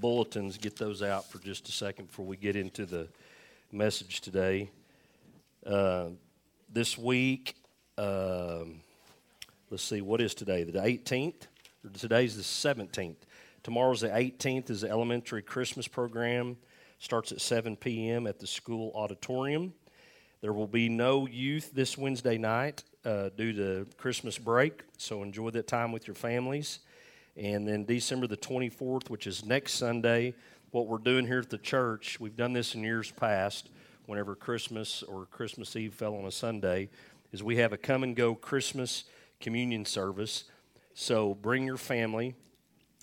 bulletins, 0.00 0.56
get 0.56 0.76
those 0.76 1.02
out 1.02 1.30
for 1.30 1.38
just 1.38 1.68
a 1.68 1.72
second 1.72 2.06
before 2.06 2.26
we 2.26 2.36
get 2.36 2.56
into 2.56 2.86
the 2.86 3.06
message 3.70 4.20
today. 4.20 4.70
Uh, 5.64 6.06
this 6.72 6.96
week, 6.96 7.54
um, 7.98 8.80
let's 9.70 9.82
see, 9.82 10.00
what 10.00 10.20
is 10.20 10.34
today? 10.34 10.64
The 10.64 10.78
18th? 10.78 11.42
Today's 11.98 12.36
the 12.36 12.42
17th. 12.42 13.16
Tomorrow's 13.62 14.00
the 14.00 14.08
18th 14.08 14.70
is 14.70 14.80
the 14.80 14.90
elementary 14.90 15.42
Christmas 15.42 15.86
program. 15.86 16.56
Starts 16.98 17.32
at 17.32 17.40
7 17.40 17.76
p.m. 17.76 18.26
at 18.26 18.38
the 18.38 18.46
school 18.46 18.92
auditorium. 18.94 19.72
There 20.40 20.52
will 20.52 20.66
be 20.66 20.88
no 20.88 21.26
youth 21.26 21.72
this 21.74 21.98
Wednesday 21.98 22.38
night 22.38 22.82
uh, 23.04 23.28
due 23.36 23.52
to 23.52 23.86
Christmas 23.98 24.38
break, 24.38 24.82
so 24.96 25.22
enjoy 25.22 25.50
that 25.50 25.66
time 25.66 25.92
with 25.92 26.06
your 26.06 26.14
families. 26.14 26.80
And 27.36 27.66
then 27.66 27.84
December 27.84 28.26
the 28.26 28.36
24th, 28.36 29.08
which 29.08 29.26
is 29.26 29.44
next 29.44 29.74
Sunday, 29.74 30.34
what 30.70 30.86
we're 30.86 30.98
doing 30.98 31.26
here 31.26 31.38
at 31.38 31.50
the 31.50 31.58
church, 31.58 32.20
we've 32.20 32.36
done 32.36 32.52
this 32.52 32.74
in 32.74 32.82
years 32.82 33.10
past, 33.10 33.70
whenever 34.06 34.34
Christmas 34.34 35.02
or 35.02 35.26
Christmas 35.26 35.74
Eve 35.76 35.94
fell 35.94 36.14
on 36.14 36.24
a 36.24 36.32
Sunday, 36.32 36.90
is 37.32 37.42
we 37.42 37.56
have 37.56 37.72
a 37.72 37.76
come 37.76 38.02
and 38.02 38.16
go 38.16 38.34
Christmas 38.34 39.04
communion 39.40 39.84
service. 39.84 40.44
So 40.94 41.34
bring 41.34 41.64
your 41.64 41.76
family, 41.76 42.34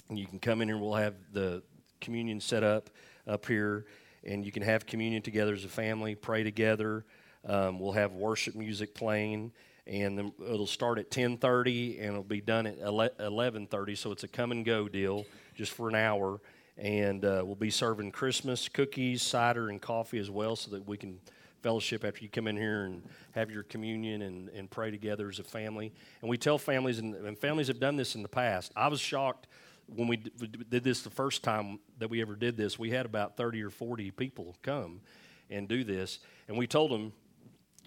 and 0.10 0.20
you 0.20 0.26
can 0.26 0.40
come 0.40 0.62
in 0.62 0.68
here. 0.68 0.78
We'll 0.78 0.96
have 0.96 1.16
the 1.32 1.64
communion 2.02 2.40
set 2.40 2.64
up 2.64 2.90
up 3.28 3.46
here, 3.46 3.86
and 4.24 4.46
you 4.46 4.52
can 4.52 4.64
have 4.64 4.86
communion 4.86 5.22
together 5.22 5.54
as 5.54 5.66
a 5.66 5.70
family, 5.70 6.16
pray 6.16 6.44
together. 6.44 7.06
Um, 7.46 7.80
we'll 7.80 7.94
have 7.94 8.14
worship 8.14 8.56
music 8.56 8.94
playing, 8.94 9.52
and 9.88 10.32
it'll 10.42 10.68
start 10.68 11.00
at 11.00 11.10
10:30 11.10 12.00
and 12.00 12.10
it'll 12.10 12.24
be 12.24 12.42
done 12.42 12.68
at 12.68 12.80
11:30. 12.80 13.98
So 13.98 14.12
it's 14.12 14.24
a 14.24 14.28
come 14.28 14.52
and 14.52 14.66
go 14.66 14.88
deal, 14.88 15.26
just 15.56 15.72
for 15.72 15.90
an 15.90 15.96
hour. 15.96 16.40
And 16.78 17.26
uh, 17.26 17.42
we'll 17.44 17.56
be 17.56 17.72
serving 17.72 18.12
Christmas 18.12 18.70
cookies, 18.70 19.24
cider, 19.24 19.70
and 19.70 19.82
coffee 19.82 20.20
as 20.20 20.30
well, 20.30 20.56
so 20.56 20.70
that 20.72 20.88
we 20.88 20.98
can 20.98 21.20
fellowship 21.64 22.06
after 22.06 22.24
you 22.24 22.30
come 22.30 22.48
in 22.48 22.56
here 22.56 22.84
and 22.84 23.02
have 23.32 23.50
your 23.50 23.64
communion 23.64 24.22
and, 24.22 24.50
and 24.50 24.70
pray 24.70 24.92
together 24.92 25.28
as 25.28 25.40
a 25.40 25.44
family. 25.44 25.92
And 26.22 26.30
we 26.30 26.38
tell 26.38 26.60
families, 26.60 27.00
and, 27.00 27.16
and 27.16 27.38
families 27.38 27.68
have 27.68 27.80
done 27.80 27.96
this 27.96 28.14
in 28.14 28.22
the 28.22 28.30
past. 28.30 28.72
I 28.76 28.90
was 28.90 29.00
shocked 29.00 29.48
when 29.88 30.08
we 30.08 30.18
did 30.18 30.84
this 30.84 31.02
the 31.02 31.10
first 31.10 31.44
time 31.44 31.80
that 31.98 32.10
we 32.10 32.22
ever 32.22 32.36
did 32.36 32.58
this. 32.58 32.78
We 32.78 32.92
had 32.92 33.06
about 33.06 33.38
30 33.38 33.64
or 33.64 33.70
40 33.72 34.12
people 34.12 34.56
come 34.62 35.02
and 35.50 35.68
do 35.68 35.84
this, 35.84 36.20
and 36.48 36.58
we 36.58 36.68
told 36.68 36.92
them 36.92 37.14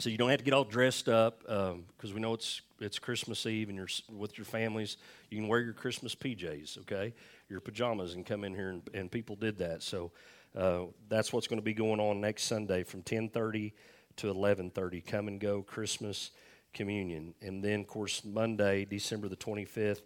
so 0.01 0.09
you 0.09 0.17
don't 0.17 0.31
have 0.31 0.39
to 0.39 0.45
get 0.45 0.55
all 0.55 0.65
dressed 0.65 1.09
up 1.09 1.41
because 1.41 1.73
um, 1.73 2.15
we 2.15 2.21
know 2.21 2.33
it's 2.33 2.63
it's 2.81 2.99
Christmas 2.99 3.45
Eve 3.45 3.69
and 3.69 3.77
you're 3.77 3.89
with 4.11 4.39
your 4.39 4.47
families. 4.47 4.97
You 5.29 5.37
can 5.37 5.49
wear 5.49 5.61
your 5.61 5.75
Christmas 5.75 6.15
PJs, 6.15 6.79
okay, 6.79 7.13
your 7.51 7.61
pajamas, 7.61 8.15
and 8.15 8.25
come 8.25 8.43
in 8.45 8.55
here. 8.55 8.71
And, 8.71 8.83
and 8.95 9.11
people 9.11 9.37
did 9.37 9.59
that. 9.59 9.83
So 9.83 10.13
uh, 10.57 10.85
that's 11.11 11.33
what's 11.33 11.47
going 11.47 11.59
to 11.59 11.65
be 11.65 11.75
going 11.75 12.01
on 12.01 12.21
next 12.21 12.45
Sunday 12.45 12.83
from 12.83 13.03
10:30 13.03 13.73
to 14.17 14.33
11:30. 14.33 15.07
Come 15.07 15.29
and 15.29 15.39
go 15.39 15.63
Christmas 15.63 16.31
communion, 16.73 17.35
and 17.43 17.63
then 17.63 17.81
of 17.81 17.87
course 17.87 18.25
Monday, 18.25 18.87
December 18.87 19.29
the 19.29 19.37
25th, 19.37 20.01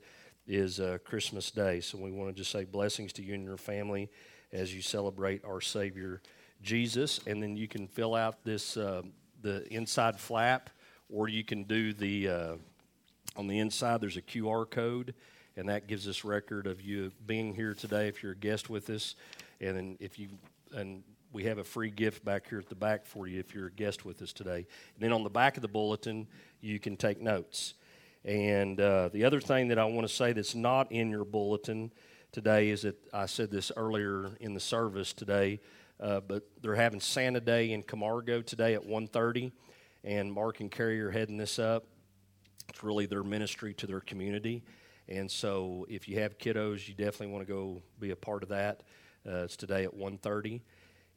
is 0.49 0.81
uh, 0.81 0.99
Christmas 1.05 1.53
Day. 1.53 1.81
So 1.81 1.99
we 1.99 2.11
want 2.11 2.35
to 2.35 2.35
just 2.35 2.51
say 2.51 2.65
blessings 2.65 3.13
to 3.15 3.23
you 3.23 3.35
and 3.35 3.45
your 3.45 3.57
family 3.57 4.11
as 4.53 4.75
you 4.75 4.83
celebrate 4.83 5.45
our 5.45 5.61
Savior 5.61 6.21
Jesus, 6.63 7.21
and 7.27 7.41
then 7.41 7.57
you 7.57 7.69
can 7.69 7.87
fill 7.87 8.17
out 8.17 8.45
this. 8.45 8.77
Uh, 8.77 9.03
the 9.45 9.73
inside 9.73 10.19
flap, 10.19 10.71
or 11.09 11.29
you 11.29 11.45
can 11.45 11.65
do 11.65 11.93
the 11.93 12.29
uh, 12.29 12.55
on 13.37 13.47
the 13.47 13.61
inside. 13.61 14.01
There's 14.01 14.17
a 14.17 14.23
QR 14.23 14.69
code, 14.69 15.15
and 15.57 15.69
that 15.69 15.87
gives 15.87 16.09
us 16.09 16.25
record 16.25 16.67
of 16.67 16.81
you 16.81 17.13
being 17.27 17.55
here 17.55 17.75
today. 17.75 18.09
If 18.09 18.23
you're 18.23 18.33
a 18.33 18.37
guest 18.37 18.69
with 18.69 18.91
us, 18.91 19.15
and 19.61 19.77
then 19.77 19.97
if 20.01 20.19
you 20.19 20.31
and 20.75 21.05
we 21.33 21.45
have 21.45 21.59
a 21.59 21.65
free 21.65 21.91
gift 21.91 22.25
back 22.25 22.49
here 22.49 22.59
at 22.59 22.69
the 22.69 22.75
back 22.75 23.05
for 23.05 23.27
you 23.27 23.39
if 23.39 23.55
you're 23.55 23.67
a 23.67 23.73
guest 23.73 24.05
with 24.05 24.23
us 24.23 24.33
today. 24.33 24.67
And 24.95 25.01
then 25.01 25.13
on 25.13 25.25
the 25.25 25.31
back 25.31 25.57
of 25.57 25.63
the 25.63 25.69
bulletin, 25.69 26.29
you 26.61 26.79
can 26.79 26.97
take 26.97 27.21
notes. 27.21 27.75
And 28.25 28.81
uh, 28.81 29.11
the 29.13 29.25
other 29.25 29.41
thing 29.41 29.69
that 29.69 29.79
I 29.79 29.85
want 29.85 30.07
to 30.07 30.13
say 30.13 30.33
that's 30.33 30.55
not 30.55 30.91
in 30.93 31.11
your 31.11 31.25
bulletin 31.25 31.91
today 32.31 32.71
is 32.71 32.83
that 32.83 32.97
I 33.13 33.27
said 33.27 33.51
this 33.51 33.73
earlier 33.77 34.31
in 34.41 34.55
the 34.55 34.61
service 34.61 35.13
today. 35.13 35.61
Uh, 36.01 36.21
but 36.21 36.43
they're 36.61 36.75
having 36.75 37.01
Santa 37.01 37.41
Day 37.41 37.73
in 37.73 37.83
Camargo 37.83 38.43
today 38.43 38.75
at 38.75 38.83
1.30, 38.83 39.53
and 40.03 40.33
Mark 40.33 40.61
and 40.61 40.71
Carrie 40.71 41.01
are 41.01 41.11
heading 41.11 41.37
this 41.37 41.59
up. 41.59 41.85
It's 42.69 42.83
really 42.83 43.07
their 43.07 43.23
ministry 43.23 43.75
to 43.75 43.87
their 43.87 44.01
community. 44.01 44.65
And 45.09 45.31
so 45.31 45.87
if 45.89 46.09
you 46.09 46.19
have 46.21 46.39
kiddos, 46.39 46.89
you 46.89 46.95
definitely 46.95 47.29
want 47.29 47.47
to 47.47 47.53
go 47.53 47.83
be 48.01 48.11
a 48.11 48.17
part 48.17 48.43
of 48.43 48.49
that. 48.49 48.83
Uh, 49.27 49.45
it's 49.45 49.57
today 49.57 49.85
at 49.85 49.97
1.30. 49.97 50.61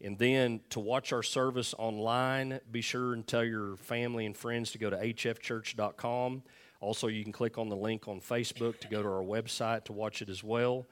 And 0.01 0.17
then 0.17 0.59
to 0.69 0.79
watch 0.79 1.11
our 1.11 1.23
service 1.23 1.73
online, 1.77 2.59
be 2.71 2.81
sure 2.81 3.13
and 3.13 3.25
tell 3.25 3.44
your 3.44 3.77
family 3.77 4.25
and 4.25 4.38
friends 4.38 4.71
to 4.71 4.77
go 4.77 4.89
to 4.89 4.97
hfchurch.com. 4.97 6.44
Also, 6.79 7.07
you 7.07 7.23
can 7.23 7.33
click 7.33 7.57
on 7.57 7.69
the 7.69 7.75
link 7.75 8.07
on 8.07 8.21
Facebook 8.21 8.79
to 8.81 8.88
go 8.88 9.01
to 9.01 9.07
our 9.07 9.23
website 9.23 9.85
to 9.85 9.94
watch 9.94 10.21
it 10.21 10.29
as 10.29 10.44
well. 10.44 10.85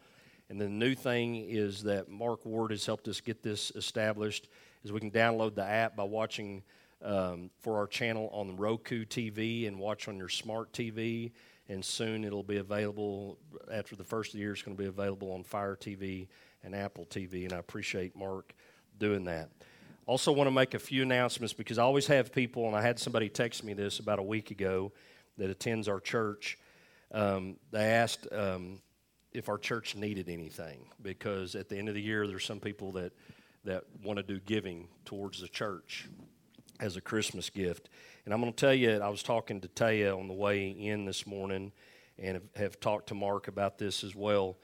And 0.50 0.62
the 0.62 0.70
new 0.70 0.94
thing 0.94 1.36
is 1.36 1.84
that 1.84 2.10
Mark 2.10 2.46
Ward 2.46 2.72
has 2.72 2.86
helped 2.86 3.08
us 3.08 3.20
get 3.20 3.42
this 3.42 3.72
established 3.72 4.48
is 4.84 4.92
we 4.92 5.00
can 5.00 5.12
download 5.12 5.56
the 5.56 5.66
app 5.66 5.96
by 5.96 6.04
watching 6.04 6.62
um, 7.04 7.50
for 7.60 7.78
our 7.78 7.88
channel 7.88 8.30
on 8.32 8.56
Roku 8.56 9.06
TV 9.06 9.68
and 9.68 9.80
watch 9.80 10.08
on 10.08 10.18
your 10.18 10.30
smart 10.30 10.72
TV. 10.72 11.32
And 11.68 11.84
soon 11.84 12.24
it'll 12.24 12.44
be 12.44 12.58
available, 12.58 13.40
after 13.72 13.96
the 13.96 14.04
first 14.04 14.34
the 14.34 14.40
year, 14.40 14.52
it's 14.52 14.62
going 14.62 14.78
to 14.78 14.82
be 14.82 14.88
available 14.88 15.32
on 15.32 15.44
Fire 15.44 15.76
TV 15.76 16.28
and 16.64 16.76
Apple 16.76 17.06
TV. 17.06 17.44
And 17.46 17.54
I 17.54 17.58
appreciate 17.58 18.16
Mark 18.16 18.54
doing 19.00 19.26
that. 19.26 19.50
Also, 20.06 20.32
want 20.32 20.48
to 20.48 20.52
make 20.52 20.76
a 20.76 20.80
few 20.80 21.02
announcements 21.02 21.54
because 21.54 21.80
I 21.80 21.84
always 21.84 22.06
have 22.06 22.32
people, 22.32 22.68
and 22.68 22.76
I 22.76 22.82
had 22.84 23.00
somebody 23.00 23.28
text 23.28 23.64
me 23.64 23.74
this 23.74 23.98
about 23.98 24.20
a 24.20 24.24
week 24.24 24.52
ago 24.52 24.92
that 25.40 25.50
attends 25.50 25.88
our 25.88 26.00
church. 26.00 26.60
Um, 27.12 27.58
they 27.72 27.86
asked 27.86 28.28
um, 28.32 28.82
if 29.36 29.50
our 29.50 29.58
church 29.58 29.96
needed 29.96 30.30
anything 30.30 30.86
because 31.02 31.56
at 31.56 31.68
the 31.70 31.78
end 31.78 31.90
of 31.90 31.96
the 31.96 32.02
year 32.02 32.26
there's 32.26 32.46
some 32.46 32.60
people 32.60 32.94
that 32.94 33.12
that 33.66 33.84
want 34.04 34.18
to 34.18 34.24
do 34.24 34.40
giving 34.40 34.88
towards 35.06 35.42
the 35.42 35.48
church 35.48 36.08
as 36.80 36.96
a 36.98 37.02
Christmas 37.02 37.50
gift. 37.50 37.90
And 38.24 38.34
I'm 38.34 38.40
going 38.40 38.54
to 38.54 38.58
tell 38.58 38.74
you, 38.74 39.00
I 39.00 39.10
was 39.10 39.24
talking 39.24 39.60
to 39.62 39.68
Taya 39.68 40.18
on 40.18 40.28
the 40.28 40.34
way 40.34 40.70
in 40.70 41.06
this 41.06 41.26
morning 41.26 41.72
and 42.20 42.36
have, 42.36 42.44
have 42.56 42.80
talked 42.80 43.08
to 43.08 43.16
Mark 43.16 43.48
about 43.48 43.78
this 43.78 44.04
as 44.04 44.16
well. 44.16 44.58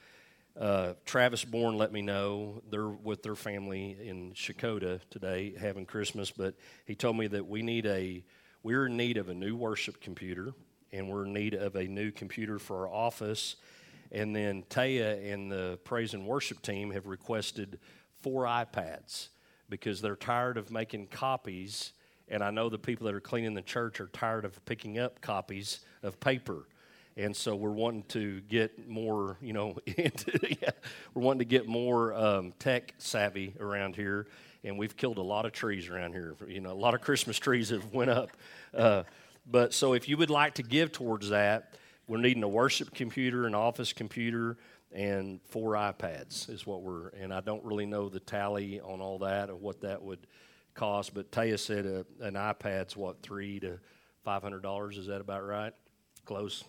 Uh, 0.60 0.94
Travis 1.06 1.46
Bourne 1.46 1.78
let 1.78 1.92
me 1.92 2.02
know 2.02 2.62
they're 2.70 2.90
with 2.90 3.24
their 3.24 3.36
family 3.36 3.98
in 4.04 4.34
Shakota 4.34 5.00
today 5.10 5.54
having 5.60 5.86
Christmas, 5.86 6.30
but 6.30 6.56
he 6.86 6.94
told 6.94 7.18
me 7.18 7.28
that 7.28 7.48
we 7.48 7.62
need 7.62 7.86
a 7.86 8.24
we're 8.64 8.86
in 8.86 8.96
need 8.96 9.18
of 9.18 9.30
a 9.30 9.34
new 9.34 9.56
worship 9.56 10.00
computer 10.02 10.54
and 10.92 11.10
we're 11.10 11.26
in 11.26 11.34
need 11.34 11.56
of 11.56 11.76
a 11.76 11.88
new 11.88 12.12
computer 12.12 12.60
for 12.60 12.88
our 12.88 12.94
office 12.94 13.56
and 14.12 14.36
then 14.36 14.64
Taya 14.70 15.34
and 15.34 15.52
the 15.52 15.80
praise 15.84 16.14
and 16.14 16.26
worship 16.26 16.62
team 16.62 16.92
have 16.92 17.08
requested 17.08 17.80
four 18.22 18.44
iPads 18.44 19.30
because 19.70 20.02
they're 20.02 20.16
tired 20.16 20.58
of 20.58 20.70
making 20.70 21.08
copies. 21.08 21.94
And 22.28 22.44
I 22.44 22.52
know 22.52 22.70
the 22.70 22.78
people 22.78 23.06
that 23.08 23.16
are 23.16 23.22
cleaning 23.22 23.54
the 23.54 23.62
church 23.62 24.02
are 24.02 24.08
tired 24.08 24.46
of 24.46 24.64
picking 24.66 25.00
up 25.00 25.22
copies 25.22 25.80
of 26.04 26.20
paper. 26.20 26.68
And 27.18 27.36
so 27.36 27.56
we're 27.56 27.72
wanting 27.72 28.04
to 28.10 28.42
get 28.42 28.88
more, 28.88 29.38
you 29.42 29.54
know, 29.54 29.78
into, 29.98 30.40
yeah, 30.62 30.72
we're 31.14 31.24
wanting 31.24 31.40
to 31.40 31.46
get 31.46 31.68
more 31.68 32.14
um, 32.14 32.54
tech 32.60 32.94
savvy 32.98 33.56
around 33.60 33.96
here. 33.96 34.28
And 34.64 34.78
we've 34.78 34.96
killed 34.96 35.18
a 35.18 35.24
lot 35.24 35.46
of 35.46 35.54
trees 35.54 35.90
around 35.90 36.14
here. 36.14 36.36
You 36.48 36.60
know, 36.60 36.72
a 36.72 36.74
lot 36.74 36.94
of 36.94 37.02
Christmas 37.02 37.40
trees 37.40 37.70
have 37.70 37.94
went 37.94 38.12
up. 38.12 38.30
Uh, 38.74 39.04
but 39.50 39.74
so 39.74 39.94
if 39.94 40.08
you 40.08 40.18
would 40.18 40.30
like 40.30 40.56
to 40.56 40.64
give 40.64 40.92
towards 40.92 41.30
that, 41.30 41.76
we're 42.12 42.18
needing 42.18 42.44
a 42.44 42.50
worship 42.50 42.94
computer, 42.94 43.48
an 43.48 43.56
office 43.56 43.94
computer, 43.94 44.58
and 44.92 45.40
four 45.46 45.76
iPads 45.76 46.50
is 46.50 46.68
what 46.68 46.82
we're. 46.82 47.08
And 47.08 47.34
I 47.34 47.40
don't 47.40 47.64
really 47.64 47.86
know 47.86 48.10
the 48.10 48.20
tally 48.20 48.82
on 48.82 49.00
all 49.00 49.20
that 49.20 49.50
or 49.50 49.56
what 49.56 49.80
that 49.80 50.04
would 50.04 50.20
cost, 50.74 51.14
but 51.14 51.32
Taya 51.32 51.58
said 51.58 51.86
a, 51.86 52.06
an 52.20 52.34
iPad's 52.34 52.98
what 52.98 53.22
three 53.22 53.62
to 53.62 53.80
five 54.26 54.44
hundred 54.44 54.62
dollars. 54.62 54.98
Is 54.98 55.08
that 55.08 55.22
about 55.22 55.46
right? 55.46 55.72
Close. 56.26 56.66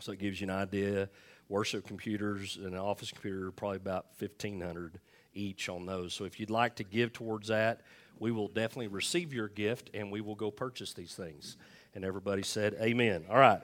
So 0.00 0.10
it 0.10 0.18
gives 0.18 0.40
you 0.40 0.48
an 0.48 0.54
idea. 0.54 1.08
Worship 1.48 1.86
computers 1.86 2.56
and 2.56 2.74
an 2.74 2.80
office 2.80 3.12
computer 3.12 3.46
are 3.46 3.52
probably 3.52 3.76
about 3.76 4.16
fifteen 4.16 4.60
hundred 4.60 4.98
each 5.32 5.68
on 5.68 5.86
those. 5.86 6.12
So 6.12 6.24
if 6.24 6.40
you'd 6.40 6.50
like 6.50 6.74
to 6.76 6.84
give 6.84 7.12
towards 7.12 7.46
that, 7.48 7.82
we 8.18 8.32
will 8.32 8.48
definitely 8.48 8.88
receive 8.88 9.32
your 9.32 9.46
gift 9.46 9.90
and 9.94 10.10
we 10.10 10.20
will 10.20 10.34
go 10.34 10.50
purchase 10.50 10.92
these 10.92 11.14
things. 11.14 11.56
And 11.94 12.04
everybody 12.04 12.42
said, 12.42 12.74
Amen. 12.82 13.26
All 13.30 13.38
right. 13.38 13.60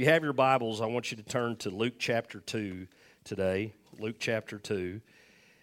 You 0.00 0.06
have 0.06 0.24
your 0.24 0.32
Bibles, 0.32 0.80
I 0.80 0.86
want 0.86 1.10
you 1.10 1.18
to 1.18 1.22
turn 1.22 1.56
to 1.56 1.68
Luke 1.68 1.96
chapter 1.98 2.40
2 2.40 2.86
today. 3.22 3.74
Luke 3.98 4.16
chapter 4.18 4.58
2. 4.58 4.98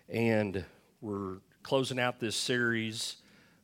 And 0.10 0.64
we're 1.02 1.38
closing 1.64 2.00
out 2.00 2.20
this 2.20 2.36
series 2.36 3.16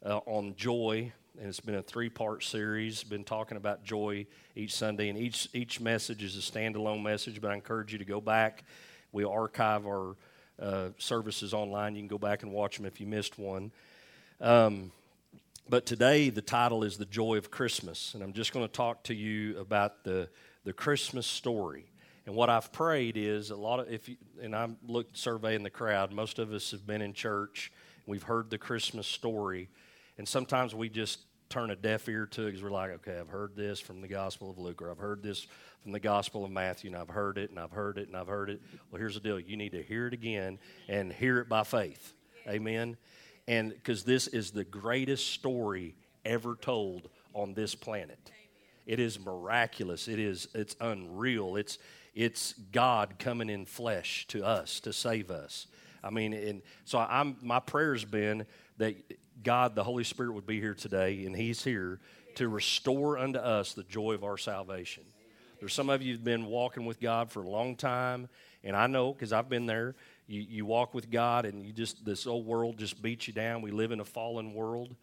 uh, 0.03 0.17
on 0.25 0.55
joy. 0.55 1.11
And 1.37 1.47
it's 1.47 1.59
been 1.59 1.75
a 1.75 1.83
three 1.83 2.09
part 2.09 2.43
series. 2.43 3.03
Been 3.03 3.23
talking 3.23 3.55
about 3.55 3.83
joy 3.83 4.25
each 4.55 4.73
Sunday. 4.73 5.09
And 5.09 5.19
each, 5.19 5.47
each 5.53 5.79
message 5.79 6.23
is 6.23 6.35
a 6.35 6.39
standalone 6.39 7.03
message, 7.03 7.39
but 7.39 7.51
I 7.51 7.53
encourage 7.53 7.93
you 7.93 7.99
to 7.99 8.05
go 8.05 8.19
back. 8.19 8.63
We 9.11 9.25
archive 9.25 9.85
our 9.85 10.15
uh, 10.59 10.87
services 10.97 11.53
online. 11.53 11.93
You 11.93 12.01
can 12.01 12.07
go 12.07 12.17
back 12.17 12.41
and 12.41 12.51
watch 12.51 12.77
them 12.77 12.87
if 12.87 12.99
you 12.99 13.05
missed 13.05 13.37
one. 13.37 13.71
Um, 14.41 14.91
but 15.69 15.85
today, 15.85 16.31
the 16.31 16.41
title 16.41 16.83
is 16.83 16.97
The 16.97 17.05
Joy 17.05 17.37
of 17.37 17.51
Christmas. 17.51 18.15
And 18.15 18.23
I'm 18.23 18.33
just 18.33 18.53
going 18.53 18.65
to 18.65 18.73
talk 18.73 19.03
to 19.03 19.13
you 19.13 19.59
about 19.59 20.03
the, 20.03 20.29
the 20.63 20.73
Christmas 20.73 21.27
story. 21.27 21.85
And 22.25 22.35
what 22.35 22.49
I've 22.49 22.71
prayed 22.71 23.17
is 23.17 23.49
a 23.49 23.55
lot 23.55 23.79
of, 23.79 23.91
if 23.91 24.07
you, 24.07 24.15
and 24.41 24.55
I'm 24.55 24.77
looked 24.87 25.17
surveying 25.17 25.63
the 25.63 25.69
crowd, 25.69 26.13
most 26.13 26.39
of 26.39 26.53
us 26.53 26.71
have 26.71 26.87
been 26.87 27.01
in 27.01 27.13
church, 27.13 27.71
we've 28.05 28.23
heard 28.23 28.49
the 28.49 28.57
Christmas 28.57 29.07
story, 29.07 29.69
and 30.17 30.27
sometimes 30.27 30.73
we 30.73 30.87
just 30.89 31.19
turn 31.49 31.69
a 31.69 31.75
deaf 31.75 32.07
ear 32.07 32.25
to 32.25 32.43
it 32.43 32.45
because 32.45 32.63
we're 32.63 32.71
like, 32.71 32.91
okay, 32.91 33.19
I've 33.19 33.29
heard 33.29 33.55
this 33.55 33.79
from 33.79 34.01
the 34.01 34.07
Gospel 34.07 34.49
of 34.49 34.57
Luke, 34.57 34.81
or 34.81 34.89
I've 34.89 34.97
heard 34.97 35.21
this 35.21 35.45
from 35.81 35.91
the 35.91 35.99
Gospel 35.99 36.45
of 36.45 36.51
Matthew, 36.51 36.89
and 36.89 36.97
I've 36.97 37.09
heard 37.09 37.37
it, 37.37 37.49
and 37.49 37.59
I've 37.59 37.71
heard 37.71 37.97
it, 37.97 38.07
and 38.07 38.15
I've 38.15 38.27
heard 38.27 38.49
it. 38.49 38.61
Well, 38.89 38.99
here's 38.99 39.15
the 39.15 39.19
deal 39.19 39.39
you 39.39 39.57
need 39.57 39.73
to 39.73 39.83
hear 39.83 40.07
it 40.07 40.13
again 40.13 40.59
and 40.87 41.11
hear 41.11 41.39
it 41.39 41.49
by 41.49 41.63
faith. 41.63 42.13
Amen. 42.47 42.97
And 43.47 43.69
because 43.71 44.03
this 44.03 44.27
is 44.27 44.51
the 44.51 44.63
greatest 44.63 45.27
story 45.31 45.95
ever 46.25 46.55
told 46.55 47.09
on 47.33 47.53
this 47.53 47.75
planet. 47.75 48.31
It 48.85 48.99
is 48.99 49.19
miraculous. 49.19 50.07
It 50.07 50.19
is 50.19 50.47
it's 50.53 50.75
unreal. 50.79 51.55
It's 51.55 51.77
it's 52.13 52.53
God 52.71 53.15
coming 53.17 53.49
in 53.49 53.65
flesh 53.65 54.27
to 54.27 54.45
us 54.45 54.79
to 54.81 54.93
save 54.93 55.31
us. 55.31 55.67
I 56.03 56.09
mean, 56.09 56.33
and 56.33 56.61
so 56.85 56.99
I'm 56.99 57.37
my 57.41 57.59
prayer's 57.59 58.05
been 58.05 58.45
that 58.77 58.95
God, 59.43 59.75
the 59.75 59.83
Holy 59.83 60.03
Spirit, 60.03 60.33
would 60.33 60.45
be 60.45 60.59
here 60.59 60.73
today, 60.73 61.25
and 61.25 61.35
He's 61.35 61.63
here 61.63 61.99
to 62.35 62.49
restore 62.49 63.17
unto 63.17 63.39
us 63.39 63.73
the 63.73 63.83
joy 63.83 64.13
of 64.13 64.23
our 64.23 64.37
salvation. 64.37 65.03
There's 65.59 65.73
some 65.73 65.89
of 65.89 66.01
you 66.01 66.13
have 66.13 66.23
been 66.23 66.45
walking 66.45 66.85
with 66.85 66.99
God 66.99 67.31
for 67.31 67.43
a 67.43 67.47
long 67.47 67.75
time, 67.75 68.27
and 68.63 68.75
I 68.75 68.87
know 68.87 69.13
because 69.13 69.31
I've 69.31 69.49
been 69.49 69.65
there. 69.65 69.95
You, 70.27 70.41
you 70.41 70.65
walk 70.65 70.93
with 70.93 71.09
God, 71.09 71.45
and 71.45 71.65
you 71.65 71.71
just 71.71 72.03
this 72.03 72.27
old 72.27 72.45
world 72.45 72.77
just 72.77 73.01
beats 73.01 73.27
you 73.27 73.33
down. 73.33 73.61
We 73.61 73.71
live 73.71 73.91
in 73.91 73.99
a 73.99 74.05
fallen 74.05 74.53
world, 74.53 74.95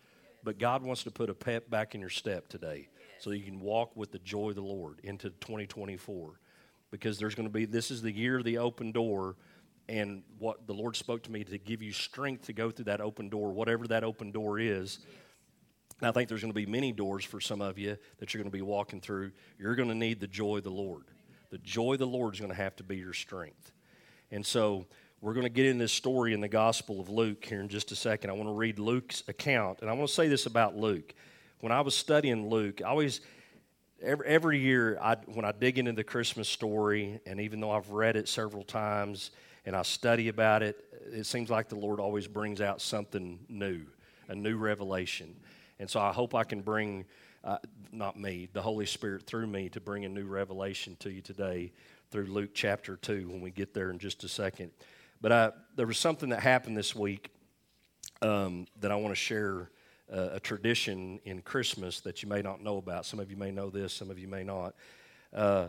but 0.44 0.58
God 0.58 0.82
wants 0.82 1.02
to 1.04 1.10
put 1.10 1.30
a 1.30 1.34
pep 1.34 1.70
back 1.70 1.94
in 1.94 2.00
your 2.00 2.10
step 2.10 2.48
today, 2.48 2.88
so 3.22 3.30
you 3.30 3.44
can 3.44 3.60
walk 3.60 3.96
with 3.96 4.12
the 4.12 4.18
joy 4.18 4.50
of 4.50 4.56
the 4.56 4.62
Lord 4.62 5.00
into 5.02 5.30
2024. 5.30 6.40
Because 6.90 7.18
there's 7.18 7.34
going 7.34 7.48
to 7.48 7.52
be 7.52 7.66
this 7.66 7.90
is 7.90 8.02
the 8.02 8.10
year 8.10 8.38
of 8.38 8.44
the 8.44 8.58
open 8.58 8.92
door 8.92 9.36
and 9.88 10.22
what 10.38 10.66
the 10.66 10.72
Lord 10.72 10.96
spoke 10.96 11.22
to 11.24 11.32
me 11.32 11.44
to 11.44 11.58
give 11.58 11.82
you 11.82 11.92
strength 11.92 12.46
to 12.46 12.52
go 12.52 12.70
through 12.70 12.86
that 12.86 13.00
open 13.00 13.28
door, 13.28 13.52
whatever 13.52 13.86
that 13.88 14.04
open 14.04 14.30
door 14.30 14.58
is. 14.58 15.00
And 16.00 16.08
I 16.08 16.12
think 16.12 16.28
there's 16.28 16.40
going 16.40 16.52
to 16.52 16.54
be 16.54 16.66
many 16.66 16.92
doors 16.92 17.24
for 17.24 17.40
some 17.40 17.60
of 17.60 17.78
you 17.78 17.96
that 18.18 18.32
you're 18.32 18.42
going 18.42 18.50
to 18.50 18.56
be 18.56 18.62
walking 18.62 19.00
through. 19.00 19.32
You're 19.58 19.74
going 19.74 19.88
to 19.88 19.94
need 19.94 20.20
the 20.20 20.26
joy 20.26 20.58
of 20.58 20.64
the 20.64 20.70
Lord. 20.70 21.04
The 21.50 21.58
joy 21.58 21.94
of 21.94 21.98
the 21.98 22.06
Lord 22.06 22.34
is 22.34 22.40
going 22.40 22.52
to 22.52 22.56
have 22.56 22.76
to 22.76 22.84
be 22.84 22.96
your 22.96 23.12
strength. 23.12 23.72
And 24.30 24.46
so 24.46 24.86
we're 25.20 25.34
going 25.34 25.44
to 25.44 25.50
get 25.50 25.66
in 25.66 25.76
this 25.76 25.92
story 25.92 26.32
in 26.32 26.40
the 26.40 26.48
Gospel 26.48 27.00
of 27.00 27.10
Luke 27.10 27.44
here 27.44 27.60
in 27.60 27.68
just 27.68 27.92
a 27.92 27.96
second. 27.96 28.30
I 28.30 28.32
want 28.32 28.48
to 28.48 28.54
read 28.54 28.78
Luke's 28.78 29.22
account. 29.28 29.80
And 29.80 29.90
I 29.90 29.92
want 29.92 30.08
to 30.08 30.14
say 30.14 30.28
this 30.28 30.46
about 30.46 30.76
Luke. 30.76 31.14
When 31.60 31.72
I 31.72 31.82
was 31.82 31.94
studying 31.94 32.48
Luke, 32.48 32.80
I 32.80 32.88
always, 32.88 33.20
every, 34.00 34.26
every 34.26 34.58
year, 34.58 34.98
I, 35.00 35.16
when 35.26 35.44
I 35.44 35.52
dig 35.52 35.78
into 35.78 35.92
the 35.92 36.02
Christmas 36.04 36.48
story, 36.48 37.20
and 37.26 37.38
even 37.38 37.60
though 37.60 37.70
I've 37.70 37.90
read 37.90 38.16
it 38.16 38.28
several 38.28 38.62
times, 38.62 39.30
and 39.66 39.76
I 39.76 39.82
study 39.82 40.28
about 40.28 40.62
it, 40.62 40.82
it 41.12 41.26
seems 41.26 41.50
like 41.50 41.68
the 41.68 41.76
Lord 41.76 42.00
always 42.00 42.26
brings 42.26 42.62
out 42.62 42.80
something 42.80 43.40
new, 43.50 43.82
a 44.28 44.34
new 44.34 44.56
revelation. 44.56 45.36
And 45.78 45.90
so 45.90 46.00
I 46.00 46.12
hope 46.12 46.34
I 46.34 46.44
can 46.44 46.62
bring, 46.62 47.04
uh, 47.44 47.58
not 47.92 48.18
me, 48.18 48.48
the 48.54 48.62
Holy 48.62 48.86
Spirit 48.86 49.26
through 49.26 49.46
me 49.46 49.68
to 49.68 49.80
bring 49.80 50.06
a 50.06 50.08
new 50.08 50.24
revelation 50.24 50.96
to 51.00 51.10
you 51.10 51.20
today 51.20 51.72
through 52.10 52.24
Luke 52.24 52.50
chapter 52.54 52.96
2 52.96 53.28
when 53.28 53.42
we 53.42 53.50
get 53.50 53.74
there 53.74 53.90
in 53.90 53.98
just 53.98 54.24
a 54.24 54.28
second. 54.28 54.70
But 55.20 55.32
I, 55.32 55.50
there 55.76 55.86
was 55.86 55.98
something 55.98 56.30
that 56.30 56.40
happened 56.40 56.74
this 56.74 56.94
week 56.94 57.30
um, 58.22 58.66
that 58.80 58.90
I 58.90 58.96
want 58.96 59.12
to 59.12 59.20
share. 59.20 59.68
Uh, 60.12 60.30
a 60.32 60.40
tradition 60.40 61.20
in 61.24 61.40
Christmas 61.40 62.00
that 62.00 62.20
you 62.20 62.28
may 62.28 62.42
not 62.42 62.60
know 62.60 62.78
about. 62.78 63.06
Some 63.06 63.20
of 63.20 63.30
you 63.30 63.36
may 63.36 63.52
know 63.52 63.70
this, 63.70 63.92
some 63.92 64.10
of 64.10 64.18
you 64.18 64.26
may 64.26 64.42
not. 64.42 64.74
Uh, 65.32 65.68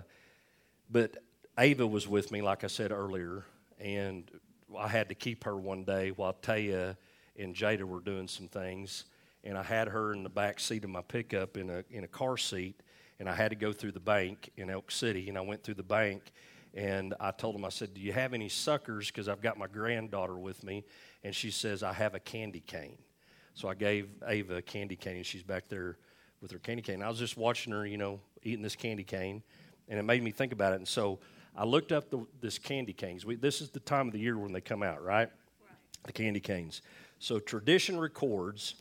but 0.90 1.18
Ava 1.60 1.86
was 1.86 2.08
with 2.08 2.32
me, 2.32 2.42
like 2.42 2.64
I 2.64 2.68
said 2.68 2.92
earlier, 2.92 3.44
and 3.80 4.32
I 4.76 4.88
had 4.88 5.10
to 5.10 5.16
keep 5.16 5.44
her 5.44 5.56
one 5.56 5.84
day 5.84 6.10
while 6.10 6.34
Taya 6.34 6.98
and 7.38 7.56
Jada 7.56 7.84
were 7.84 8.00
doing 8.00 8.28
some 8.28 8.48
things, 8.48 9.06
and 9.44 9.58
I 9.58 9.64
had 9.64 9.88
her 9.88 10.14
in 10.14 10.24
the 10.24 10.30
back 10.30 10.60
seat 10.60 10.84
of 10.84 10.90
my 10.90 11.02
pickup 11.02 11.56
in 11.58 11.70
a 11.70 11.84
in 11.92 12.04
a 12.04 12.08
car 12.08 12.36
seat, 12.38 12.82
and 13.20 13.30
I 13.30 13.36
had 13.36 13.50
to 13.50 13.56
go 13.56 13.72
through 13.72 13.92
the 13.92 14.00
bank 14.00 14.50
in 14.58 14.70
Elk 14.70 14.90
City, 14.90 15.30
and 15.30 15.38
I 15.38 15.42
went 15.42 15.64
through 15.64 15.76
the 15.76 15.84
bank, 15.84 16.32
and 16.74 17.14
I 17.20 17.32
told 17.32 17.56
him 17.56 17.66
I 17.66 17.70
said, 17.70 17.94
"Do 17.94 18.02
you 18.02 18.14
have 18.14 18.34
any 18.34 18.50
suckers?" 18.50 19.08
Because 19.08 19.28
I've 19.28 19.42
got 19.42 19.58
my 19.58 19.68
granddaughter 19.68 20.38
with 20.38 20.64
me, 20.64 20.84
and 21.24 21.36
she 21.36 21.52
says 21.52 21.84
I 21.84 21.94
have 21.94 22.16
a 22.16 22.20
candy 22.20 22.62
cane, 22.62 22.98
so 23.53 23.68
I 23.68 23.75
gave 23.75 24.09
Ava 24.27 24.57
a 24.57 24.62
candy 24.62 24.95
cane, 24.95 25.18
and 25.18 25.25
she's 25.25 25.44
back 25.44 25.68
there 25.68 25.98
with 26.42 26.51
her 26.51 26.59
candy 26.59 26.81
cane. 26.81 27.01
I 27.01 27.09
was 27.09 27.19
just 27.19 27.38
watching 27.38 27.74
her, 27.74 27.86
you 27.86 27.98
know, 27.98 28.19
eating 28.44 28.63
this 28.63 28.75
candy 28.75 29.03
cane, 29.03 29.44
and 29.88 30.00
it 30.00 30.03
made 30.03 30.24
me 30.24 30.31
think 30.31 30.53
about 30.53 30.74
it, 30.74 30.77
and 30.77 30.88
so. 30.88 31.19
I 31.53 31.65
looked 31.65 31.92
up 31.92 32.09
the, 32.09 32.25
this 32.39 32.57
candy 32.57 32.94
canes. 32.94 33.25
We, 33.25 33.36
this 33.36 33.59
is 33.59 33.71
the 33.71 33.81
time 33.81 34.07
of 34.07 34.13
the 34.13 34.19
year 34.19 34.38
when 34.38 34.53
they 34.53 34.62
come 34.62 34.81
out, 34.83 35.03
right? 35.03 35.27
right. 35.27 35.30
The 36.06 36.13
candy 36.13 36.39
canes. 36.39 36.81
So 37.19 37.39
tradition 37.39 38.00
records, 38.00 38.75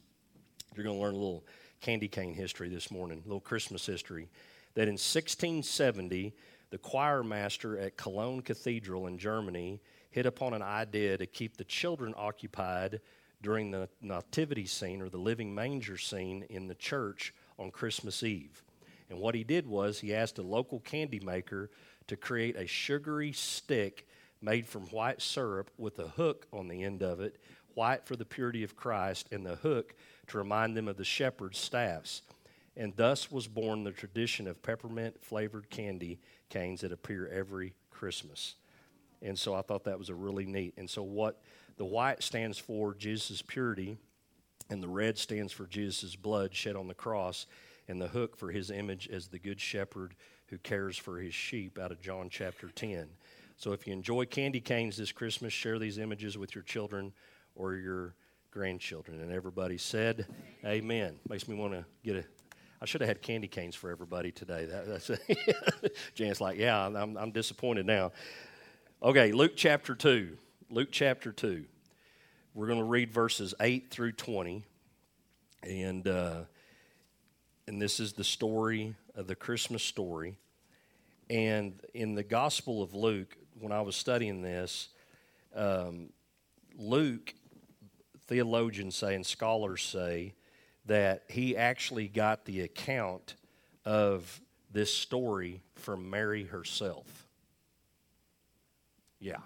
you're 0.74 0.84
going 0.84 0.96
to 0.96 1.02
learn 1.02 1.14
a 1.14 1.18
little 1.18 1.44
candy 1.80 2.08
cane 2.08 2.34
history 2.34 2.68
this 2.68 2.90
morning, 2.90 3.22
a 3.24 3.28
little 3.28 3.40
Christmas 3.40 3.84
history, 3.84 4.28
that 4.74 4.82
in 4.82 4.94
1670, 4.94 6.32
the 6.70 6.78
choir 6.78 7.22
master 7.22 7.78
at 7.78 7.96
Cologne 7.96 8.40
Cathedral 8.40 9.08
in 9.08 9.18
Germany 9.18 9.80
hit 10.10 10.26
upon 10.26 10.54
an 10.54 10.62
idea 10.62 11.18
to 11.18 11.26
keep 11.26 11.56
the 11.56 11.64
children 11.64 12.14
occupied 12.16 13.00
during 13.42 13.70
the 13.70 13.88
nativity 14.00 14.66
scene 14.66 15.00
or 15.02 15.08
the 15.08 15.18
living 15.18 15.54
manger 15.54 15.96
scene 15.96 16.44
in 16.50 16.66
the 16.66 16.74
church 16.74 17.34
on 17.58 17.70
Christmas 17.70 18.22
Eve. 18.22 18.62
And 19.08 19.18
what 19.18 19.34
he 19.34 19.44
did 19.44 19.66
was 19.66 20.00
he 20.00 20.14
asked 20.14 20.38
a 20.38 20.42
local 20.42 20.80
candy 20.80 21.20
maker 21.20 21.70
to 22.06 22.16
create 22.16 22.56
a 22.56 22.66
sugary 22.66 23.32
stick 23.32 24.06
made 24.42 24.66
from 24.66 24.82
white 24.88 25.20
syrup 25.20 25.70
with 25.76 25.98
a 25.98 26.08
hook 26.08 26.46
on 26.52 26.68
the 26.68 26.82
end 26.82 27.02
of 27.02 27.20
it, 27.20 27.36
white 27.74 28.06
for 28.06 28.16
the 28.16 28.24
purity 28.24 28.62
of 28.62 28.76
Christ, 28.76 29.28
and 29.32 29.44
the 29.44 29.56
hook 29.56 29.94
to 30.28 30.38
remind 30.38 30.76
them 30.76 30.88
of 30.88 30.96
the 30.96 31.04
shepherd's 31.04 31.58
staffs. 31.58 32.22
And 32.76 32.94
thus 32.96 33.30
was 33.30 33.46
born 33.46 33.84
the 33.84 33.90
tradition 33.90 34.46
of 34.46 34.62
peppermint 34.62 35.22
flavored 35.22 35.68
candy 35.70 36.20
canes 36.48 36.80
that 36.80 36.92
appear 36.92 37.28
every 37.28 37.74
Christmas. 37.90 38.54
And 39.22 39.38
so 39.38 39.54
I 39.54 39.62
thought 39.62 39.84
that 39.84 39.98
was 39.98 40.08
a 40.08 40.14
really 40.14 40.46
neat. 40.46 40.74
And 40.78 40.88
so 40.88 41.02
what 41.02 41.42
the 41.80 41.86
white 41.86 42.22
stands 42.22 42.58
for 42.58 42.92
Jesus' 42.92 43.40
purity, 43.40 43.96
and 44.68 44.82
the 44.82 44.88
red 44.88 45.16
stands 45.16 45.50
for 45.50 45.64
Jesus' 45.64 46.14
blood 46.14 46.54
shed 46.54 46.76
on 46.76 46.88
the 46.88 46.94
cross, 46.94 47.46
and 47.88 47.98
the 47.98 48.08
hook 48.08 48.36
for 48.36 48.50
his 48.50 48.70
image 48.70 49.08
as 49.08 49.28
the 49.28 49.38
good 49.38 49.58
shepherd 49.58 50.14
who 50.48 50.58
cares 50.58 50.98
for 50.98 51.18
his 51.18 51.32
sheep 51.32 51.78
out 51.78 51.90
of 51.90 51.98
John 52.02 52.28
chapter 52.28 52.68
10. 52.68 53.08
So 53.56 53.72
if 53.72 53.86
you 53.86 53.94
enjoy 53.94 54.26
candy 54.26 54.60
canes 54.60 54.98
this 54.98 55.10
Christmas, 55.10 55.54
share 55.54 55.78
these 55.78 55.96
images 55.96 56.36
with 56.36 56.54
your 56.54 56.64
children 56.64 57.14
or 57.54 57.76
your 57.76 58.14
grandchildren. 58.50 59.18
And 59.22 59.32
everybody 59.32 59.78
said, 59.78 60.26
Amen. 60.66 61.18
Makes 61.30 61.48
me 61.48 61.54
want 61.54 61.72
to 61.72 61.86
get 62.04 62.16
a. 62.16 62.24
I 62.82 62.84
should 62.84 63.00
have 63.00 63.08
had 63.08 63.22
candy 63.22 63.48
canes 63.48 63.74
for 63.74 63.88
everybody 63.88 64.32
today. 64.32 64.66
That, 64.66 64.86
that's 64.86 65.10
Jan's 66.14 66.42
like, 66.42 66.58
yeah, 66.58 66.84
I'm, 66.84 67.16
I'm 67.16 67.30
disappointed 67.30 67.86
now. 67.86 68.12
Okay, 69.02 69.32
Luke 69.32 69.52
chapter 69.56 69.94
2. 69.94 70.36
Luke 70.72 70.90
chapter 70.92 71.32
2. 71.32 71.64
We're 72.54 72.68
going 72.68 72.78
to 72.78 72.84
read 72.84 73.10
verses 73.10 73.54
8 73.60 73.90
through 73.90 74.12
20. 74.12 74.64
And, 75.64 76.06
uh, 76.06 76.42
and 77.66 77.82
this 77.82 77.98
is 77.98 78.12
the 78.12 78.22
story 78.22 78.94
of 79.16 79.26
the 79.26 79.34
Christmas 79.34 79.82
story. 79.82 80.36
And 81.28 81.80
in 81.92 82.14
the 82.14 82.22
Gospel 82.22 82.84
of 82.84 82.94
Luke, 82.94 83.36
when 83.58 83.72
I 83.72 83.80
was 83.80 83.96
studying 83.96 84.42
this, 84.42 84.90
um, 85.56 86.10
Luke, 86.78 87.34
theologians 88.28 88.94
say 88.94 89.16
and 89.16 89.26
scholars 89.26 89.82
say 89.82 90.34
that 90.86 91.24
he 91.28 91.56
actually 91.56 92.06
got 92.06 92.44
the 92.44 92.60
account 92.60 93.34
of 93.84 94.40
this 94.70 94.94
story 94.94 95.62
from 95.74 96.08
Mary 96.10 96.44
herself. 96.44 97.26
Yeah. 99.18 99.38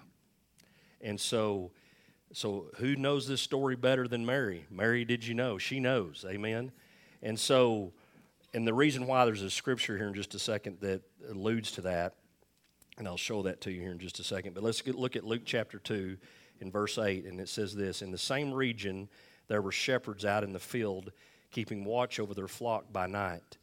And 1.05 1.19
so 1.19 1.71
so 2.33 2.65
who 2.77 2.97
knows 2.97 3.27
this 3.27 3.39
story 3.39 3.77
better 3.77 4.07
than 4.09 4.25
Mary? 4.25 4.65
Mary, 4.69 5.05
did 5.05 5.25
you 5.25 5.33
know? 5.33 5.57
She 5.57 5.79
knows. 5.79 6.25
Amen. 6.27 6.71
And 7.23 7.39
so 7.39 7.93
and 8.55 8.65
the 8.65 8.73
reason 8.73 9.05
why 9.05 9.25
there's 9.25 9.41
a 9.41 9.49
scripture 9.49 9.97
here 9.97 10.07
in 10.07 10.13
just 10.13 10.33
a 10.33 10.39
second 10.39 10.77
that 10.79 11.01
alludes 11.29 11.71
to 11.71 11.81
that, 11.81 12.13
and 12.97 13.05
I'll 13.05 13.17
show 13.17 13.41
that 13.41 13.59
to 13.61 13.71
you 13.71 13.81
here 13.81 13.91
in 13.91 13.99
just 13.99 14.17
a 14.19 14.23
second. 14.23 14.53
But 14.53 14.63
let's 14.63 14.81
get, 14.81 14.95
look 14.95 15.17
at 15.17 15.25
Luke 15.25 15.41
chapter 15.43 15.77
2 15.77 16.15
in 16.61 16.71
verse 16.71 16.97
8, 16.97 17.25
and 17.25 17.41
it 17.41 17.49
says 17.49 17.75
this 17.75 18.01
In 18.01 18.11
the 18.11 18.17
same 18.17 18.53
region, 18.53 19.09
there 19.49 19.61
were 19.61 19.73
shepherds 19.73 20.23
out 20.23 20.45
in 20.45 20.53
the 20.53 20.59
field, 20.59 21.11
keeping 21.51 21.83
watch 21.83 22.17
over 22.17 22.33
their 22.33 22.47
flock 22.47 22.93
by 22.93 23.07
night. 23.07 23.57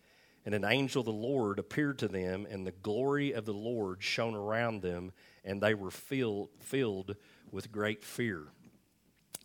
And 0.45 0.55
an 0.55 0.65
angel 0.67 1.01
of 1.01 1.07
the 1.07 1.13
Lord 1.13 1.59
appeared 1.59 1.99
to 2.01 2.09
them, 2.09 2.47
and 2.51 2.67
the 2.67 2.73
glory 2.73 3.33
of 3.33 3.47
the 3.47 3.55
Lord 3.55 4.03
shone 4.03 4.35
around 4.35 4.83
them, 4.83 5.13
and 5.43 5.59
they 5.59 5.73
were 5.73 5.91
filled, 5.91 6.51
filled 6.61 7.17
with 7.52 7.71
great 7.71 8.02
fear. 8.02 8.47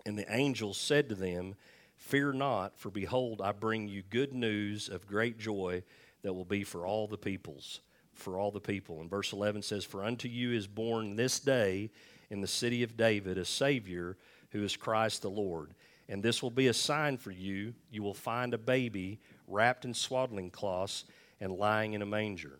And 0.05 0.17
the 0.17 0.33
angel 0.33 0.73
said 0.73 1.09
to 1.09 1.15
them, 1.15 1.55
Fear 1.97 2.33
not, 2.33 2.79
for 2.79 2.89
behold, 2.89 3.41
I 3.41 3.51
bring 3.51 3.87
you 3.87 4.01
good 4.09 4.33
news 4.33 4.87
of 4.87 5.07
great 5.07 5.37
joy 5.37 5.83
that 6.23 6.33
will 6.33 6.45
be 6.45 6.63
for 6.63 6.85
all 6.85 7.07
the 7.07 7.17
peoples. 7.17 7.81
For 8.13 8.39
all 8.39 8.49
the 8.49 8.59
people. 8.59 9.01
And 9.01 9.09
verse 9.09 9.33
11 9.33 9.61
says, 9.61 9.83
For 9.83 10.03
unto 10.03 10.27
you 10.27 10.53
is 10.53 10.65
born 10.65 11.15
this 11.15 11.39
day 11.39 11.91
in 12.29 12.41
the 12.41 12.47
city 12.47 12.81
of 12.81 12.97
David 12.97 13.37
a 13.37 13.45
Savior 13.45 14.17
who 14.51 14.63
is 14.63 14.75
Christ 14.75 15.21
the 15.21 15.29
Lord. 15.29 15.73
And 16.09 16.23
this 16.23 16.41
will 16.41 16.51
be 16.51 16.67
a 16.67 16.73
sign 16.73 17.17
for 17.17 17.31
you. 17.31 17.73
You 17.91 18.01
will 18.01 18.13
find 18.13 18.53
a 18.53 18.57
baby 18.57 19.19
wrapped 19.47 19.85
in 19.85 19.93
swaddling 19.93 20.49
cloths 20.49 21.05
and 21.39 21.53
lying 21.53 21.93
in 21.93 22.01
a 22.01 22.05
manger. 22.05 22.59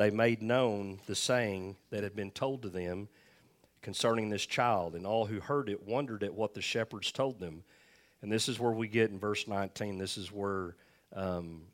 they 0.00 0.08
made 0.08 0.40
known 0.40 0.98
the 1.06 1.14
saying 1.14 1.76
that 1.90 2.02
had 2.02 2.16
been 2.16 2.30
told 2.30 2.62
to 2.62 2.70
them 2.70 3.06
concerning 3.82 4.30
this 4.30 4.46
child. 4.46 4.94
And 4.94 5.06
all 5.06 5.26
who 5.26 5.40
heard 5.40 5.68
it 5.68 5.86
wondered 5.86 6.24
at 6.24 6.32
what 6.32 6.54
the 6.54 6.62
shepherds 6.62 7.12
told 7.12 7.38
them. 7.38 7.64
And 8.22 8.32
this 8.32 8.48
is 8.48 8.58
where 8.58 8.72
we 8.72 8.88
get 8.88 9.10
in 9.10 9.18
verse 9.18 9.46
19. 9.46 9.98
This 9.98 10.16
is 10.16 10.32
where 10.32 10.74
um, 11.14 11.64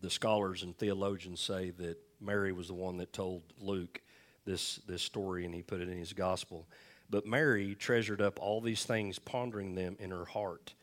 the 0.00 0.10
scholars 0.10 0.62
and 0.62 0.78
theologians 0.78 1.40
say 1.40 1.70
that 1.70 1.98
Mary 2.20 2.52
was 2.52 2.68
the 2.68 2.74
one 2.74 2.98
that 2.98 3.12
told 3.12 3.42
Luke 3.60 4.00
this, 4.44 4.76
this 4.86 5.02
story 5.02 5.44
and 5.44 5.52
he 5.52 5.62
put 5.62 5.80
it 5.80 5.88
in 5.88 5.98
his 5.98 6.12
gospel. 6.12 6.68
But 7.10 7.26
Mary 7.26 7.74
treasured 7.74 8.22
up 8.22 8.38
all 8.40 8.60
these 8.60 8.84
things, 8.84 9.18
pondering 9.18 9.74
them 9.74 9.96
in 9.98 10.12
her 10.12 10.24
heart. 10.24 10.74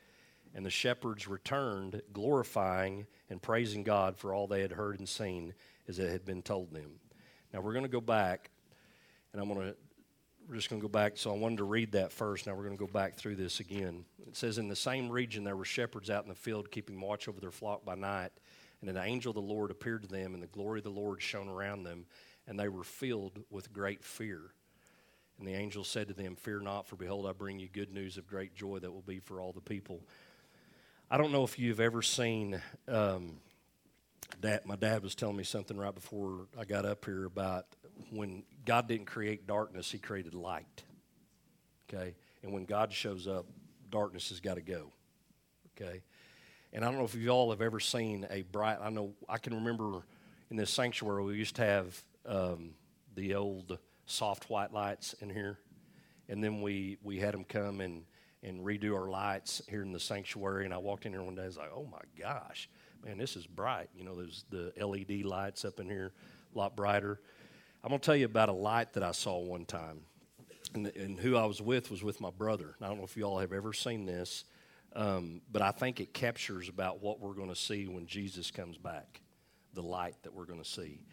And 0.53 0.65
the 0.65 0.69
shepherds 0.69 1.29
returned, 1.29 2.01
glorifying 2.11 3.07
and 3.29 3.41
praising 3.41 3.83
God 3.83 4.17
for 4.17 4.33
all 4.33 4.47
they 4.47 4.59
had 4.59 4.73
heard 4.73 4.99
and 4.99 5.07
seen 5.07 5.53
as 5.87 5.99
it 5.99 6.11
had 6.11 6.25
been 6.25 6.41
told 6.41 6.73
them. 6.73 6.91
Now 7.53 7.61
we're 7.61 7.73
going 7.73 7.85
to 7.85 7.89
go 7.89 8.01
back, 8.01 8.49
and 9.33 9.41
I'm 9.41 9.47
going 9.53 9.67
to 9.67 9.75
we're 10.47 10.55
just 10.55 10.69
going 10.69 10.81
to 10.81 10.87
go 10.87 10.91
back. 10.91 11.13
So 11.15 11.31
I 11.31 11.37
wanted 11.37 11.59
to 11.59 11.63
read 11.63 11.93
that 11.93 12.11
first. 12.11 12.45
Now 12.47 12.53
we're 12.53 12.65
going 12.65 12.77
to 12.77 12.85
go 12.85 12.91
back 12.91 13.15
through 13.15 13.35
this 13.35 13.59
again. 13.59 14.05
It 14.27 14.35
says, 14.35 14.57
In 14.57 14.67
the 14.67 14.75
same 14.75 15.09
region 15.09 15.43
there 15.43 15.55
were 15.55 15.65
shepherds 15.65 16.09
out 16.09 16.23
in 16.23 16.29
the 16.29 16.35
field 16.35 16.71
keeping 16.71 16.99
watch 16.99 17.27
over 17.27 17.39
their 17.39 17.51
flock 17.51 17.85
by 17.85 17.95
night. 17.95 18.31
And 18.81 18.89
an 18.89 18.97
angel 18.97 19.29
of 19.29 19.35
the 19.35 19.41
Lord 19.41 19.71
appeared 19.71 20.01
to 20.01 20.09
them, 20.09 20.33
and 20.33 20.41
the 20.41 20.47
glory 20.47 20.79
of 20.79 20.83
the 20.83 20.89
Lord 20.89 21.21
shone 21.21 21.47
around 21.47 21.83
them, 21.83 22.05
and 22.47 22.59
they 22.59 22.67
were 22.67 22.83
filled 22.83 23.39
with 23.49 23.71
great 23.71 24.03
fear. 24.03 24.41
And 25.37 25.47
the 25.47 25.53
angel 25.53 25.83
said 25.83 26.07
to 26.07 26.13
them, 26.13 26.35
Fear 26.35 26.61
not, 26.61 26.87
for 26.87 26.95
behold, 26.95 27.27
I 27.27 27.31
bring 27.31 27.59
you 27.59 27.69
good 27.69 27.93
news 27.93 28.17
of 28.17 28.27
great 28.27 28.55
joy 28.55 28.79
that 28.79 28.91
will 28.91 29.03
be 29.03 29.19
for 29.19 29.39
all 29.39 29.53
the 29.53 29.61
people. 29.61 30.01
I 31.09 31.17
don't 31.17 31.31
know 31.31 31.43
if 31.43 31.59
you've 31.59 31.79
ever 31.79 32.01
seen. 32.01 32.59
Um, 32.87 33.37
dad, 34.41 34.65
my 34.65 34.75
dad 34.75 35.03
was 35.03 35.15
telling 35.15 35.37
me 35.37 35.43
something 35.43 35.77
right 35.77 35.93
before 35.93 36.47
I 36.59 36.65
got 36.65 36.85
up 36.85 37.05
here 37.05 37.25
about 37.25 37.65
when 38.09 38.43
God 38.65 38.87
didn't 38.87 39.05
create 39.05 39.47
darkness, 39.47 39.91
He 39.91 39.99
created 39.99 40.33
light. 40.33 40.83
Okay? 41.87 42.15
And 42.43 42.51
when 42.51 42.65
God 42.65 42.91
shows 42.91 43.27
up, 43.27 43.45
darkness 43.89 44.29
has 44.29 44.39
got 44.39 44.55
to 44.55 44.61
go. 44.61 44.91
Okay? 45.75 46.01
And 46.73 46.83
I 46.83 46.89
don't 46.89 46.97
know 46.97 47.05
if 47.05 47.15
you 47.15 47.29
all 47.29 47.51
have 47.51 47.61
ever 47.61 47.79
seen 47.79 48.25
a 48.29 48.41
bright, 48.43 48.77
I 48.81 48.89
know, 48.89 49.13
I 49.29 49.37
can 49.37 49.53
remember 49.53 50.05
in 50.49 50.57
this 50.57 50.71
sanctuary 50.71 51.23
we 51.23 51.35
used 51.35 51.55
to 51.57 51.65
have 51.65 52.03
um, 52.25 52.71
the 53.15 53.35
old 53.35 53.77
soft 54.05 54.49
white 54.49 54.73
lights 54.73 55.13
in 55.21 55.29
here. 55.29 55.59
And 56.29 56.43
then 56.43 56.61
we, 56.61 56.97
we 57.03 57.19
had 57.19 57.33
them 57.33 57.43
come 57.43 57.81
and, 57.81 58.05
and 58.41 58.65
redo 58.65 58.95
our 58.95 59.09
lights 59.09 59.61
here 59.69 59.81
in 59.81 59.91
the 59.91 59.99
sanctuary. 59.99 60.63
And 60.63 60.73
I 60.73 60.77
walked 60.77 61.05
in 61.05 61.11
here 61.11 61.21
one 61.21 61.35
day, 61.35 61.43
I 61.43 61.47
was 61.47 61.57
like, 61.57 61.71
oh 61.75 61.87
my 61.91 62.01
gosh 62.17 62.69
man, 63.03 63.17
this 63.17 63.35
is 63.35 63.47
bright. 63.47 63.89
You 63.95 64.03
know, 64.03 64.15
there's 64.15 64.45
the 64.49 64.73
LED 64.79 65.25
lights 65.25 65.65
up 65.65 65.79
in 65.79 65.87
here, 65.87 66.13
a 66.53 66.57
lot 66.57 66.75
brighter. 66.75 67.19
I'm 67.83 67.89
going 67.89 67.99
to 67.99 68.05
tell 68.05 68.15
you 68.15 68.25
about 68.25 68.49
a 68.49 68.53
light 68.53 68.93
that 68.93 69.03
I 69.03 69.11
saw 69.11 69.39
one 69.39 69.65
time. 69.65 70.01
And, 70.73 70.87
and 70.95 71.19
who 71.19 71.35
I 71.35 71.45
was 71.45 71.61
with 71.61 71.91
was 71.91 72.03
with 72.03 72.21
my 72.21 72.29
brother. 72.29 72.75
I 72.81 72.87
don't 72.87 72.99
know 72.99 73.03
if 73.03 73.17
you 73.17 73.23
all 73.23 73.39
have 73.39 73.51
ever 73.51 73.73
seen 73.73 74.05
this, 74.05 74.45
um, 74.95 75.41
but 75.51 75.61
I 75.61 75.71
think 75.71 75.99
it 75.99 76.13
captures 76.13 76.69
about 76.69 77.01
what 77.01 77.19
we're 77.19 77.33
going 77.33 77.49
to 77.49 77.55
see 77.55 77.87
when 77.87 78.05
Jesus 78.05 78.51
comes 78.51 78.77
back, 78.77 79.21
the 79.73 79.81
light 79.81 80.15
that 80.23 80.33
we're 80.33 80.45
going 80.45 80.61
to 80.61 80.69
see. 80.69 81.03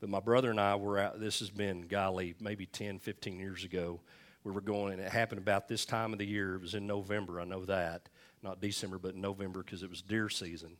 But 0.00 0.10
my 0.10 0.20
brother 0.20 0.50
and 0.50 0.60
I 0.60 0.76
were 0.76 0.98
out, 0.98 1.20
this 1.20 1.40
has 1.40 1.50
been, 1.50 1.82
golly, 1.82 2.34
maybe 2.40 2.66
10, 2.66 2.98
15 2.98 3.40
years 3.40 3.64
ago. 3.64 4.00
We 4.44 4.52
were 4.52 4.60
going, 4.60 4.94
and 4.94 5.02
it 5.02 5.10
happened 5.10 5.40
about 5.40 5.68
this 5.68 5.84
time 5.84 6.12
of 6.12 6.18
the 6.18 6.26
year. 6.26 6.54
It 6.54 6.60
was 6.60 6.74
in 6.74 6.86
November, 6.86 7.40
I 7.40 7.44
know 7.44 7.64
that. 7.64 8.08
Not 8.42 8.60
December, 8.60 8.98
but 8.98 9.16
November 9.16 9.62
because 9.62 9.82
it 9.82 9.90
was 9.90 10.00
deer 10.02 10.28
season 10.28 10.76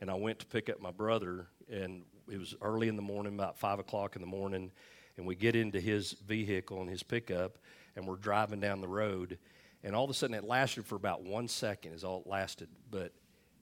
and 0.00 0.10
I 0.10 0.14
went 0.14 0.38
to 0.40 0.46
pick 0.46 0.68
up 0.68 0.80
my 0.80 0.90
brother, 0.90 1.46
and 1.70 2.02
it 2.30 2.38
was 2.38 2.54
early 2.60 2.88
in 2.88 2.96
the 2.96 3.02
morning, 3.02 3.34
about 3.34 3.58
five 3.58 3.78
o'clock 3.78 4.16
in 4.16 4.22
the 4.22 4.28
morning, 4.28 4.70
and 5.16 5.26
we 5.26 5.34
get 5.34 5.54
into 5.54 5.80
his 5.80 6.12
vehicle 6.12 6.80
and 6.80 6.90
his 6.90 7.02
pickup, 7.02 7.58
and 7.96 8.06
we're 8.06 8.16
driving 8.16 8.60
down 8.60 8.80
the 8.80 8.88
road, 8.88 9.38
and 9.82 9.94
all 9.94 10.04
of 10.04 10.10
a 10.10 10.14
sudden 10.14 10.34
it 10.34 10.44
lasted 10.44 10.86
for 10.86 10.96
about 10.96 11.22
one 11.22 11.48
second, 11.48 11.92
is 11.92 12.04
all 12.04 12.20
it 12.20 12.26
lasted, 12.26 12.68
but 12.90 13.12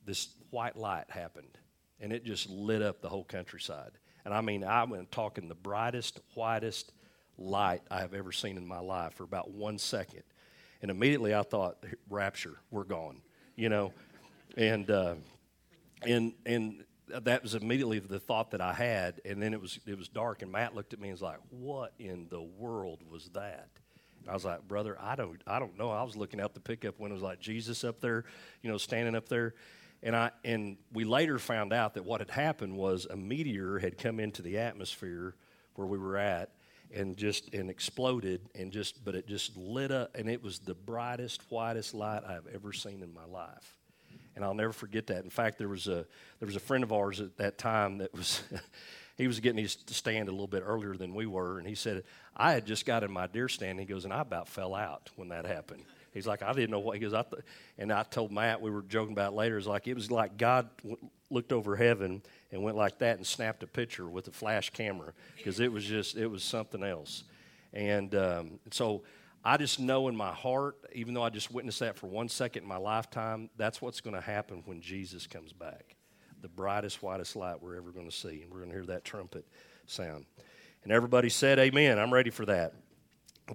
this 0.05 0.35
white 0.51 0.77
light 0.77 1.11
happened, 1.11 1.59
and 2.01 2.13
it 2.13 2.25
just 2.25 2.49
lit 2.49 2.83
up 2.83 3.01
the 3.01 3.09
whole 3.09 3.25
countryside. 3.25 3.93
And 4.25 4.33
I 4.33 4.41
mean, 4.41 4.65
I 4.65 4.85
went 4.85 5.11
talking 5.11 5.49
the 5.49 5.55
brightest, 5.55 6.21
whitest 6.35 6.93
light 7.39 7.83
I 7.91 8.01
have 8.01 8.15
ever 8.15 8.33
seen 8.33 8.57
in 8.57 8.67
my 8.67 8.79
life 8.79 9.15
for 9.15 9.25
about 9.25 9.51
one 9.51 9.79
second. 9.79 10.23
And 10.81 10.91
immediately 10.91 11.35
I 11.35 11.43
thought, 11.43 11.85
rapture, 12.09 12.57
we're 12.71 12.85
gone, 12.85 13.21
you 13.57 13.69
know. 13.69 13.93
And 14.57 14.91
uh, 14.91 15.15
and 16.07 16.33
and 16.47 16.85
that 17.21 17.43
was 17.43 17.55
immediately 17.55 17.99
the 17.99 18.19
thought 18.19 18.53
that 18.53 18.61
I 18.61 18.73
had. 18.73 19.21
And 19.25 19.43
then 19.43 19.53
it 19.53 19.61
was 19.61 19.79
it 19.87 19.97
was 19.97 20.09
dark, 20.09 20.43
and 20.43 20.51
Matt 20.51 20.75
looked 20.75 20.93
at 20.93 21.01
me 21.01 21.09
and 21.09 21.15
was 21.15 21.23
like, 21.23 21.39
"What 21.51 21.93
in 21.99 22.27
the 22.31 22.43
world 22.43 23.01
was 23.09 23.29
that?" 23.31 23.69
And 24.21 24.31
I 24.31 24.35
was 24.35 24.45
like, 24.45 24.67
"Brother, 24.67 24.97
I 25.01 25.17
don't 25.17 25.41
I 25.47 25.59
don't 25.59 25.79
know." 25.79 25.91
I 25.91 26.03
was 26.03 26.17
looking 26.17 26.41
out 26.41 26.55
the 26.55 26.61
pickup 26.61 26.99
window, 26.99 27.15
it 27.15 27.21
was 27.21 27.23
like 27.23 27.41
Jesus 27.41 27.85
up 27.85 28.01
there, 28.01 28.25
you 28.63 28.71
know, 28.71 28.79
standing 28.79 29.15
up 29.15 29.29
there. 29.29 29.55
And 30.03 30.17
I 30.17 30.31
and 30.45 30.79
we 30.93 31.05
later 31.05 31.39
found 31.39 31.73
out 31.73 31.95
that 31.95 32.05
what 32.05 32.21
had 32.21 32.31
happened 32.31 32.77
was 32.77 33.07
a 33.07 33.17
meteor 33.17 33.79
had 33.79 33.99
come 33.99 34.19
into 34.19 34.43
the 34.43 34.59
atmosphere 34.59 35.35
where 35.75 35.87
we 35.87 35.99
were 35.99 36.17
at 36.17 36.51
and 36.93 37.17
just 37.17 37.55
and 37.55 37.71
exploded 37.71 38.41
and 38.55 38.73
just 38.73 39.05
but 39.05 39.15
it 39.15 39.27
just 39.27 39.57
lit 39.57 39.91
up 39.91 40.15
and 40.15 40.29
it 40.29 40.43
was 40.43 40.59
the 40.59 40.75
brightest 40.75 41.43
whitest 41.51 41.95
light 41.95 42.23
I've 42.27 42.47
ever 42.53 42.73
seen 42.73 43.03
in 43.03 43.15
my 43.15 43.25
life 43.25 43.79
and 44.35 44.45
I'll 44.45 44.55
never 44.55 44.73
forget 44.73 45.07
that. 45.09 45.25
In 45.25 45.31
fact, 45.31 45.59
there 45.59 45.69
was 45.69 45.89
a 45.89 46.07
there 46.41 46.47
was 46.47 46.57
a 46.57 46.61
friend 46.61 46.85
of 46.85 46.93
ours 46.93 47.21
at 47.21 47.37
that 47.39 47.59
time 47.59 47.99
that 47.99 48.13
was 48.15 48.43
he 49.17 49.27
was 49.27 49.41
getting 49.41 49.63
his 49.63 49.77
stand 49.87 50.29
a 50.29 50.33
little 50.33 50.47
bit 50.47 50.63
earlier 50.65 50.95
than 50.95 51.15
we 51.15 51.27
were, 51.27 51.59
and 51.59 51.67
he 51.67 51.75
said 51.75 52.05
I 52.37 52.53
had 52.53 52.67
just 52.67 52.87
got 52.87 53.05
in 53.05 53.13
my 53.13 53.27
deer 53.27 53.49
stand. 53.49 53.79
He 53.79 53.87
goes, 53.87 54.05
and 54.05 54.13
I 54.13 54.21
about 54.21 54.49
fell 54.49 54.75
out 54.75 55.11
when 55.17 55.29
that 55.29 55.47
happened. 55.47 55.85
He's 56.13 56.27
like, 56.27 56.43
I 56.43 56.53
didn't 56.53 56.71
know 56.71 56.79
what 56.79 56.95
he 56.95 57.01
goes. 57.01 57.15
I 57.15 57.23
th-. 57.23 57.43
and 57.79 57.91
I 57.91 58.03
told 58.03 58.33
Matt 58.33 58.61
we 58.61 58.71
were 58.71 58.83
joking 58.83 59.13
about 59.13 59.35
later. 59.35 59.57
It's 59.57 59.67
like 59.67 59.89
it 59.89 59.95
was 59.95 60.11
like 60.11 60.37
God 60.37 60.69
w- 60.83 60.99
looked 61.31 61.53
over 61.53 61.75
heaven 61.75 62.23
and 62.51 62.63
went 62.63 62.77
like 62.77 62.99
that 62.99 63.17
and 63.17 63.27
snapped 63.27 63.63
a 63.63 63.67
picture 63.67 64.07
with 64.07 64.29
a 64.29 64.31
flash 64.31 64.71
camera 64.71 65.13
because 65.37 65.59
it 65.59 65.73
was 65.73 65.85
just 65.85 66.17
it 66.17 66.27
was 66.27 66.45
something 66.45 66.83
else. 66.83 67.25
And 67.73 68.15
um, 68.15 68.51
so 68.71 69.03
I 69.45 69.57
just 69.57 69.81
know 69.81 70.07
in 70.09 70.17
my 70.17 70.33
heart, 70.33 70.77
even 70.95 71.15
though 71.15 71.23
I 71.23 71.31
just 71.31 71.53
witnessed 71.53 71.81
that 71.81 71.97
for 71.97 72.07
one 72.07 72.29
second 72.29 72.63
in 72.63 72.69
my 72.69 72.77
lifetime, 72.77 73.51
that's 73.57 73.83
what's 73.83 74.01
going 74.01 74.15
to 74.15 74.21
happen 74.21 74.63
when 74.67 74.81
Jesus 74.81 75.27
comes 75.27 75.53
back. 75.53 75.97
The 76.43 76.49
brightest, 76.49 77.03
whitest 77.03 77.35
light 77.35 77.61
we're 77.61 77.77
ever 77.77 77.91
going 77.91 78.09
to 78.09 78.17
see. 78.17 78.43
And 78.43 78.53
we're 78.53 78.59
going 78.59 78.71
to 78.71 78.77
hear 78.77 78.87
that 78.87 79.05
trumpet 79.05 79.45
sound. 79.87 80.27
And 80.85 80.93
everybody 80.93 81.29
said, 81.29 81.59
Amen. 81.59 81.99
I'm 81.99 82.13
ready 82.13 82.31
for 82.31 82.47
that. 82.47 82.75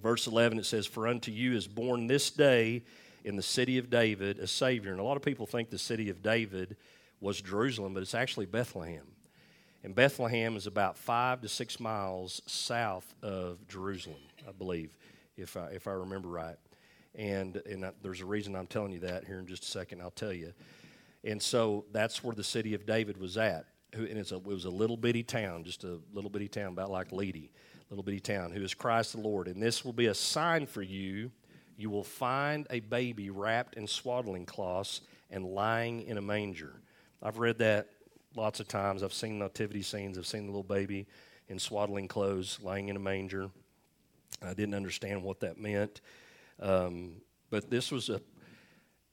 Verse 0.02 0.28
11, 0.28 0.60
it 0.60 0.66
says, 0.66 0.86
For 0.86 1.08
unto 1.08 1.32
you 1.32 1.54
is 1.54 1.68
born 1.68 2.08
this 2.08 2.32
day 2.32 2.84
in 3.24 3.38
the 3.38 3.42
city 3.42 3.78
of 3.78 3.90
David 3.90 4.40
a 4.40 4.48
Savior. 4.48 4.92
And 4.92 5.00
a 5.00 5.04
lot 5.04 5.18
of 5.18 5.24
people 5.24 5.46
think 5.46 5.70
the 5.70 5.78
city 5.78 6.10
of 6.10 6.22
David 6.22 6.76
was 7.22 7.42
Jerusalem, 7.42 7.94
but 7.94 8.04
it's 8.04 8.14
actually 8.14 8.46
Bethlehem. 8.46 9.06
And 9.84 9.96
Bethlehem 9.96 10.58
is 10.58 10.68
about 10.68 10.98
five 10.98 11.42
to 11.42 11.50
six 11.50 11.80
miles 11.80 12.42
south 12.46 13.16
of 13.22 13.66
Jerusalem, 13.70 14.20
I 14.48 14.52
believe 14.52 14.90
if 15.38 15.56
I, 15.56 15.68
if 15.68 15.88
I 15.88 15.92
remember 15.92 16.28
right. 16.28 16.58
And, 17.16 17.62
and 17.66 17.86
I, 17.86 17.92
there's 18.02 18.22
a 18.22 18.26
reason 18.26 18.56
I'm 18.56 18.68
telling 18.68 18.92
you 18.92 19.00
that 19.00 19.26
here 19.26 19.40
in 19.40 19.48
just 19.48 19.64
a 19.64 19.68
second. 19.68 20.02
I'll 20.02 20.12
tell 20.12 20.34
you. 20.34 20.54
And 21.24 21.42
so 21.42 21.86
that's 21.92 22.24
where 22.24 22.36
the 22.36 22.44
city 22.44 22.74
of 22.74 22.86
David 22.86 23.18
was 23.18 23.38
at. 23.38 23.66
And 23.94 24.18
it's 24.18 24.32
a, 24.32 24.36
it 24.36 24.46
was 24.46 24.66
a 24.66 24.70
little 24.70 24.98
bitty 24.98 25.24
town, 25.24 25.64
just 25.64 25.84
a 25.84 26.00
little 26.14 26.30
bitty 26.30 26.48
town 26.48 26.74
about 26.74 26.92
like 26.92 27.12
Leedey. 27.12 27.50
little 27.90 28.04
bitty 28.04 28.20
town, 28.20 28.52
who 28.52 28.62
is 28.62 28.74
Christ 28.74 29.14
the 29.14 29.22
Lord. 29.22 29.48
And 29.48 29.62
this 29.62 29.86
will 29.86 29.94
be 29.94 30.08
a 30.08 30.14
sign 30.14 30.66
for 30.66 30.82
you. 30.82 31.32
You 31.78 31.90
will 31.90 32.04
find 32.04 32.68
a 32.70 32.80
baby 32.82 33.30
wrapped 33.30 33.76
in 33.76 33.88
swaddling 33.88 34.46
cloths 34.46 35.02
and 35.30 35.46
lying 35.46 36.04
in 36.04 36.18
a 36.18 36.22
manger. 36.22 36.82
I've 37.22 37.40
read 37.40 37.60
that 37.60 37.88
lots 38.36 38.60
of 38.60 38.68
times. 38.68 39.04
I've 39.04 39.14
seen 39.14 39.40
nativity 39.40 39.82
scenes. 39.82 40.18
I've 40.18 40.28
seen 40.28 40.46
the 40.46 40.52
little 40.52 40.64
baby 40.64 41.08
in 41.48 41.60
swaddling 41.60 42.08
clothes 42.08 42.60
lying 42.62 42.90
in 42.90 42.96
a 42.96 43.00
manger. 43.00 43.50
I 44.42 44.54
didn't 44.54 44.76
understand 44.76 45.24
what 45.24 45.40
that 45.42 45.60
meant. 45.60 46.02
Um, 46.60 47.22
but 47.50 47.70
this 47.70 47.92
was 47.92 48.10
a 48.10 48.22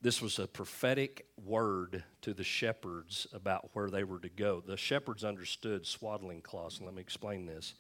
this 0.00 0.20
was 0.20 0.38
a 0.38 0.46
prophetic 0.46 1.26
word 1.42 2.04
to 2.20 2.34
the 2.34 2.44
shepherds 2.44 3.26
about 3.32 3.70
where 3.72 3.88
they 3.88 4.04
were 4.04 4.18
to 4.18 4.28
go. 4.28 4.62
The 4.64 4.76
shepherds 4.76 5.24
understood 5.24 5.86
swaddling 5.86 6.42
cloths. 6.42 6.78
Let 6.82 6.92
me 6.92 7.00
explain 7.00 7.46
this. 7.46 7.72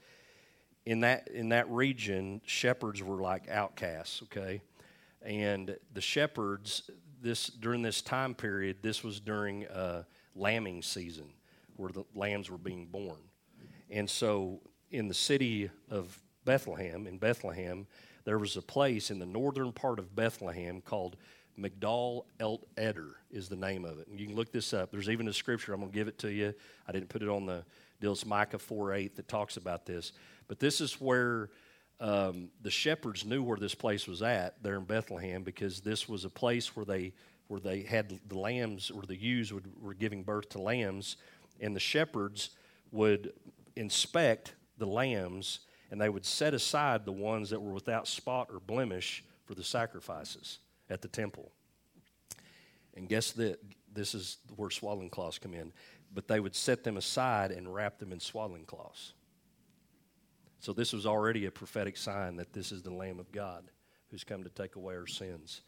In 0.86 1.00
that 1.00 1.28
in 1.28 1.50
that 1.50 1.68
region, 1.70 2.40
shepherds 2.46 3.02
were 3.02 3.20
like 3.20 3.48
outcasts. 3.48 4.22
Okay, 4.22 4.62
and 5.22 5.76
the 5.92 6.00
shepherds 6.00 6.90
this 7.20 7.48
during 7.48 7.82
this 7.82 8.00
time 8.00 8.34
period. 8.34 8.78
This 8.82 9.04
was 9.04 9.20
during 9.20 9.66
uh, 9.66 10.04
lambing 10.34 10.82
season, 10.82 11.26
where 11.76 11.90
the 11.90 12.04
lambs 12.14 12.50
were 12.50 12.58
being 12.58 12.86
born, 12.86 13.18
and 13.90 14.08
so 14.08 14.60
in 14.90 15.08
the 15.08 15.14
city 15.14 15.70
of 15.90 16.18
Bethlehem, 16.44 17.06
in 17.06 17.18
Bethlehem, 17.18 17.86
there 18.24 18.38
was 18.38 18.56
a 18.56 18.62
place 18.62 19.10
in 19.10 19.18
the 19.18 19.26
northern 19.26 19.72
part 19.72 19.98
of 19.98 20.14
Bethlehem 20.14 20.80
called 20.80 21.16
Migdal 21.58 22.24
El 22.40 22.60
Eder 22.76 23.16
is 23.30 23.48
the 23.48 23.56
name 23.56 23.84
of 23.84 23.98
it. 23.98 24.08
And 24.08 24.18
you 24.18 24.26
can 24.26 24.34
look 24.34 24.52
this 24.52 24.72
up. 24.72 24.90
There's 24.90 25.08
even 25.08 25.28
a 25.28 25.32
scripture. 25.32 25.72
I'm 25.72 25.80
going 25.80 25.92
to 25.92 25.94
give 25.94 26.08
it 26.08 26.18
to 26.20 26.32
you. 26.32 26.54
I 26.88 26.92
didn't 26.92 27.08
put 27.08 27.22
it 27.22 27.28
on 27.28 27.46
the 27.46 27.64
deal. 28.00 28.12
It's 28.12 28.26
Micah 28.26 28.58
4 28.58 28.94
8 28.94 29.16
that 29.16 29.28
talks 29.28 29.56
about 29.56 29.86
this. 29.86 30.12
But 30.48 30.58
this 30.58 30.80
is 30.80 31.00
where 31.00 31.50
um, 32.00 32.50
the 32.62 32.70
shepherds 32.70 33.24
knew 33.24 33.42
where 33.42 33.56
this 33.56 33.74
place 33.74 34.06
was 34.06 34.20
at 34.22 34.62
there 34.62 34.76
in 34.76 34.84
Bethlehem 34.84 35.42
because 35.42 35.80
this 35.80 36.08
was 36.08 36.24
a 36.24 36.30
place 36.30 36.74
where 36.74 36.84
they 36.84 37.12
where 37.46 37.60
they 37.60 37.82
had 37.82 38.18
the 38.26 38.38
lambs 38.38 38.90
or 38.90 39.02
the 39.02 39.16
ewes 39.16 39.52
would, 39.52 39.70
were 39.80 39.92
giving 39.92 40.22
birth 40.22 40.48
to 40.48 40.58
lambs, 40.58 41.18
and 41.60 41.76
the 41.76 41.80
shepherds 41.80 42.50
would 42.90 43.32
inspect 43.76 44.54
the 44.78 44.86
lambs 44.86 45.60
and 45.90 46.00
they 46.00 46.08
would 46.08 46.24
set 46.24 46.54
aside 46.54 47.04
the 47.04 47.12
ones 47.12 47.50
that 47.50 47.60
were 47.60 47.72
without 47.72 48.08
spot 48.08 48.48
or 48.52 48.60
blemish 48.60 49.24
for 49.44 49.54
the 49.54 49.64
sacrifices 49.64 50.58
at 50.90 51.02
the 51.02 51.08
temple. 51.08 51.52
And 52.94 53.08
guess 53.08 53.32
that 53.32 53.60
this 53.92 54.14
is 54.14 54.38
where 54.56 54.70
swaddling 54.70 55.10
cloths 55.10 55.38
come 55.38 55.54
in. 55.54 55.72
But 56.12 56.28
they 56.28 56.40
would 56.40 56.54
set 56.54 56.84
them 56.84 56.96
aside 56.96 57.50
and 57.50 57.72
wrap 57.72 57.98
them 57.98 58.12
in 58.12 58.20
swaddling 58.20 58.64
cloths. 58.64 59.14
So 60.60 60.72
this 60.72 60.92
was 60.92 61.06
already 61.06 61.46
a 61.46 61.50
prophetic 61.50 61.96
sign 61.96 62.36
that 62.36 62.52
this 62.52 62.72
is 62.72 62.82
the 62.82 62.92
Lamb 62.92 63.18
of 63.18 63.30
God 63.32 63.64
who's 64.10 64.24
come 64.24 64.44
to 64.44 64.50
take 64.50 64.76
away 64.76 64.94
our 64.94 65.06
sins. 65.06 65.62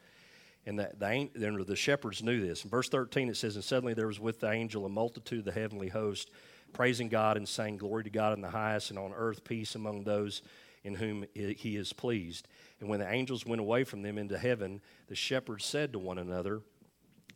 And 0.65 0.79
that 0.79 0.99
the, 0.99 1.65
the 1.67 1.77
shepherds 1.77 2.23
knew 2.23 2.45
this. 2.45 2.65
In 2.65 2.71
verse 2.71 2.89
13 2.89 3.29
it 3.29 3.37
says, 3.37 3.57
And 3.57 3.65
suddenly 3.65 3.95
there 3.95 4.07
was 4.07 4.19
with 4.19 4.41
the 4.41 4.51
angel 4.51 4.87
a 4.87 4.89
multitude 4.89 5.41
of 5.41 5.45
the 5.45 5.61
heavenly 5.61 5.89
host, 5.89 6.31
praising 6.73 7.09
God 7.09 7.37
and 7.37 7.49
saying, 7.49 7.79
Glory 7.79 8.05
to 8.05 8.11
God 8.11 8.33
in 8.35 8.41
the 8.41 8.51
highest, 8.51 8.91
and 8.91 8.99
on 8.99 9.13
earth 9.15 9.45
peace 9.45 9.75
among 9.75 10.05
those 10.05 10.43
in 10.85 10.95
whom 10.95 11.25
he 11.35 11.77
is 11.77 11.93
pleased. 11.93 12.47
And 12.81 12.89
when 12.89 13.01
the 13.01 13.11
angels 13.11 13.45
went 13.45 13.61
away 13.61 13.85
from 13.85 14.03
them 14.03 14.19
into 14.19 14.39
heaven, 14.39 14.81
the 15.09 15.17
shepherds 15.17 15.65
said 15.65 15.93
to 15.93 15.99
one 15.99 16.19
another, 16.19 16.61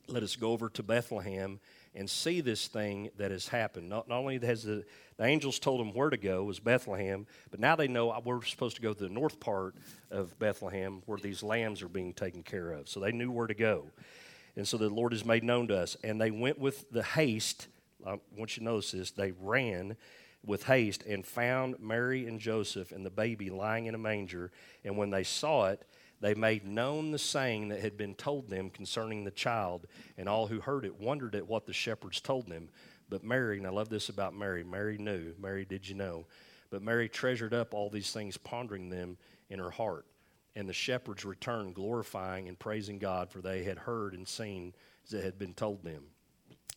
Let 0.07 0.23
us 0.23 0.37
go 0.37 0.53
over 0.53 0.69
to 0.71 0.83
Bethlehem 0.83 1.61
and 1.95 2.09
see 2.09 2.41
this 2.41 2.69
thing 2.69 3.11
that 3.17 3.33
has 3.33 3.49
happened. 3.49 3.89
Not, 3.89 4.09
not 4.09 4.19
only 4.19 4.39
has 4.39 4.63
the, 4.63 4.85
the 5.17 5.25
angels 5.25 5.59
told 5.59 5.81
them 5.81 5.93
where 5.93 6.11
to 6.11 6.17
go, 6.17 6.45
was 6.45 6.61
Bethlehem, 6.61 7.27
but 7.51 7.59
now 7.59 7.75
they 7.75 7.89
know 7.89 8.17
we're 8.25 8.45
supposed 8.45 8.77
to 8.77 8.83
go 8.83 8.93
to 8.93 9.03
the 9.03 9.09
north 9.09 9.41
part 9.41 9.75
of 10.11 10.39
Bethlehem 10.39 11.03
where 11.07 11.19
these 11.19 11.43
lambs 11.43 11.83
are 11.83 11.89
being 11.89 12.15
taken 12.15 12.43
care 12.43 12.71
of. 12.71 12.89
So 12.89 13.01
they 13.01 13.11
knew 13.11 13.31
where 13.31 13.49
to 13.49 13.55
go. 13.55 13.87
And 14.57 14.67
so 14.67 14.77
the 14.77 14.89
Lord 14.89 15.13
has 15.13 15.25
made 15.25 15.43
known 15.43 15.69
to 15.69 15.77
us. 15.77 15.97
And 16.05 16.21
they 16.21 16.31
went 16.31 16.59
with 16.59 16.91
the 16.91 17.03
haste. 17.03 17.69
I 18.07 18.19
want 18.37 18.57
you 18.57 18.61
to 18.61 18.65
notice 18.65 18.93
this. 18.93 19.11
They 19.11 19.33
ran 19.33 19.97
with 20.45 20.65
haste 20.65 21.03
and 21.03 21.27
found 21.27 21.81
Mary 21.81 22.27
and 22.27 22.41
Joseph 22.41 22.93
and 22.93 23.05
the 23.05 23.11
baby 23.11 23.51
lying 23.51 23.87
in 23.87 23.95
a 23.95 23.99
manger. 23.99 24.51
And 24.85 24.97
when 24.97 25.11
they 25.11 25.25
saw 25.25 25.67
it, 25.67 25.85
they 26.21 26.35
made 26.35 26.67
known 26.67 27.11
the 27.11 27.19
saying 27.19 27.69
that 27.69 27.81
had 27.81 27.97
been 27.97 28.15
told 28.15 28.49
them 28.49 28.71
concerning 28.71 29.25
the 29.25 29.31
child. 29.31 29.87
And 30.19 30.29
all 30.29 30.47
who 30.47 30.61
heard 30.61 30.85
it 30.85 31.01
wondered 31.01 31.35
at 31.35 31.47
what 31.47 31.67
the 31.67 31.73
shepherds 31.73 32.21
told 32.21 32.49
them. 32.49 32.69
But 33.09 33.25
Mary, 33.25 33.59
and 33.59 33.67
I 33.67 33.71
love 33.71 33.89
this 33.89 34.09
about 34.09 34.35
Mary, 34.35 34.63
Mary 34.63 34.99
knew. 34.99 35.35
Mary, 35.39 35.65
did 35.65 35.89
you 35.89 35.95
know? 35.95 36.27
But 36.71 36.83
Mary 36.83 37.09
treasured 37.09 37.53
up 37.53 37.75
all 37.75 37.91
these 37.91 38.13
things, 38.13 38.37
pondering 38.37 38.89
them 38.89 39.17
in 39.49 39.59
her 39.59 39.71
heart. 39.71 40.07
And 40.57 40.69
the 40.69 40.73
shepherds 40.73 41.25
returned, 41.25 41.75
glorifying 41.75 42.49
and 42.49 42.59
praising 42.59 42.99
God, 42.99 43.31
for 43.31 43.41
they 43.41 43.65
had 43.65 43.79
heard 43.79 44.15
and 44.15 44.27
seen 44.27 44.75
as 45.07 45.15
it 45.15 45.25
had 45.25 45.39
been 45.39 45.55
told 45.55 45.83
them. 45.83 46.05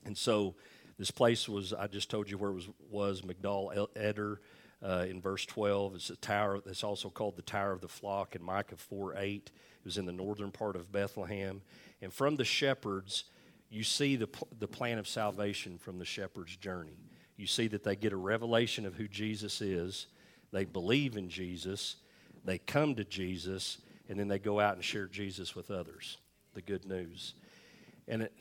And 0.05 0.17
so, 0.17 0.55
this 0.97 1.11
place 1.11 1.49
was, 1.49 1.73
I 1.73 1.87
just 1.87 2.09
told 2.09 2.29
you 2.29 2.37
where 2.37 2.51
it 2.51 2.55
was, 2.55 2.69
was 2.89 3.21
Migdal 3.21 3.87
Eder 3.95 4.39
uh, 4.83 5.05
in 5.09 5.21
verse 5.21 5.45
12. 5.45 5.95
It's 5.95 6.09
a 6.09 6.15
tower 6.15 6.59
that's 6.63 6.83
also 6.83 7.09
called 7.09 7.35
the 7.35 7.41
Tower 7.41 7.71
of 7.71 7.81
the 7.81 7.87
Flock 7.87 8.35
in 8.35 8.43
Micah 8.43 8.77
4 8.77 9.15
8. 9.17 9.51
It 9.51 9.85
was 9.85 9.97
in 9.97 10.05
the 10.05 10.11
northern 10.11 10.51
part 10.51 10.75
of 10.75 10.91
Bethlehem. 10.91 11.61
And 12.01 12.13
from 12.13 12.35
the 12.35 12.45
shepherds, 12.45 13.25
you 13.69 13.83
see 13.83 14.15
the, 14.15 14.29
the 14.59 14.67
plan 14.67 14.99
of 14.99 15.07
salvation 15.07 15.77
from 15.77 15.97
the 15.97 16.05
shepherd's 16.05 16.55
journey. 16.55 16.99
You 17.37 17.47
see 17.47 17.67
that 17.69 17.83
they 17.83 17.95
get 17.95 18.13
a 18.13 18.17
revelation 18.17 18.85
of 18.85 18.95
who 18.95 19.07
Jesus 19.07 19.61
is, 19.61 20.07
they 20.51 20.65
believe 20.65 21.17
in 21.17 21.29
Jesus, 21.29 21.95
they 22.45 22.59
come 22.59 22.93
to 22.95 23.03
Jesus, 23.03 23.79
and 24.07 24.19
then 24.19 24.27
they 24.27 24.37
go 24.37 24.59
out 24.59 24.75
and 24.75 24.83
share 24.83 25.07
Jesus 25.07 25.55
with 25.55 25.71
others, 25.71 26.17
the 26.53 26.61
good 26.61 26.85
news. 26.85 27.33
And 28.07 28.23
it, 28.23 28.33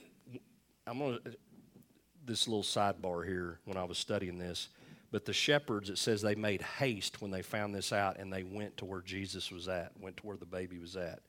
I'm 0.87 0.99
going 0.99 1.19
to 1.25 1.37
this 2.25 2.47
little 2.49 2.63
sidebar 2.63 3.27
here 3.27 3.59
when 3.65 3.77
I 3.77 3.85
was 3.85 3.99
studying 3.99 4.39
this. 4.39 4.69
But 5.11 5.27
the 5.27 5.33
shepherds, 5.33 5.91
it 5.91 5.99
says 5.99 6.23
they 6.23 6.35
made 6.35 6.63
haste 6.63 7.21
when 7.21 7.31
they 7.31 7.43
found 7.43 7.75
this 7.75 7.93
out 7.93 8.19
and 8.19 8.33
they 8.33 8.43
went 8.43 8.77
to 8.79 8.85
where 8.85 9.03
Jesus 9.03 9.51
was 9.51 9.69
at, 9.69 9.93
went 10.01 10.17
to 10.19 10.27
where 10.27 10.37
the 10.37 10.47
baby 10.47 10.79
was 10.79 10.97
at. 10.97 11.21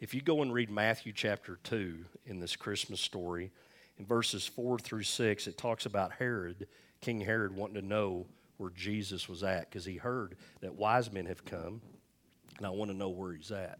If 0.00 0.14
you 0.14 0.22
go 0.22 0.42
and 0.42 0.52
read 0.52 0.70
Matthew 0.70 1.12
chapter 1.12 1.58
2 1.64 2.04
in 2.26 2.40
this 2.40 2.56
Christmas 2.56 3.00
story, 3.00 3.52
in 3.98 4.06
verses 4.06 4.46
4 4.46 4.78
through 4.78 5.02
6, 5.02 5.46
it 5.46 5.58
talks 5.58 5.86
about 5.86 6.12
Herod, 6.12 6.66
King 7.00 7.20
Herod, 7.20 7.54
wanting 7.54 7.80
to 7.80 7.86
know 7.86 8.26
where 8.56 8.70
Jesus 8.70 9.28
was 9.28 9.42
at 9.42 9.68
because 9.68 9.84
he 9.84 9.96
heard 9.96 10.36
that 10.60 10.74
wise 10.74 11.12
men 11.12 11.26
have 11.26 11.44
come 11.44 11.82
and 12.58 12.66
I 12.66 12.70
want 12.70 12.90
to 12.90 12.96
know 12.96 13.08
where 13.10 13.32
he's 13.32 13.50
at. 13.50 13.78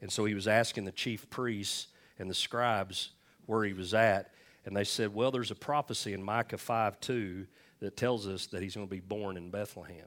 And 0.00 0.10
so 0.10 0.24
he 0.24 0.34
was 0.34 0.48
asking 0.48 0.84
the 0.84 0.92
chief 0.92 1.30
priests 1.30 1.86
and 2.18 2.28
the 2.28 2.34
scribes 2.34 3.10
where 3.46 3.64
he 3.64 3.72
was 3.72 3.94
at. 3.94 4.32
And 4.64 4.76
they 4.76 4.84
said, 4.84 5.14
Well, 5.14 5.30
there's 5.30 5.50
a 5.50 5.56
prophecy 5.56 6.12
in 6.12 6.22
Micah 6.22 6.58
5 6.58 7.00
2 7.00 7.46
that 7.80 7.96
tells 7.96 8.26
us 8.28 8.46
that 8.48 8.62
he's 8.62 8.76
going 8.76 8.86
to 8.86 8.90
be 8.90 9.00
born 9.00 9.36
in 9.36 9.50
Bethlehem. 9.50 10.06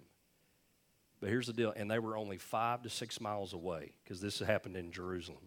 But 1.20 1.30
here's 1.30 1.48
the 1.48 1.54
deal, 1.54 1.74
and 1.76 1.90
they 1.90 2.00
were 2.00 2.18
only 2.18 2.38
five 2.38 2.84
to 2.84 2.90
six 2.90 3.20
miles 3.20 3.54
away 3.54 3.94
because 4.04 4.22
this 4.22 4.40
happened 4.40 4.78
in 4.78 4.92
Jerusalem. 4.92 5.44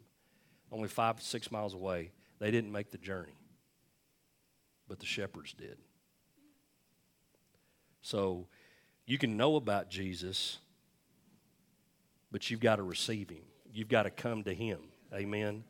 Only 0.71 0.89
five 0.89 1.17
to 1.17 1.25
six 1.25 1.51
miles 1.51 1.75
away. 1.75 2.11
They 2.39 2.51
didn't 2.51 2.73
make 2.73 2.91
the 2.91 2.99
journey, 2.99 3.37
but 4.89 4.99
the 4.99 5.07
shepherds 5.07 5.55
did. 5.55 5.79
So 8.03 8.47
you 9.07 9.19
can 9.19 9.37
know 9.37 9.57
about 9.57 9.89
Jesus, 9.89 10.59
but 12.31 12.51
you've 12.51 12.61
got 12.61 12.77
to 12.77 12.83
receive 12.83 13.31
him. 13.31 13.45
You've 13.73 13.89
got 13.89 14.05
to 14.05 14.11
come 14.11 14.45
to 14.45 14.55
him. 14.55 14.81
Amen. 15.15 15.65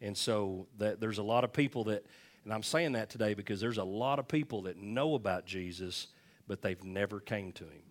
And 0.00 0.16
so 0.16 0.66
that 0.78 1.00
there's 1.00 1.18
a 1.18 1.22
lot 1.22 1.44
of 1.44 1.52
people 1.52 1.84
that 1.84 2.04
and 2.48 2.54
I'm 2.54 2.62
saying 2.62 2.92
that 2.92 3.10
today 3.10 3.34
because 3.34 3.60
there's 3.60 3.76
a 3.76 3.84
lot 3.84 4.18
of 4.18 4.26
people 4.26 4.62
that 4.62 4.78
know 4.78 5.14
about 5.16 5.44
Jesus, 5.44 6.06
but 6.46 6.62
they've 6.62 6.82
never 6.82 7.20
came 7.20 7.52
to 7.52 7.64
him. 7.64 7.82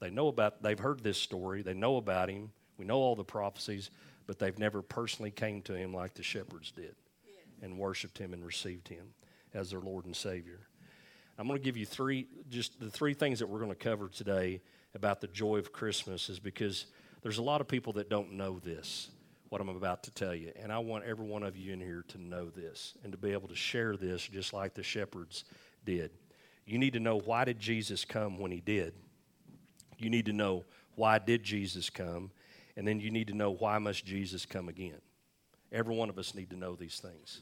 They 0.00 0.10
know 0.10 0.26
about, 0.26 0.64
they've 0.64 0.76
heard 0.76 1.04
this 1.04 1.16
story, 1.16 1.62
they 1.62 1.72
know 1.72 1.96
about 1.96 2.28
him, 2.28 2.50
we 2.76 2.84
know 2.84 2.96
all 2.96 3.14
the 3.14 3.22
prophecies, 3.22 3.92
but 4.26 4.40
they've 4.40 4.58
never 4.58 4.82
personally 4.82 5.30
came 5.30 5.62
to 5.62 5.74
him 5.74 5.94
like 5.94 6.14
the 6.14 6.24
shepherds 6.24 6.72
did 6.72 6.96
and 7.62 7.78
worshiped 7.78 8.18
him 8.18 8.32
and 8.32 8.44
received 8.44 8.88
him 8.88 9.06
as 9.54 9.70
their 9.70 9.78
Lord 9.78 10.06
and 10.06 10.16
Savior. 10.16 10.66
I'm 11.38 11.46
going 11.46 11.56
to 11.56 11.64
give 11.64 11.76
you 11.76 11.86
three, 11.86 12.26
just 12.50 12.80
the 12.80 12.90
three 12.90 13.14
things 13.14 13.38
that 13.38 13.46
we're 13.46 13.60
going 13.60 13.70
to 13.70 13.76
cover 13.76 14.08
today 14.08 14.60
about 14.92 15.20
the 15.20 15.28
joy 15.28 15.58
of 15.58 15.72
Christmas 15.72 16.28
is 16.28 16.40
because 16.40 16.86
there's 17.22 17.38
a 17.38 17.42
lot 17.42 17.60
of 17.60 17.68
people 17.68 17.92
that 17.92 18.10
don't 18.10 18.32
know 18.32 18.58
this 18.58 19.10
what 19.48 19.60
I'm 19.60 19.68
about 19.68 20.02
to 20.04 20.10
tell 20.10 20.34
you. 20.34 20.52
And 20.60 20.72
I 20.72 20.78
want 20.78 21.04
every 21.04 21.26
one 21.26 21.42
of 21.42 21.56
you 21.56 21.72
in 21.72 21.80
here 21.80 22.04
to 22.08 22.18
know 22.18 22.50
this 22.50 22.94
and 23.02 23.12
to 23.12 23.18
be 23.18 23.32
able 23.32 23.48
to 23.48 23.54
share 23.54 23.96
this 23.96 24.26
just 24.26 24.52
like 24.52 24.74
the 24.74 24.82
shepherds 24.82 25.44
did. 25.84 26.10
You 26.64 26.78
need 26.78 26.94
to 26.94 27.00
know 27.00 27.18
why 27.18 27.44
did 27.44 27.60
Jesus 27.60 28.04
come 28.04 28.38
when 28.38 28.50
he 28.50 28.60
did? 28.60 28.92
You 29.98 30.10
need 30.10 30.26
to 30.26 30.32
know 30.32 30.64
why 30.96 31.18
did 31.18 31.42
Jesus 31.42 31.90
come? 31.90 32.30
And 32.76 32.86
then 32.86 33.00
you 33.00 33.10
need 33.10 33.28
to 33.28 33.34
know 33.34 33.52
why 33.52 33.78
must 33.78 34.04
Jesus 34.04 34.44
come 34.44 34.68
again? 34.68 35.00
Every 35.72 35.94
one 35.94 36.10
of 36.10 36.18
us 36.18 36.34
need 36.34 36.50
to 36.50 36.56
know 36.56 36.74
these 36.74 36.98
things 36.98 37.40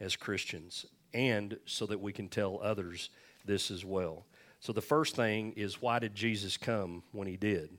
as 0.00 0.16
Christians 0.16 0.86
and 1.14 1.58
so 1.64 1.86
that 1.86 2.00
we 2.00 2.12
can 2.12 2.28
tell 2.28 2.60
others 2.62 3.10
this 3.44 3.70
as 3.70 3.84
well. 3.84 4.26
So 4.60 4.72
the 4.72 4.80
first 4.80 5.16
thing 5.16 5.52
is 5.56 5.82
why 5.82 5.98
did 5.98 6.14
Jesus 6.14 6.56
come 6.56 7.02
when 7.12 7.26
he 7.26 7.36
did? 7.36 7.70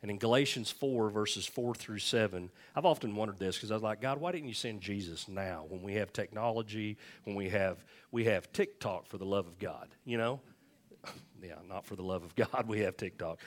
And 0.00 0.10
in 0.10 0.18
Galatians 0.18 0.70
4, 0.70 1.10
verses 1.10 1.44
4 1.46 1.74
through 1.74 1.98
7, 1.98 2.50
I've 2.76 2.84
often 2.84 3.16
wondered 3.16 3.38
this 3.38 3.56
because 3.56 3.72
I 3.72 3.74
was 3.74 3.82
like, 3.82 4.00
God, 4.00 4.20
why 4.20 4.30
didn't 4.30 4.46
you 4.46 4.54
send 4.54 4.80
Jesus 4.80 5.26
now 5.26 5.64
when 5.68 5.82
we 5.82 5.94
have 5.94 6.12
technology, 6.12 6.96
when 7.24 7.34
we 7.34 7.48
have, 7.48 7.84
we 8.12 8.24
have 8.24 8.52
TikTok 8.52 9.06
for 9.06 9.18
the 9.18 9.24
love 9.24 9.46
of 9.48 9.58
God, 9.58 9.88
you 10.04 10.16
know? 10.16 10.40
yeah, 11.42 11.54
not 11.68 11.84
for 11.84 11.96
the 11.96 12.02
love 12.02 12.22
of 12.22 12.34
God, 12.36 12.66
we 12.68 12.80
have 12.80 12.96
TikTok. 12.96 13.40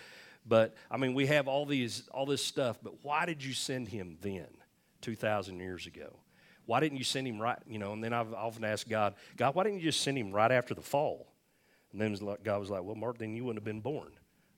But 0.46 0.76
I 0.90 0.98
mean, 0.98 1.14
we 1.14 1.28
have 1.28 1.48
all 1.48 1.66
these 1.66 2.10
all 2.12 2.26
this 2.26 2.44
stuff, 2.44 2.80
but 2.82 2.94
why 3.04 3.26
did 3.26 3.44
you 3.44 3.54
send 3.54 3.88
him 3.88 4.18
then, 4.22 4.48
2000 5.02 5.60
years 5.60 5.86
ago? 5.86 6.18
Why 6.66 6.80
didn't 6.80 6.98
you 6.98 7.04
send 7.04 7.28
him 7.28 7.40
right, 7.40 7.60
you 7.68 7.80
know, 7.80 7.94
and 7.94 8.04
then 8.04 8.12
I've 8.14 8.34
often 8.34 8.64
asked 8.64 8.90
God, 8.90 9.16
God, 9.38 9.56
why 9.56 9.64
didn't 9.64 9.80
you 9.80 9.86
just 9.86 10.02
send 10.02 10.18
him 10.18 10.32
right 10.32 10.52
after 10.52 10.74
the 10.74 10.82
fall? 10.82 11.28
And 11.92 12.02
then 12.02 12.18
God 12.44 12.60
was 12.60 12.70
like, 12.70 12.84
well, 12.84 12.96
Mark, 12.96 13.18
then 13.18 13.36
you 13.36 13.44
wouldn't 13.44 13.60
have 13.60 13.66
been 13.66 13.82
born. 13.82 14.12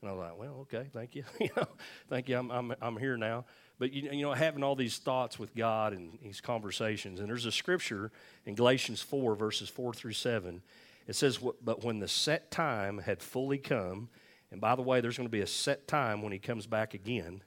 And 0.04 0.12
I 0.12 0.16
was 0.16 0.20
like, 0.20 0.38
well, 0.38 0.58
okay, 0.64 0.90
thank 0.94 1.16
you. 1.16 1.24
you 1.40 1.50
know, 1.56 1.66
thank 2.10 2.28
you. 2.28 2.38
I'm, 2.38 2.52
I'm, 2.52 2.76
I'm 2.82 2.98
here 2.98 3.16
now. 3.16 3.46
But, 3.80 3.94
you, 3.94 4.12
you 4.12 4.24
know, 4.24 4.34
having 4.34 4.62
all 4.62 4.76
these 4.76 4.98
thoughts 4.98 5.40
with 5.40 5.56
God 5.56 5.94
and 5.94 6.20
these 6.22 6.42
conversations. 6.42 7.22
And 7.22 7.30
there's 7.30 7.46
a 7.46 7.54
scripture 7.54 8.12
in 8.46 8.54
Galatians 8.54 9.02
4, 9.02 9.34
verses 9.34 9.70
4 9.70 9.94
through 9.94 10.12
7. 10.12 10.62
It 11.08 11.16
says, 11.16 11.40
But 11.64 11.86
when 11.86 12.00
the 12.00 12.10
set 12.10 12.52
time 12.52 12.98
had 12.98 13.22
fully 13.22 13.58
come, 13.58 14.10
and 14.52 14.60
by 14.60 14.76
the 14.76 14.82
way, 14.82 15.00
there's 15.00 15.16
going 15.16 15.28
to 15.28 15.32
be 15.32 15.40
a 15.40 15.48
set 15.48 15.88
time 15.88 16.22
when 16.22 16.34
he 16.34 16.40
comes 16.40 16.68
back 16.68 16.94
again, 16.94 17.42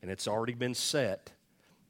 and 0.00 0.08
it's 0.08 0.28
already 0.28 0.54
been 0.54 0.74
set, 0.74 1.32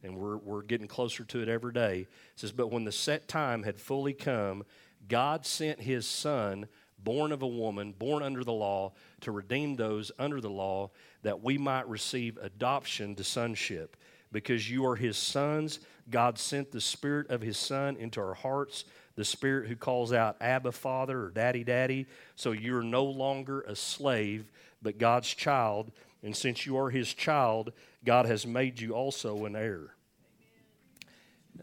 and 0.03 0.17
we're, 0.17 0.39
we're 0.39 0.63
getting 0.63 0.89
closer 0.89 1.23
to 1.25 1.43
it 1.43 1.51
every 1.51 1.75
day. 1.75 2.01
It 2.01 2.09
says, 2.37 2.51
But 2.53 2.73
when 2.73 2.85
the 2.85 2.93
set 2.93 3.29
time 3.29 3.63
had 3.63 3.79
fully 3.79 4.15
come, 4.15 4.65
God 5.07 5.45
sent 5.45 5.83
his 5.83 6.07
son 6.07 6.67
born 7.03 7.33
of 7.33 7.43
a 7.43 7.47
woman, 7.47 7.95
born 7.99 8.23
under 8.23 8.45
the 8.45 8.53
law, 8.53 8.93
to 9.21 9.31
redeem 9.31 9.77
those 9.77 10.13
under 10.19 10.41
the 10.41 10.51
law, 10.51 10.91
that 11.23 11.43
we 11.43 11.59
might 11.59 11.89
receive 11.89 12.39
adoption 12.39 13.15
to 13.15 13.25
sonship. 13.25 13.97
Because 14.31 14.71
you 14.71 14.87
are 14.87 14.97
his 14.97 15.17
sons, 15.17 15.81
God 16.11 16.39
sent 16.39 16.71
the 16.71 16.81
Spirit 16.81 17.31
of 17.31 17.41
his 17.41 17.57
Son 17.57 17.97
into 17.97 18.21
our 18.21 18.35
hearts, 18.35 18.85
the 19.17 19.25
Spirit 19.25 19.69
who 19.69 19.77
calls 19.77 20.13
out, 20.13 20.37
Abba, 20.41 20.73
Father, 20.73 21.25
or 21.25 21.31
Daddy, 21.31 21.65
Daddy. 21.65 22.07
So 22.37 22.53
you're 22.53 22.83
no 22.83 23.05
longer 23.05 23.63
a 23.63 23.75
slave, 23.75 24.51
but 24.83 24.99
God's 24.99 25.33
child. 25.33 25.93
And 26.23 26.37
since 26.37 26.67
you 26.67 26.77
are 26.79 26.91
his 26.91 27.15
child, 27.15 27.73
God 28.05 28.27
has 28.27 28.47
made 28.47 28.81
you 28.81 28.93
also 28.93 29.45
an 29.45 29.57
heir. 29.57 29.95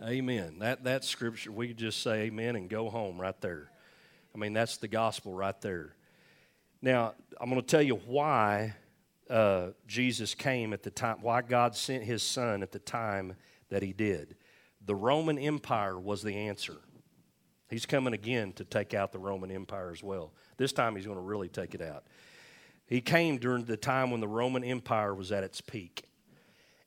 Amen. 0.01 0.09
amen. 0.09 0.59
That, 0.59 0.83
that 0.83 1.03
scripture, 1.03 1.51
we 1.51 1.73
just 1.73 2.01
say 2.01 2.23
amen 2.23 2.55
and 2.55 2.69
go 2.69 2.89
home 2.89 3.19
right 3.19 3.39
there. 3.41 3.69
I 4.35 4.37
mean, 4.37 4.51
that's 4.51 4.75
the 4.77 4.89
gospel 4.89 5.33
right 5.33 5.59
there. 5.61 5.95
Now, 6.81 7.13
I'm 7.39 7.49
going 7.49 7.61
to 7.61 7.65
tell 7.65 7.81
you 7.81 7.95
why 7.95 8.75
uh, 9.29 9.69
Jesus 9.87 10.35
came 10.35 10.73
at 10.73 10.83
the 10.83 10.91
time, 10.91 11.19
why 11.21 11.41
God 11.41 11.73
sent 11.73 12.03
his 12.03 12.21
son 12.21 12.61
at 12.61 12.73
the 12.73 12.79
time 12.79 13.35
that 13.69 13.81
he 13.81 13.93
did. 13.93 14.35
The 14.85 14.93
Roman 14.93 15.39
Empire 15.39 15.97
was 15.97 16.21
the 16.21 16.35
answer. 16.35 16.75
He's 17.69 17.85
coming 17.85 18.13
again 18.13 18.51
to 18.53 18.65
take 18.65 18.93
out 18.93 19.13
the 19.13 19.19
Roman 19.19 19.49
Empire 19.51 19.89
as 19.91 20.03
well. 20.03 20.33
This 20.57 20.73
time 20.73 20.97
he's 20.97 21.05
going 21.05 21.17
to 21.17 21.23
really 21.23 21.47
take 21.47 21.73
it 21.73 21.81
out. 21.81 22.03
He 22.87 22.99
came 22.99 23.37
during 23.37 23.63
the 23.63 23.77
time 23.77 24.11
when 24.11 24.19
the 24.19 24.27
Roman 24.27 24.65
Empire 24.65 25.15
was 25.15 25.31
at 25.31 25.45
its 25.45 25.61
peak. 25.61 26.03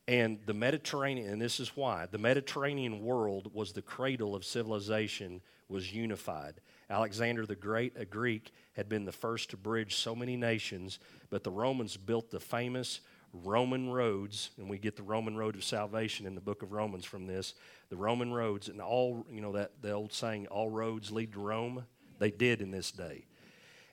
And 0.07 0.39
the 0.45 0.55
Mediterranean, 0.55 1.33
and 1.33 1.41
this 1.41 1.61
is 1.61 1.77
why, 1.77 2.07
the 2.11 2.19
Mediterranean 2.19 3.03
world 3.03 3.51
was 3.55 3.73
the 3.73 3.83
cradle 3.83 4.37
of 4.37 4.45
civilization, 4.45 5.41
was 5.69 5.93
unified. 5.93 6.61
Alexander 6.91 7.45
the 7.45 7.55
Great, 7.55 7.93
a 7.97 8.05
Greek, 8.05 8.53
had 8.73 8.89
been 8.89 9.05
the 9.05 9.13
first 9.13 9.51
to 9.51 9.57
bridge 9.57 9.97
so 9.97 10.15
many 10.15 10.37
nations, 10.37 10.99
but 11.31 11.45
the 11.45 11.51
Romans 11.51 11.97
built 11.97 12.31
the 12.31 12.41
famous 12.41 13.01
Roman 13.33 13.91
roads, 13.91 14.51
and 14.57 14.71
we 14.71 14.79
get 14.79 14.97
the 14.97 15.03
Roman 15.03 15.37
road 15.37 15.55
of 15.55 15.63
salvation 15.63 16.27
in 16.27 16.35
the 16.35 16.41
book 16.41 16.63
of 16.63 16.73
Romans 16.73 17.05
from 17.05 17.27
this. 17.27 17.55
The 17.91 17.97
Roman 17.97 18.33
roads, 18.33 18.69
and 18.69 18.81
all, 18.81 19.27
you 19.31 19.43
know, 19.43 19.53
that 19.53 19.83
the 19.83 19.93
old 19.93 20.13
saying, 20.13 20.47
all 20.47 20.71
roads 20.71 21.11
lead 21.11 21.33
to 21.35 21.41
Rome, 21.41 21.85
they 22.19 22.31
did 22.31 22.63
in 22.63 22.71
this 22.71 22.91
day. 22.91 23.27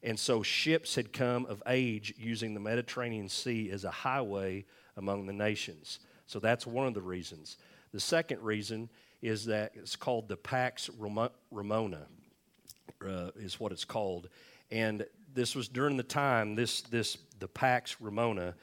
And 0.04 0.18
so 0.18 0.42
ships 0.42 0.96
had 0.96 1.12
come 1.12 1.46
of 1.48 1.64
age 1.68 2.14
using 2.18 2.54
the 2.54 2.60
Mediterranean 2.60 3.28
Sea 3.28 3.72
as 3.72 3.84
a 3.84 3.92
highway 3.92 4.66
among 4.96 5.26
the 5.26 5.34
nations. 5.34 6.00
So 6.28 6.40
that's 6.40 6.66
one 6.66 6.88
of 6.88 6.94
the 6.94 7.02
reasons. 7.02 7.58
The 7.92 8.00
second 8.00 8.42
reason 8.42 8.90
is 9.22 9.46
that 9.46 9.72
it's 9.76 9.96
called 9.96 10.28
the 10.28 10.38
Pax 10.38 10.90
Romana 11.52 12.08
uh, 13.06 13.32
is 13.36 13.60
what 13.60 13.72
it's 13.72 13.86
called. 13.86 14.30
And 14.72 15.06
this 15.34 15.56
was 15.56 15.68
during 15.68 15.98
the 15.98 16.04
time, 16.04 16.56
this, 16.56 16.82
this 16.82 17.18
the 17.40 17.48
Pax 17.48 18.00
Romana, 18.00 18.56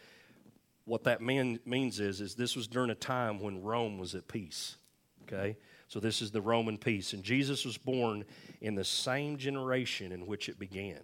what 0.84 1.04
that 1.04 1.20
mean, 1.20 1.60
means 1.64 2.00
is, 2.00 2.20
is 2.20 2.34
this 2.34 2.56
was 2.56 2.66
during 2.66 2.90
a 2.90 2.94
time 2.94 3.40
when 3.40 3.62
Rome 3.62 3.98
was 3.98 4.14
at 4.14 4.26
peace. 4.26 4.76
Okay? 5.24 5.56
So 5.88 6.00
this 6.00 6.22
is 6.22 6.30
the 6.30 6.40
Roman 6.40 6.78
peace. 6.78 7.12
And 7.12 7.22
Jesus 7.22 7.64
was 7.64 7.76
born 7.78 8.24
in 8.60 8.74
the 8.74 8.84
same 8.84 9.36
generation 9.36 10.12
in 10.12 10.26
which 10.26 10.48
it 10.48 10.58
began. 10.58 11.00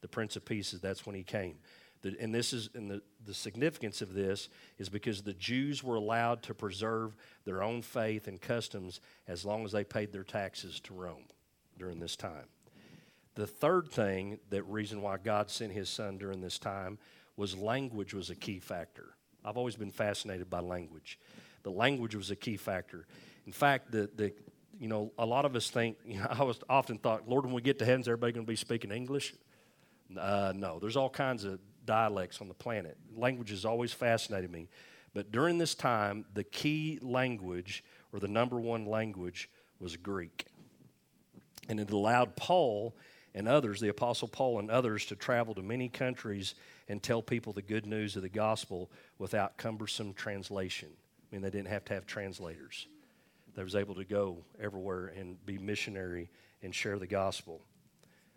The 0.00 0.08
Prince 0.08 0.36
of 0.36 0.44
Peace, 0.44 0.70
that's 0.70 1.04
when 1.04 1.16
he 1.16 1.24
came. 1.24 1.56
The, 2.02 2.16
and 2.20 2.32
this 2.32 2.52
is 2.52 2.70
and 2.74 2.88
the, 2.88 3.02
the 3.26 3.34
significance 3.34 4.00
of 4.00 4.14
this 4.14 4.48
is 4.78 4.88
because 4.88 5.22
the 5.22 5.32
Jews 5.32 5.82
were 5.82 5.96
allowed 5.96 6.42
to 6.44 6.54
preserve 6.54 7.16
their 7.44 7.62
own 7.62 7.82
faith 7.82 8.28
and 8.28 8.40
customs 8.40 9.00
as 9.26 9.44
long 9.44 9.64
as 9.64 9.72
they 9.72 9.82
paid 9.82 10.12
their 10.12 10.22
taxes 10.22 10.78
to 10.84 10.94
Rome 10.94 11.24
during 11.76 11.98
this 11.98 12.14
time. 12.14 12.46
The 13.38 13.46
third 13.46 13.88
thing, 13.88 14.40
that 14.50 14.64
reason 14.64 15.00
why 15.00 15.16
God 15.16 15.48
sent 15.48 15.72
his 15.72 15.88
son 15.88 16.18
during 16.18 16.40
this 16.40 16.58
time, 16.58 16.98
was 17.36 17.56
language 17.56 18.12
was 18.12 18.30
a 18.30 18.34
key 18.34 18.58
factor. 18.58 19.14
I've 19.44 19.56
always 19.56 19.76
been 19.76 19.92
fascinated 19.92 20.50
by 20.50 20.58
language. 20.58 21.20
The 21.62 21.70
language 21.70 22.16
was 22.16 22.32
a 22.32 22.36
key 22.36 22.56
factor. 22.56 23.06
In 23.46 23.52
fact, 23.52 23.92
the, 23.92 24.10
the 24.16 24.32
you 24.80 24.88
know, 24.88 25.12
a 25.16 25.24
lot 25.24 25.44
of 25.44 25.54
us 25.54 25.70
think, 25.70 25.98
you 26.04 26.18
know, 26.18 26.26
I 26.28 26.42
was 26.42 26.58
often 26.68 26.98
thought, 26.98 27.28
Lord, 27.28 27.44
when 27.44 27.54
we 27.54 27.62
get 27.62 27.78
to 27.78 27.84
heaven, 27.84 28.00
is 28.00 28.08
everybody 28.08 28.32
going 28.32 28.44
to 28.44 28.50
be 28.50 28.56
speaking 28.56 28.90
English? 28.90 29.32
Uh, 30.18 30.52
no, 30.56 30.80
there's 30.80 30.96
all 30.96 31.08
kinds 31.08 31.44
of 31.44 31.60
dialects 31.86 32.40
on 32.40 32.48
the 32.48 32.54
planet. 32.54 32.96
Language 33.14 33.50
has 33.50 33.64
always 33.64 33.92
fascinated 33.92 34.50
me. 34.50 34.68
But 35.14 35.30
during 35.30 35.58
this 35.58 35.76
time, 35.76 36.24
the 36.34 36.42
key 36.42 36.98
language, 37.02 37.84
or 38.12 38.18
the 38.18 38.26
number 38.26 38.58
one 38.58 38.84
language, 38.84 39.48
was 39.78 39.96
Greek. 39.96 40.46
And 41.68 41.78
it 41.78 41.92
allowed 41.92 42.34
Paul 42.34 42.96
and 43.38 43.46
others, 43.46 43.80
the 43.80 43.88
Apostle 43.88 44.26
Paul 44.26 44.58
and 44.58 44.68
others, 44.68 45.06
to 45.06 45.16
travel 45.16 45.54
to 45.54 45.62
many 45.62 45.88
countries 45.88 46.56
and 46.88 47.00
tell 47.00 47.22
people 47.22 47.52
the 47.52 47.62
good 47.62 47.86
news 47.86 48.16
of 48.16 48.22
the 48.22 48.28
gospel 48.28 48.90
without 49.16 49.56
cumbersome 49.56 50.12
translation. 50.12 50.88
I 50.90 51.34
mean, 51.34 51.42
they 51.42 51.50
didn't 51.50 51.68
have 51.68 51.84
to 51.86 51.94
have 51.94 52.04
translators. 52.04 52.88
They 53.54 53.62
was 53.62 53.76
able 53.76 53.94
to 53.94 54.04
go 54.04 54.38
everywhere 54.60 55.12
and 55.16 55.44
be 55.46 55.56
missionary 55.56 56.30
and 56.64 56.74
share 56.74 56.98
the 56.98 57.06
gospel. 57.06 57.60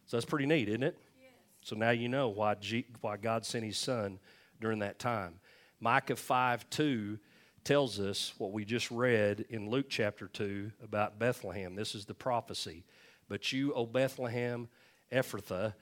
So 0.06 0.18
that's 0.18 0.26
pretty 0.26 0.46
neat, 0.46 0.70
isn't 0.70 0.84
it? 0.84 0.98
Yes. 1.20 1.32
So 1.62 1.76
now 1.76 1.90
you 1.90 2.08
know 2.08 2.30
why, 2.30 2.54
G, 2.56 2.86
why 3.02 3.18
God 3.18 3.44
sent 3.44 3.66
his 3.66 3.78
son 3.78 4.20
during 4.60 4.80
that 4.80 5.00
time. 5.00 5.40
Micah 5.80 6.16
5 6.16 6.70
2 6.70 7.18
tells 7.64 8.00
us 8.00 8.34
what 8.38 8.52
we 8.52 8.66
just 8.66 8.92
read 8.92 9.46
in 9.50 9.70
Luke 9.70 9.88
chapter 9.90 10.28
2 10.28 10.72
about 10.84 11.18
Bethlehem. 11.18 11.74
This 11.74 11.96
is 11.96 12.06
the 12.06 12.14
prophecy. 12.14 12.84
But 13.28 13.52
you, 13.52 13.74
O 13.74 13.86
Bethlehem, 13.86 14.68
Ephrathah, 15.12 15.74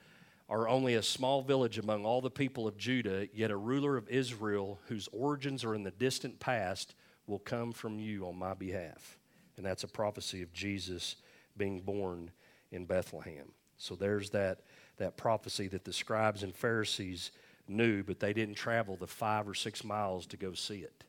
are 0.50 0.68
only 0.68 0.94
a 0.94 1.02
small 1.02 1.42
village 1.42 1.78
among 1.78 2.04
all 2.04 2.20
the 2.20 2.28
people 2.28 2.66
of 2.66 2.76
Judah, 2.76 3.28
yet 3.32 3.52
a 3.52 3.56
ruler 3.56 3.96
of 3.96 4.08
Israel, 4.08 4.80
whose 4.88 5.08
origins 5.12 5.64
are 5.64 5.76
in 5.76 5.84
the 5.84 5.92
distant 5.92 6.40
past, 6.40 6.96
will 7.28 7.38
come 7.38 7.70
from 7.72 8.00
you 8.00 8.26
on 8.26 8.36
my 8.36 8.52
behalf. 8.54 9.16
And 9.56 9.64
that's 9.64 9.84
a 9.84 9.88
prophecy 9.88 10.42
of 10.42 10.52
Jesus 10.52 11.14
being 11.56 11.80
born 11.80 12.32
in 12.72 12.84
Bethlehem. 12.84 13.52
So 13.76 13.94
there's 13.94 14.30
that, 14.30 14.62
that 14.96 15.16
prophecy 15.16 15.68
that 15.68 15.84
the 15.84 15.92
scribes 15.92 16.42
and 16.42 16.54
Pharisees 16.54 17.30
knew, 17.68 18.02
but 18.02 18.18
they 18.18 18.32
didn't 18.32 18.56
travel 18.56 18.96
the 18.96 19.06
five 19.06 19.48
or 19.48 19.54
six 19.54 19.84
miles 19.84 20.26
to 20.26 20.36
go 20.36 20.52
see 20.52 20.78
it. 20.78 21.04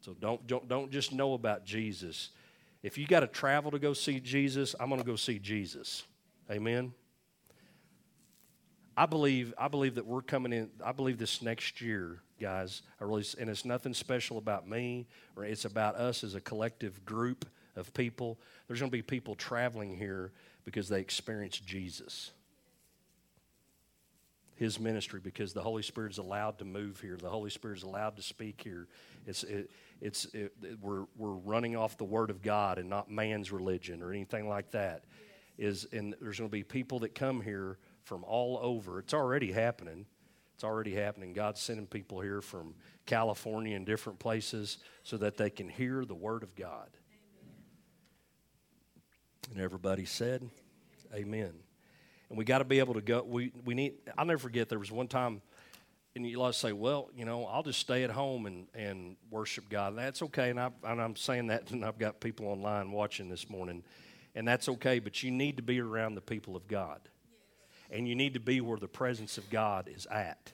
So 0.00 0.14
don't, 0.18 0.44
don't, 0.48 0.66
don't 0.68 0.90
just 0.90 1.12
know 1.12 1.34
about 1.34 1.64
Jesus. 1.64 2.30
If 2.82 2.98
you 2.98 3.06
got 3.06 3.20
to 3.20 3.28
travel 3.28 3.70
to 3.70 3.78
go 3.78 3.92
see 3.92 4.18
Jesus, 4.18 4.74
I'm 4.80 4.88
going 4.88 5.00
to 5.00 5.06
go 5.06 5.16
see 5.16 5.38
Jesus. 5.38 6.02
Amen. 6.50 6.92
I 8.96 9.06
believe 9.06 9.54
I 9.58 9.68
believe 9.68 9.96
that 9.96 10.06
we're 10.06 10.22
coming 10.22 10.52
in. 10.52 10.70
I 10.84 10.92
believe 10.92 11.18
this 11.18 11.42
next 11.42 11.80
year, 11.80 12.20
guys. 12.40 12.82
I 13.00 13.04
really 13.04 13.24
and 13.40 13.48
it's 13.50 13.64
nothing 13.64 13.94
special 13.94 14.38
about 14.38 14.68
me, 14.68 15.06
or 15.36 15.44
it's 15.44 15.64
about 15.64 15.96
us 15.96 16.22
as 16.22 16.34
a 16.34 16.40
collective 16.40 17.04
group 17.04 17.46
of 17.76 17.92
people. 17.94 18.38
There's 18.68 18.78
going 18.78 18.90
to 18.90 18.96
be 18.96 19.02
people 19.02 19.34
traveling 19.34 19.96
here 19.96 20.32
because 20.64 20.88
they 20.88 21.00
experienced 21.00 21.66
Jesus, 21.66 22.30
His 24.54 24.78
ministry, 24.78 25.20
because 25.20 25.54
the 25.54 25.62
Holy 25.62 25.82
Spirit 25.82 26.12
is 26.12 26.18
allowed 26.18 26.58
to 26.58 26.64
move 26.64 27.00
here. 27.00 27.16
The 27.16 27.30
Holy 27.30 27.50
Spirit 27.50 27.78
is 27.78 27.82
allowed 27.82 28.16
to 28.16 28.22
speak 28.22 28.60
here. 28.62 28.86
It's 29.26 29.42
it, 29.44 29.70
it's 30.00 30.26
it, 30.26 30.52
we're 30.80 31.06
we're 31.16 31.30
running 31.30 31.74
off 31.74 31.96
the 31.96 32.04
Word 32.04 32.30
of 32.30 32.42
God 32.42 32.78
and 32.78 32.88
not 32.88 33.10
man's 33.10 33.50
religion 33.50 34.02
or 34.02 34.12
anything 34.12 34.46
like 34.46 34.70
that 34.72 35.04
is 35.58 35.86
and 35.92 36.14
there's 36.20 36.38
going 36.38 36.50
to 36.50 36.52
be 36.52 36.62
people 36.62 37.00
that 37.00 37.14
come 37.14 37.40
here 37.40 37.78
from 38.02 38.24
all 38.24 38.58
over. 38.60 38.98
It's 38.98 39.14
already 39.14 39.52
happening. 39.52 40.06
It's 40.54 40.64
already 40.64 40.94
happening. 40.94 41.32
God's 41.32 41.60
sending 41.60 41.86
people 41.86 42.20
here 42.20 42.40
from 42.40 42.74
California 43.06 43.76
and 43.76 43.84
different 43.84 44.18
places 44.18 44.78
so 45.02 45.16
that 45.16 45.36
they 45.36 45.50
can 45.50 45.68
hear 45.68 46.04
the 46.04 46.14
Word 46.14 46.42
of 46.42 46.54
God. 46.54 46.88
And 49.50 49.60
everybody 49.60 50.04
said, 50.04 50.48
Amen. 51.14 51.52
And 52.28 52.38
we 52.38 52.44
got 52.44 52.58
to 52.58 52.64
be 52.64 52.78
able 52.78 52.94
to 52.94 53.00
go. 53.00 53.22
We, 53.22 53.52
we 53.64 53.74
need, 53.74 53.94
I'll 54.16 54.24
never 54.24 54.38
forget, 54.38 54.68
there 54.68 54.78
was 54.78 54.90
one 54.90 55.06
time, 55.06 55.42
and 56.16 56.26
you 56.26 56.38
like 56.38 56.54
say, 56.54 56.72
well, 56.72 57.10
you 57.14 57.24
know, 57.24 57.46
I'll 57.46 57.62
just 57.62 57.78
stay 57.80 58.04
at 58.04 58.10
home 58.10 58.46
and, 58.46 58.66
and 58.74 59.16
worship 59.30 59.68
God. 59.68 59.90
And 59.90 59.98
that's 59.98 60.22
okay. 60.22 60.50
And, 60.50 60.58
I, 60.58 60.70
and 60.84 61.00
I'm 61.00 61.16
saying 61.16 61.48
that, 61.48 61.70
and 61.70 61.84
I've 61.84 61.98
got 61.98 62.20
people 62.20 62.46
online 62.46 62.90
watching 62.92 63.28
this 63.28 63.48
morning, 63.50 63.82
and 64.34 64.46
that's 64.46 64.68
okay, 64.68 64.98
but 64.98 65.22
you 65.22 65.30
need 65.30 65.56
to 65.56 65.62
be 65.62 65.80
around 65.80 66.14
the 66.14 66.20
people 66.20 66.56
of 66.56 66.66
God. 66.68 67.00
And 67.90 68.08
you 68.08 68.14
need 68.14 68.34
to 68.34 68.40
be 68.40 68.60
where 68.60 68.78
the 68.78 68.88
presence 68.88 69.38
of 69.38 69.48
God 69.50 69.88
is 69.94 70.06
at. 70.06 70.52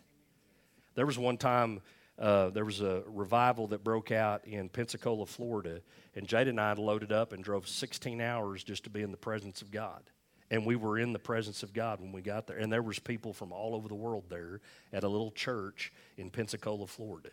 There 0.94 1.06
was 1.06 1.18
one 1.18 1.38
time, 1.38 1.80
uh, 2.18 2.50
there 2.50 2.64
was 2.64 2.80
a 2.80 3.02
revival 3.06 3.68
that 3.68 3.82
broke 3.82 4.10
out 4.10 4.44
in 4.46 4.68
Pensacola, 4.68 5.24
Florida, 5.26 5.80
and 6.14 6.26
Jade 6.26 6.48
and 6.48 6.60
I 6.60 6.72
loaded 6.74 7.12
up 7.12 7.32
and 7.32 7.42
drove 7.42 7.68
16 7.68 8.20
hours 8.20 8.64
just 8.64 8.84
to 8.84 8.90
be 8.90 9.02
in 9.02 9.10
the 9.10 9.16
presence 9.16 9.62
of 9.62 9.70
God 9.70 10.02
and 10.50 10.66
we 10.66 10.76
were 10.76 10.98
in 10.98 11.12
the 11.12 11.18
presence 11.18 11.62
of 11.62 11.72
God 11.72 12.00
when 12.00 12.12
we 12.12 12.22
got 12.22 12.46
there. 12.46 12.58
And 12.58 12.72
there 12.72 12.82
was 12.82 12.98
people 12.98 13.32
from 13.32 13.52
all 13.52 13.74
over 13.74 13.88
the 13.88 13.94
world 13.94 14.24
there 14.28 14.60
at 14.92 15.04
a 15.04 15.08
little 15.08 15.30
church 15.30 15.92
in 16.16 16.30
Pensacola, 16.30 16.86
Florida, 16.86 17.30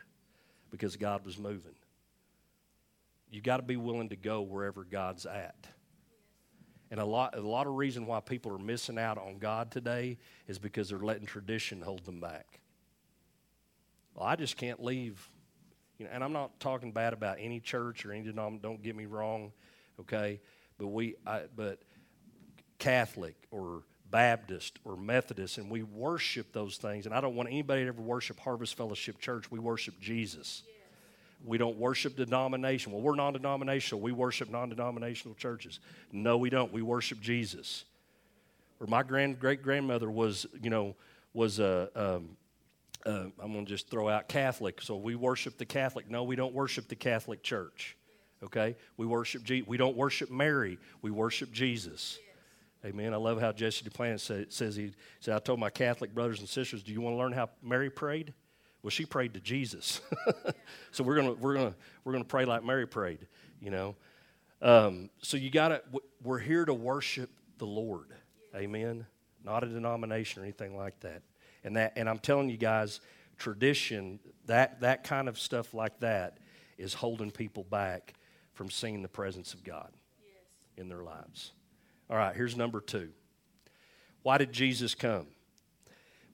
because 0.69 0.95
God 0.95 1.25
was 1.25 1.37
moving. 1.37 1.75
You 3.31 3.41
got 3.41 3.57
to 3.57 3.63
be 3.63 3.75
willing 3.75 4.09
to 4.09 4.15
go 4.15 4.41
wherever 4.41 4.83
God's 4.83 5.25
at. 5.25 5.67
And 6.89 6.99
a 6.99 7.05
lot, 7.05 7.37
a 7.37 7.41
lot 7.41 7.67
of 7.67 7.75
reason 7.75 8.05
why 8.05 8.19
people 8.21 8.53
are 8.53 8.59
missing 8.59 8.97
out 8.97 9.17
on 9.17 9.39
God 9.39 9.71
today 9.71 10.17
is 10.47 10.57
because 10.57 10.89
they're 10.89 10.99
letting 10.99 11.25
tradition 11.25 11.81
hold 11.81 12.05
them 12.05 12.21
back. 12.21 12.59
Well, 14.13 14.25
I 14.25 14.35
just 14.35 14.57
can't 14.57 14.81
leave. 14.81 15.29
You 15.97 16.05
know, 16.05 16.11
and 16.13 16.23
I'm 16.23 16.33
not 16.33 16.59
talking 16.59 16.91
bad 16.91 17.13
about 17.13 17.37
any 17.39 17.59
church 17.59 18.05
or 18.05 18.11
any 18.13 18.23
denomination. 18.23 18.61
Don't 18.61 18.81
get 18.81 18.95
me 18.95 19.05
wrong, 19.05 19.51
okay? 19.99 20.39
But 20.77 20.87
we, 20.87 21.15
I, 21.25 21.43
but 21.55 21.81
Catholic 22.79 23.35
or 23.51 23.83
Baptist 24.09 24.79
or 24.85 24.95
Methodist, 24.95 25.57
and 25.57 25.69
we 25.69 25.83
worship 25.83 26.53
those 26.53 26.77
things. 26.77 27.05
And 27.05 27.13
I 27.13 27.19
don't 27.19 27.35
want 27.35 27.49
anybody 27.49 27.83
to 27.83 27.87
ever 27.89 28.01
worship 28.01 28.39
Harvest 28.39 28.75
Fellowship 28.75 29.19
Church. 29.19 29.51
We 29.51 29.59
worship 29.59 29.99
Jesus. 29.99 30.63
Yes. 30.65 30.76
We 31.45 31.57
don't 31.57 31.77
worship 31.77 32.15
denomination. 32.15 32.91
Well, 32.91 33.01
we're 33.01 33.15
non 33.15 33.33
denominational. 33.33 34.01
We 34.01 34.11
worship 34.11 34.49
non 34.49 34.69
denominational 34.69 35.35
churches. 35.35 35.79
No, 36.11 36.37
we 36.37 36.49
don't. 36.49 36.71
We 36.73 36.81
worship 36.81 37.21
Jesus. 37.21 37.85
Or 38.79 38.87
my 38.87 39.03
grand 39.03 39.39
great 39.39 39.61
grandmother 39.61 40.09
was, 40.09 40.45
you 40.61 40.69
know, 40.69 40.95
was 41.33 41.59
a. 41.59 41.89
Um, 41.95 42.37
uh, 43.05 43.27
I'm 43.41 43.53
going 43.53 43.65
to 43.65 43.69
just 43.69 43.89
throw 43.89 44.09
out 44.09 44.27
Catholic. 44.27 44.81
So 44.81 44.97
we 44.97 45.15
worship 45.15 45.57
the 45.57 45.65
Catholic. 45.65 46.09
No, 46.09 46.23
we 46.23 46.35
don't 46.35 46.53
worship 46.53 46.89
the 46.89 46.95
Catholic 46.95 47.41
Church. 47.41 47.95
Okay? 48.43 48.75
We 48.97 49.05
worship. 49.05 49.43
Je- 49.43 49.61
we 49.61 49.77
don't 49.77 49.95
worship 49.95 50.29
Mary. 50.29 50.77
We 51.01 51.11
worship 51.11 51.51
Jesus. 51.51 52.19
Amen. 52.85 53.13
I 53.13 53.17
love 53.17 53.39
how 53.39 53.51
Jesse 53.51 53.87
Duplantis 53.87 54.21
say, 54.21 54.45
says 54.49 54.75
he 54.75 54.91
said, 55.19 55.35
I 55.35 55.39
told 55.39 55.59
my 55.59 55.69
Catholic 55.69 56.13
brothers 56.13 56.39
and 56.39 56.49
sisters, 56.49 56.83
do 56.83 56.91
you 56.91 57.01
want 57.01 57.15
to 57.15 57.17
learn 57.17 57.31
how 57.31 57.49
Mary 57.63 57.89
prayed? 57.89 58.33
Well, 58.83 58.91
she 58.91 59.05
prayed 59.05 59.33
to 59.33 59.39
Jesus. 59.39 60.01
so 60.91 61.03
we're 61.03 61.15
gonna 61.15 61.33
we're 61.33 61.55
gonna 61.55 61.75
we're 62.03 62.13
gonna 62.13 62.23
pray 62.23 62.45
like 62.45 62.63
Mary 62.63 62.87
prayed, 62.87 63.27
you 63.61 63.71
know. 63.71 63.95
Um, 64.61 65.09
so 65.21 65.37
you 65.37 65.49
gotta 65.49 65.81
we're 66.23 66.39
here 66.39 66.65
to 66.65 66.73
worship 66.73 67.29
the 67.57 67.65
Lord. 67.65 68.13
Amen. 68.55 69.05
Not 69.43 69.63
a 69.63 69.67
denomination 69.67 70.41
or 70.41 70.45
anything 70.45 70.77
like 70.77 70.99
that. 71.01 71.21
And 71.63 71.75
that 71.75 71.93
and 71.95 72.09
I'm 72.09 72.19
telling 72.19 72.49
you 72.49 72.57
guys, 72.57 73.01
tradition, 73.37 74.19
that 74.45 74.81
that 74.81 75.03
kind 75.03 75.27
of 75.27 75.39
stuff 75.39 75.73
like 75.73 75.99
that 75.99 76.37
is 76.77 76.93
holding 76.93 77.31
people 77.31 77.63
back 77.63 78.13
from 78.53 78.69
seeing 78.69 79.01
the 79.01 79.07
presence 79.07 79.53
of 79.53 79.63
God 79.63 79.89
yes. 80.21 80.35
in 80.77 80.89
their 80.89 81.03
lives. 81.03 81.51
All 82.09 82.17
right, 82.17 82.35
here's 82.35 82.55
number 82.55 82.79
two. 82.79 83.09
Why 84.23 84.37
did 84.37 84.51
Jesus 84.51 84.95
come? 84.95 85.27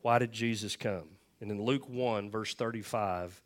Why 0.02 0.20
did 0.20 0.32
Jesus 0.32 0.76
come? 0.76 1.13
And 1.44 1.52
in 1.52 1.62
Luke 1.62 1.90
1, 1.90 2.32
verse 2.32 2.54
35, 2.54 3.42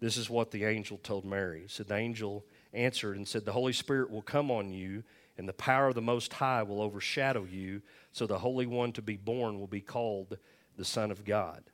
this 0.00 0.16
is 0.16 0.30
what 0.30 0.50
the 0.50 0.64
angel 0.64 0.96
told 0.96 1.26
Mary. 1.26 1.60
He 1.60 1.68
said, 1.68 1.88
The 1.88 1.94
angel 1.94 2.42
answered 2.72 3.18
and 3.18 3.28
said, 3.28 3.44
The 3.44 3.52
Holy 3.52 3.74
Spirit 3.74 4.10
will 4.10 4.22
come 4.22 4.50
on 4.50 4.70
you, 4.70 5.04
and 5.36 5.46
the 5.46 5.52
power 5.52 5.88
of 5.88 5.94
the 5.94 6.00
Most 6.00 6.32
High 6.32 6.62
will 6.62 6.80
overshadow 6.80 7.44
you, 7.44 7.82
so 8.12 8.26
the 8.26 8.38
Holy 8.38 8.64
One 8.64 8.92
to 8.92 9.02
be 9.02 9.18
born 9.18 9.60
will 9.60 9.66
be 9.66 9.82
called 9.82 10.38
the 10.78 10.86
Son 10.86 11.10
of 11.10 11.22
God. 11.26 11.64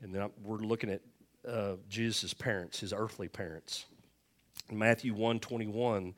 And 0.00 0.14
then 0.14 0.30
we're 0.42 0.56
looking 0.56 0.88
at 0.88 1.02
uh, 1.46 1.74
Jesus' 1.90 2.32
parents, 2.32 2.80
his 2.80 2.94
earthly 2.94 3.28
parents. 3.28 3.84
In 4.70 4.78
Matthew 4.78 5.12
1 5.12 5.40
21, 5.40 6.14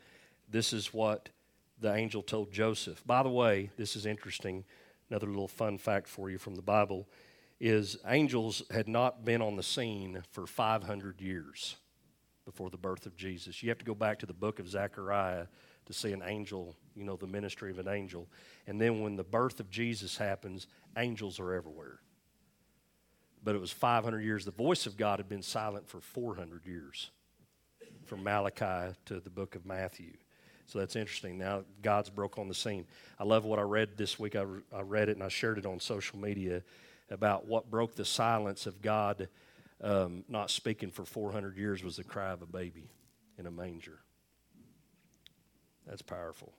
this 0.49 0.73
is 0.73 0.95
what 0.95 1.29
the 1.81 1.93
angel 1.93 2.23
told 2.23 2.53
Joseph. 2.53 3.03
By 3.05 3.25
the 3.25 3.31
way, 3.31 3.71
this 3.77 3.97
is 3.97 4.07
interesting. 4.07 4.65
Another 5.11 5.27
little 5.27 5.49
fun 5.49 5.77
fact 5.77 6.07
for 6.07 6.31
you 6.31 6.39
from 6.39 6.55
the 6.55 6.63
Bible 6.63 7.09
is 7.63 7.97
angels 8.09 8.65
had 8.73 8.89
not 8.89 9.25
been 9.25 9.41
on 9.41 9.55
the 9.55 9.63
scene 9.63 10.21
for 10.33 10.49
500 10.49 11.21
years 11.21 11.77
before 12.45 12.71
the 12.71 12.77
birth 12.77 13.07
of 13.07 13.17
Jesus. 13.17 13.63
You 13.63 13.69
have 13.69 13.79
to 13.79 13.85
go 13.85 13.95
back 13.95 14.19
to 14.19 14.27
the 14.27 14.33
book 14.33 14.59
of 14.59 14.69
Zechariah 14.69 15.47
to 15.87 15.93
see 15.93 16.11
an 16.11 16.25
angel, 16.27 16.75
you 16.97 17.05
know, 17.05 17.15
the 17.15 17.29
ministry 17.29 17.71
of 17.71 17.79
an 17.79 17.87
angel. 17.87 18.29
And 18.67 18.81
then 18.81 19.01
when 19.01 19.15
the 19.15 19.23
birth 19.23 19.61
of 19.61 19.71
Jesus 19.71 20.17
happens, 20.17 20.67
angels 20.97 21.39
are 21.39 21.53
everywhere. 21.55 22.01
But 23.45 23.55
it 23.55 23.61
was 23.61 23.71
500 23.71 24.19
years. 24.25 24.45
The 24.45 24.51
voice 24.51 24.87
of 24.87 24.97
God 24.97 25.21
had 25.21 25.29
been 25.29 25.43
silent 25.43 25.89
for 25.89 26.01
400 26.01 26.67
years, 26.67 27.13
from 28.07 28.25
Malachi 28.25 28.97
to 29.05 29.21
the 29.21 29.31
book 29.31 29.55
of 29.55 29.65
Matthew. 29.65 30.15
So 30.67 30.81
that's 30.81 30.97
interesting. 30.97 31.39
Now 31.39 31.63
God's 31.81 32.11
broke 32.11 32.39
on 32.39 32.49
the 32.49 32.55
scene. 32.55 32.87
I 33.21 33.25
love 33.25 33.45
what 33.45 33.61
I 33.61 33.63
read 33.63 33.97
this 33.97 34.19
week. 34.19 34.35
I, 34.35 34.47
I 34.75 34.81
read 34.81 35.09
it 35.09 35.13
and 35.13 35.23
I 35.23 35.29
shared 35.29 35.59
it 35.59 35.67
on 35.67 35.79
social 35.79 36.19
media 36.19 36.65
about 37.11 37.47
what 37.47 37.71
broke 37.71 37.95
the 37.95 38.05
silence 38.05 38.67
of 38.67 38.83
God 38.83 39.29
um, 39.83 40.25
not 40.29 40.51
speaking 40.51 40.91
for 40.91 41.05
400 41.05 41.57
years 41.57 41.83
was 41.83 41.97
the 41.97 42.05
cry 42.05 42.31
of 42.31 42.43
a 42.43 42.47
baby 42.47 42.91
in 43.39 43.47
a 43.47 43.51
manger. 43.51 43.99
That's 45.87 46.03
powerful. 46.03 46.53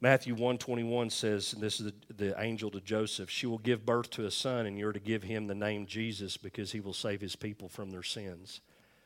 Matthew 0.00 0.34
121 0.34 1.10
says, 1.10 1.52
and 1.52 1.62
this 1.62 1.80
is 1.80 1.92
the, 2.08 2.14
the, 2.14 2.42
angel 2.42 2.70
to 2.72 2.80
Joseph, 2.80 3.30
she 3.30 3.46
will 3.46 3.58
give 3.58 3.86
birth 3.86 4.10
to 4.10 4.26
a 4.26 4.30
son, 4.30 4.66
and 4.66 4.76
you're 4.76 4.92
to 4.92 4.98
give 4.98 5.22
him 5.22 5.46
the 5.46 5.54
name 5.54 5.86
Jesus 5.86 6.36
because 6.36 6.72
he 6.72 6.80
will 6.80 6.92
save 6.92 7.20
his 7.20 7.36
people 7.36 7.68
from 7.68 7.90
their 7.90 8.02
sins. 8.02 8.60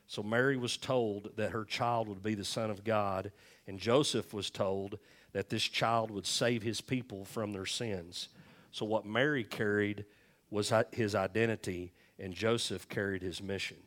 So 0.06 0.22
Mary 0.22 0.56
was 0.56 0.76
told 0.76 1.32
that 1.36 1.50
her 1.50 1.64
child 1.64 2.08
would 2.08 2.22
be 2.22 2.34
the 2.34 2.44
Son 2.44 2.70
of 2.70 2.82
God, 2.82 3.30
and 3.66 3.78
Joseph 3.78 4.32
was 4.32 4.50
told 4.50 4.98
that 5.32 5.50
this 5.50 5.64
child 5.64 6.10
would 6.10 6.26
save 6.26 6.62
his 6.62 6.80
people 6.80 7.26
from 7.26 7.52
their 7.52 7.66
sins. 7.66 8.28
So 8.70 8.86
what 8.86 9.04
Mary 9.04 9.44
carried 9.44 10.06
was 10.50 10.72
his 10.92 11.14
identity, 11.14 11.92
and 12.18 12.32
Joseph 12.32 12.88
carried 12.88 13.22
his 13.22 13.42
mission. 13.42 13.78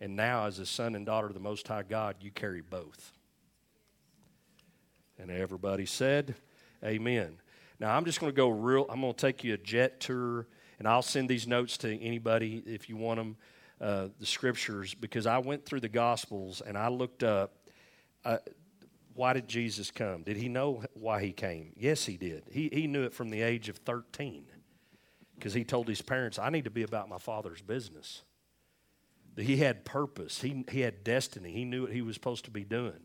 And 0.00 0.14
now, 0.14 0.46
as 0.46 0.58
a 0.58 0.66
son 0.66 0.94
and 0.94 1.04
daughter 1.04 1.26
of 1.26 1.34
the 1.34 1.40
Most 1.40 1.66
High 1.66 1.82
God, 1.82 2.16
you 2.20 2.30
carry 2.30 2.60
both. 2.60 3.12
And 5.18 5.30
everybody 5.30 5.86
said, 5.86 6.36
Amen. 6.84 7.36
Now, 7.80 7.96
I'm 7.96 8.04
just 8.04 8.20
going 8.20 8.32
to 8.32 8.36
go 8.36 8.48
real, 8.48 8.86
I'm 8.88 9.00
going 9.00 9.14
to 9.14 9.20
take 9.20 9.42
you 9.42 9.54
a 9.54 9.58
jet 9.58 10.00
tour, 10.00 10.46
and 10.78 10.86
I'll 10.86 11.02
send 11.02 11.28
these 11.28 11.46
notes 11.46 11.76
to 11.78 12.00
anybody 12.00 12.62
if 12.66 12.88
you 12.88 12.96
want 12.96 13.18
them 13.18 13.36
uh, 13.80 14.08
the 14.18 14.26
scriptures 14.26 14.94
because 14.94 15.26
I 15.26 15.38
went 15.38 15.64
through 15.64 15.80
the 15.80 15.88
Gospels 15.88 16.60
and 16.64 16.76
I 16.76 16.88
looked 16.88 17.22
up 17.22 17.54
uh, 18.24 18.38
why 19.14 19.32
did 19.32 19.48
Jesus 19.48 19.90
come? 19.90 20.22
Did 20.22 20.36
he 20.36 20.48
know 20.48 20.84
why 20.94 21.22
he 21.22 21.32
came? 21.32 21.72
Yes, 21.76 22.04
he 22.04 22.16
did. 22.16 22.44
He, 22.50 22.68
he 22.72 22.86
knew 22.86 23.02
it 23.02 23.12
from 23.12 23.30
the 23.30 23.42
age 23.42 23.68
of 23.68 23.76
13 23.78 24.44
because 25.38 25.54
he 25.54 25.64
told 25.64 25.88
his 25.88 26.02
parents, 26.02 26.38
I 26.38 26.50
need 26.50 26.64
to 26.64 26.70
be 26.70 26.82
about 26.82 27.08
my 27.08 27.18
father's 27.18 27.60
business. 27.60 28.22
He 29.36 29.58
had 29.58 29.84
purpose, 29.84 30.40
he, 30.40 30.64
he 30.70 30.80
had 30.80 31.04
destiny, 31.04 31.52
he 31.52 31.64
knew 31.64 31.82
what 31.82 31.92
he 31.92 32.02
was 32.02 32.14
supposed 32.14 32.44
to 32.46 32.50
be 32.50 32.64
doing. 32.64 33.00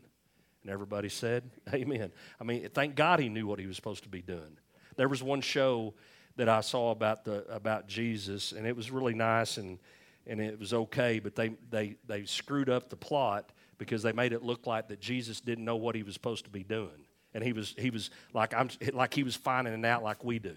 And 0.62 0.70
everybody 0.70 1.08
said, 1.08 1.50
Amen. 1.74 2.10
I 2.40 2.44
mean, 2.44 2.68
thank 2.74 2.96
God 2.96 3.20
he 3.20 3.28
knew 3.28 3.46
what 3.46 3.58
he 3.58 3.66
was 3.66 3.76
supposed 3.76 4.02
to 4.02 4.08
be 4.08 4.22
doing. 4.22 4.58
There 4.96 5.08
was 5.08 5.22
one 5.22 5.40
show 5.40 5.94
that 6.36 6.48
I 6.48 6.62
saw 6.62 6.90
about 6.90 7.24
the 7.24 7.44
about 7.48 7.86
Jesus, 7.86 8.50
and 8.52 8.66
it 8.66 8.74
was 8.74 8.90
really 8.90 9.14
nice 9.14 9.56
and 9.56 9.78
and 10.26 10.40
it 10.40 10.58
was 10.58 10.72
okay, 10.72 11.18
but 11.18 11.34
they, 11.34 11.50
they, 11.70 11.96
they 12.06 12.24
screwed 12.24 12.70
up 12.70 12.88
the 12.88 12.96
plot 12.96 13.52
because 13.78 14.02
they 14.02 14.12
made 14.12 14.32
it 14.32 14.42
look 14.42 14.66
like 14.66 14.88
that 14.88 15.00
Jesus 15.00 15.40
didn't 15.40 15.64
know 15.64 15.76
what 15.76 15.94
he 15.94 16.02
was 16.02 16.14
supposed 16.14 16.44
to 16.44 16.50
be 16.50 16.62
doing. 16.62 17.06
And 17.34 17.42
he 17.42 17.52
was, 17.52 17.74
he 17.76 17.90
was 17.90 18.10
like, 18.32 18.54
I'm, 18.54 18.70
like 18.92 19.12
he 19.12 19.22
was 19.22 19.36
finding 19.36 19.74
it 19.74 19.84
out 19.84 20.02
like 20.02 20.24
we 20.24 20.38
do, 20.38 20.54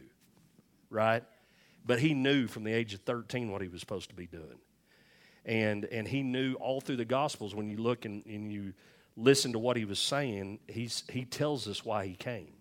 right? 0.90 1.24
But 1.88 2.00
he 2.00 2.14
knew 2.14 2.48
from 2.48 2.66
the 2.66 2.74
age 2.74 2.94
of 2.94 3.00
13 3.02 3.50
what 3.50 3.62
he 3.62 3.70
was 3.70 3.80
supposed 3.80 4.10
to 4.10 4.16
be 4.16 4.28
doing. 4.28 4.60
And, 5.46 5.86
and 5.86 6.06
he 6.06 6.22
knew 6.22 6.56
all 6.56 6.82
through 6.82 6.98
the 6.98 7.06
Gospels, 7.06 7.56
when 7.56 7.70
you 7.70 7.78
look 7.78 8.04
and, 8.04 8.26
and 8.26 8.52
you 8.52 8.74
listen 9.16 9.54
to 9.54 9.60
what 9.60 9.78
he 9.78 9.86
was 9.86 9.98
saying, 9.98 10.60
he's, 10.68 11.04
he 11.10 11.24
tells 11.24 11.68
us 11.68 11.86
why 11.86 12.06
he 12.06 12.14
came. 12.14 12.52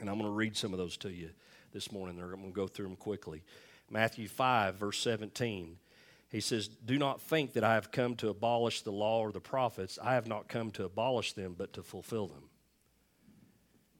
And 0.00 0.10
I'm 0.10 0.16
going 0.16 0.28
to 0.28 0.34
read 0.34 0.56
some 0.56 0.72
of 0.72 0.78
those 0.78 0.96
to 0.98 1.10
you 1.10 1.30
this 1.72 1.92
morning. 1.92 2.20
I'm 2.20 2.28
going 2.28 2.46
to 2.46 2.50
go 2.50 2.66
through 2.66 2.88
them 2.88 2.96
quickly. 2.96 3.44
Matthew 3.88 4.26
5, 4.26 4.74
verse 4.74 4.98
17. 4.98 5.76
He 6.30 6.40
says, 6.40 6.66
Do 6.68 6.98
not 6.98 7.20
think 7.20 7.52
that 7.52 7.62
I 7.62 7.74
have 7.74 7.92
come 7.92 8.16
to 8.16 8.28
abolish 8.28 8.82
the 8.82 8.92
law 8.92 9.20
or 9.20 9.30
the 9.30 9.40
prophets. 9.40 9.98
I 10.02 10.14
have 10.14 10.26
not 10.26 10.48
come 10.48 10.72
to 10.72 10.84
abolish 10.84 11.34
them, 11.34 11.54
but 11.56 11.72
to 11.74 11.82
fulfill 11.82 12.26
them. 12.26 12.49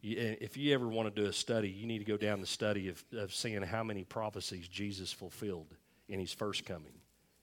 If 0.02 0.56
you 0.56 0.72
ever 0.72 0.88
want 0.88 1.14
to 1.14 1.22
do 1.22 1.28
a 1.28 1.32
study, 1.32 1.68
you 1.68 1.86
need 1.86 1.98
to 1.98 2.04
go 2.04 2.16
down 2.16 2.40
the 2.40 2.46
study 2.46 2.88
of, 2.88 3.04
of 3.12 3.34
seeing 3.34 3.60
how 3.62 3.84
many 3.84 4.04
prophecies 4.04 4.66
Jesus 4.66 5.12
fulfilled 5.12 5.74
in 6.08 6.18
his 6.18 6.32
first 6.32 6.64
coming. 6.64 6.94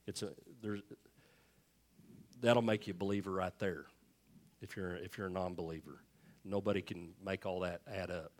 It's 0.08 0.24
a, 0.24 0.30
there's, 0.62 0.82
that'll 2.42 2.64
make 2.64 2.88
you 2.88 2.92
a 2.92 2.98
believer 2.98 3.32
right 3.32 3.58
there 3.60 3.86
if 4.62 4.76
you're, 4.76 4.96
if 4.96 5.18
you're 5.18 5.28
a 5.28 5.32
non 5.32 5.54
believer. 5.54 6.02
Nobody 6.44 6.82
can 6.82 7.14
make 7.24 7.46
all 7.46 7.60
that 7.62 7.82
add 7.92 8.10
up. 8.10 8.32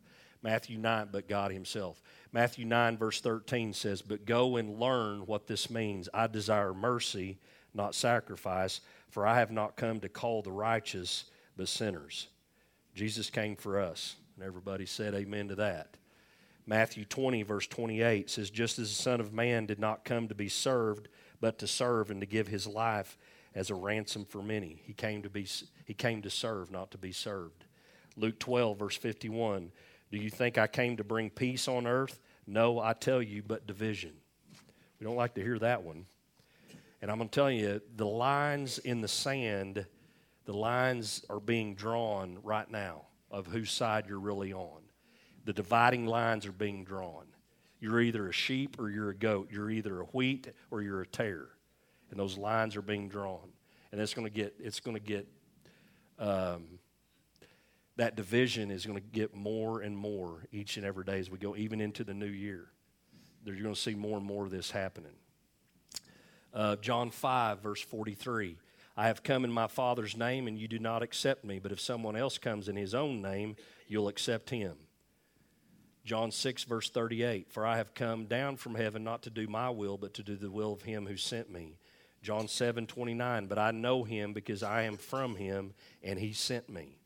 Matthew 0.42 0.78
9, 0.78 1.10
but 1.12 1.28
God 1.28 1.52
Himself. 1.52 2.02
Matthew 2.32 2.66
9, 2.66 2.98
verse 2.98 3.22
13 3.22 3.74
says, 3.74 4.02
But 4.02 4.26
go 4.26 4.58
and 4.58 4.80
learn 4.80 5.26
what 5.26 5.48
this 5.48 5.70
means. 5.70 6.08
I 6.14 6.28
desire 6.28 6.74
mercy, 6.74 7.38
not 7.74 7.96
sacrifice, 7.96 8.82
for 9.10 9.28
I 9.28 9.40
have 9.40 9.52
not 9.52 9.76
come 9.76 10.00
to 10.00 10.10
call 10.10 10.42
the 10.42 10.52
righteous, 10.52 11.26
but 11.56 11.68
sinners. 11.68 12.28
Jesus 12.98 13.30
came 13.30 13.56
for 13.56 13.80
us. 13.80 14.16
And 14.36 14.44
everybody 14.44 14.86
said 14.86 15.14
amen 15.14 15.50
to 15.50 15.56
that. 15.56 15.98
Matthew 16.66 17.06
20, 17.06 17.44
verse 17.44 17.68
28 17.68 18.30
says, 18.30 18.50
Just 18.50 18.80
as 18.80 18.90
the 18.90 19.02
Son 19.02 19.20
of 19.20 19.32
Man 19.32 19.68
did 19.68 19.80
not 19.80 20.04
come 20.04 20.28
to 20.28 20.36
be 20.36 20.50
served, 20.50 21.08
but 21.40 21.60
to 21.60 21.68
serve 21.68 22.10
and 22.10 22.20
to 22.22 22.28
give 22.28 22.48
his 22.48 22.66
life 22.68 23.18
as 23.56 23.70
a 23.70 23.76
ransom 23.76 24.26
for 24.26 24.42
many. 24.42 24.82
He 24.84 24.94
came 24.94 25.22
to, 25.22 25.30
be, 25.30 25.48
he 25.86 25.94
came 25.94 26.24
to 26.24 26.30
serve, 26.30 26.72
not 26.72 26.92
to 26.92 26.98
be 26.98 27.12
served. 27.12 27.66
Luke 28.18 28.40
12, 28.40 28.80
verse 28.80 28.98
51 28.98 29.72
do 30.12 30.18
you 30.18 30.30
think 30.30 30.58
I 30.58 30.68
came 30.68 30.98
to 30.98 31.04
bring 31.04 31.30
peace 31.30 31.68
on 31.68 31.86
earth? 31.86 32.20
No, 32.46 32.80
I 32.80 32.94
tell 32.94 33.22
you, 33.22 33.44
but 33.46 33.68
division. 33.68 34.14
We 35.00 35.06
don't 35.06 35.18
like 35.18 35.34
to 35.34 35.44
hear 35.44 35.60
that 35.60 35.84
one. 35.84 36.06
And 37.02 37.12
I'm 37.12 37.18
going 37.18 37.30
to 37.30 37.36
tell 37.36 37.52
you, 37.52 37.82
the 37.96 38.06
lines 38.06 38.80
in 38.80 39.02
the 39.02 39.08
sand, 39.08 39.86
the 40.48 40.58
lines 40.58 41.26
are 41.30 41.42
being 41.42 41.76
drawn 41.76 42.40
right 42.42 42.72
now 42.72 43.02
of 43.30 43.48
whose 43.48 43.70
side 43.70 44.06
you're 44.08 44.18
really 44.18 44.54
on. 44.54 44.82
The 45.44 45.52
dividing 45.52 46.08
lines 46.08 46.46
are 46.46 46.54
being 46.54 46.86
drawn. 46.86 47.26
You're 47.82 48.00
either 48.00 48.30
a 48.30 48.32
sheep 48.32 48.80
or 48.80 48.90
you're 48.90 49.10
a 49.10 49.16
goat. 49.16 49.50
You're 49.52 49.70
either 49.70 50.00
a 50.00 50.06
wheat 50.06 50.48
or 50.72 50.82
you're 50.82 51.02
a 51.02 51.06
tare. 51.06 51.50
And 52.10 52.18
those 52.18 52.38
lines 52.38 52.78
are 52.78 52.82
being 52.82 53.10
drawn. 53.10 53.50
And 53.92 54.00
it's 54.00 54.14
going 54.14 54.26
to 54.26 54.34
get, 54.34 54.56
it's 54.58 54.80
going 54.80 54.96
to 54.96 55.04
get 55.04 55.28
um, 56.18 56.80
that 57.98 58.16
division 58.16 58.72
is 58.72 58.86
going 58.86 58.98
to 58.98 59.06
get 59.06 59.36
more 59.36 59.82
and 59.82 59.98
more 59.98 60.46
each 60.54 60.78
and 60.78 60.86
every 60.86 61.04
day 61.04 61.20
as 61.20 61.30
we 61.30 61.38
go, 61.38 61.58
even 61.58 61.82
into 61.82 62.06
the 62.06 62.14
new 62.14 62.26
year. 62.26 62.70
You're 63.44 63.56
going 63.56 63.76
to 63.76 63.80
see 63.80 63.96
more 63.96 64.18
and 64.18 64.26
more 64.26 64.46
of 64.46 64.52
this 64.52 64.72
happening. 64.72 65.16
Uh, 66.54 66.78
John 66.78 67.12
5, 67.12 67.60
verse 67.60 67.82
43. 67.82 68.58
I 68.98 69.08
have 69.08 69.22
come 69.22 69.46
in 69.46 69.52
my 69.52 69.68
Father's 69.68 70.18
name, 70.18 70.48
and 70.48 70.58
you 70.58 70.68
do 70.68 70.80
not 70.80 71.04
accept 71.04 71.46
me, 71.46 71.60
but 71.60 71.72
if 71.72 71.80
someone 71.80 72.16
else 72.16 72.40
comes 72.40 72.68
in 72.68 72.76
his 72.76 72.96
own 72.96 73.22
name, 73.22 73.56
you'll 73.88 74.08
accept 74.08 74.50
him. 74.50 74.76
John 76.04 76.32
6, 76.32 76.64
verse 76.64 76.90
38. 76.90 77.52
For 77.52 77.64
I 77.64 77.78
have 77.78 77.94
come 77.94 78.26
down 78.26 78.58
from 78.58 78.74
heaven 78.74 79.04
not 79.04 79.22
to 79.24 79.30
do 79.30 79.46
my 79.46 79.70
will, 79.70 79.98
but 79.98 80.16
to 80.16 80.24
do 80.24 80.36
the 80.36 80.50
will 80.50 80.74
of 80.74 80.82
him 80.82 81.06
who 81.06 81.16
sent 81.16 81.52
me. 81.52 81.78
John 82.24 82.48
7, 82.48 82.88
29. 82.88 83.46
But 83.46 83.60
I 83.60 83.70
know 83.70 84.04
him 84.04 84.34
because 84.34 84.64
I 84.64 84.84
am 84.84 84.98
from 84.98 85.36
him, 85.36 85.74
and 86.02 86.18
he 86.18 86.34
sent 86.34 86.68
me. 86.68 86.98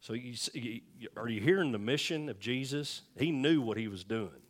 So, 0.00 0.14
you, 0.14 0.80
are 1.14 1.28
you 1.28 1.42
hearing 1.42 1.72
the 1.72 1.78
mission 1.78 2.30
of 2.30 2.40
Jesus? 2.40 3.02
He 3.18 3.30
knew 3.30 3.60
what 3.60 3.76
he 3.76 3.86
was 3.86 4.02
doing, 4.02 4.40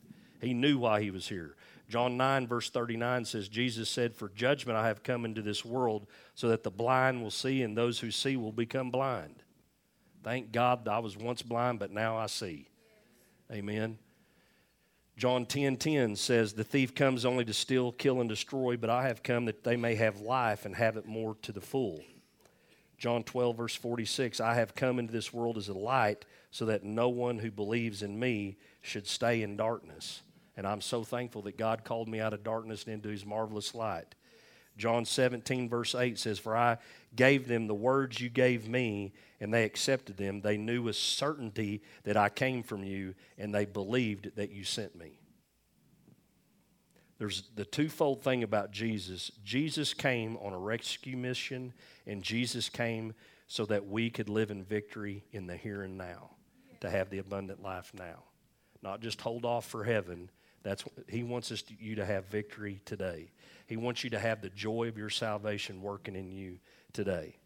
he 0.40 0.54
knew 0.54 0.78
why 0.78 1.02
he 1.02 1.10
was 1.10 1.28
here. 1.28 1.56
John 1.90 2.16
9, 2.16 2.46
verse 2.46 2.70
39 2.70 3.24
says, 3.24 3.48
Jesus 3.48 3.90
said, 3.90 4.14
For 4.14 4.28
judgment 4.28 4.78
I 4.78 4.86
have 4.86 5.02
come 5.02 5.24
into 5.24 5.42
this 5.42 5.64
world, 5.64 6.06
so 6.36 6.48
that 6.48 6.62
the 6.62 6.70
blind 6.70 7.20
will 7.20 7.32
see, 7.32 7.62
and 7.62 7.76
those 7.76 7.98
who 7.98 8.12
see 8.12 8.36
will 8.36 8.52
become 8.52 8.92
blind. 8.92 9.42
Thank 10.22 10.52
God 10.52 10.86
I 10.86 11.00
was 11.00 11.16
once 11.16 11.42
blind, 11.42 11.80
but 11.80 11.90
now 11.90 12.16
I 12.16 12.26
see. 12.26 12.68
Amen. 13.50 13.98
John 15.16 15.44
10 15.46 15.78
10 15.78 16.14
says, 16.14 16.52
The 16.52 16.62
thief 16.62 16.94
comes 16.94 17.24
only 17.24 17.44
to 17.44 17.52
steal, 17.52 17.90
kill, 17.90 18.20
and 18.20 18.28
destroy, 18.28 18.76
but 18.76 18.88
I 18.88 19.08
have 19.08 19.24
come 19.24 19.46
that 19.46 19.64
they 19.64 19.76
may 19.76 19.96
have 19.96 20.20
life 20.20 20.64
and 20.66 20.76
have 20.76 20.96
it 20.96 21.06
more 21.06 21.34
to 21.42 21.50
the 21.50 21.60
full. 21.60 22.04
John 22.98 23.24
12, 23.24 23.56
verse 23.56 23.74
46 23.74 24.38
I 24.38 24.54
have 24.54 24.76
come 24.76 25.00
into 25.00 25.12
this 25.12 25.32
world 25.32 25.58
as 25.58 25.68
a 25.68 25.74
light 25.74 26.24
so 26.52 26.66
that 26.66 26.84
no 26.84 27.08
one 27.08 27.40
who 27.40 27.50
believes 27.50 28.00
in 28.02 28.20
me 28.20 28.58
should 28.80 29.08
stay 29.08 29.42
in 29.42 29.56
darkness. 29.56 30.22
And 30.56 30.66
I'm 30.66 30.80
so 30.80 31.04
thankful 31.04 31.42
that 31.42 31.56
God 31.56 31.84
called 31.84 32.08
me 32.08 32.20
out 32.20 32.32
of 32.32 32.44
darkness 32.44 32.84
and 32.84 32.94
into 32.94 33.08
his 33.08 33.24
marvelous 33.24 33.74
light. 33.74 34.14
John 34.76 35.04
17, 35.04 35.68
verse 35.68 35.94
8 35.94 36.18
says, 36.18 36.38
For 36.38 36.56
I 36.56 36.78
gave 37.14 37.46
them 37.46 37.66
the 37.66 37.74
words 37.74 38.20
you 38.20 38.30
gave 38.30 38.68
me, 38.68 39.12
and 39.40 39.52
they 39.52 39.64
accepted 39.64 40.16
them. 40.16 40.40
They 40.40 40.56
knew 40.56 40.82
with 40.82 40.96
certainty 40.96 41.82
that 42.04 42.16
I 42.16 42.28
came 42.28 42.62
from 42.62 42.82
you, 42.82 43.14
and 43.36 43.54
they 43.54 43.64
believed 43.64 44.36
that 44.36 44.50
you 44.50 44.64
sent 44.64 44.96
me. 44.96 45.18
There's 47.18 47.42
the 47.54 47.66
twofold 47.66 48.22
thing 48.22 48.42
about 48.42 48.70
Jesus. 48.70 49.30
Jesus 49.44 49.92
came 49.92 50.38
on 50.38 50.54
a 50.54 50.58
rescue 50.58 51.18
mission, 51.18 51.74
and 52.06 52.22
Jesus 52.22 52.70
came 52.70 53.12
so 53.46 53.66
that 53.66 53.86
we 53.86 54.08
could 54.08 54.30
live 54.30 54.50
in 54.50 54.64
victory 54.64 55.24
in 55.32 55.46
the 55.46 55.56
here 55.56 55.82
and 55.82 55.98
now, 55.98 56.30
to 56.80 56.88
have 56.88 57.10
the 57.10 57.18
abundant 57.18 57.62
life 57.62 57.92
now. 57.92 58.24
Not 58.82 59.02
just 59.02 59.20
hold 59.20 59.44
off 59.44 59.66
for 59.66 59.84
heaven. 59.84 60.30
That's 60.62 60.84
He 61.08 61.22
wants 61.22 61.50
us 61.52 61.62
to, 61.62 61.74
you 61.78 61.96
to 61.96 62.04
have 62.04 62.26
victory 62.26 62.80
today. 62.84 63.30
He 63.66 63.76
wants 63.76 64.04
you 64.04 64.10
to 64.10 64.18
have 64.18 64.42
the 64.42 64.50
joy 64.50 64.88
of 64.88 64.98
your 64.98 65.10
salvation 65.10 65.80
working 65.80 66.16
in 66.16 66.32
you 66.32 66.58
today. 66.92 67.36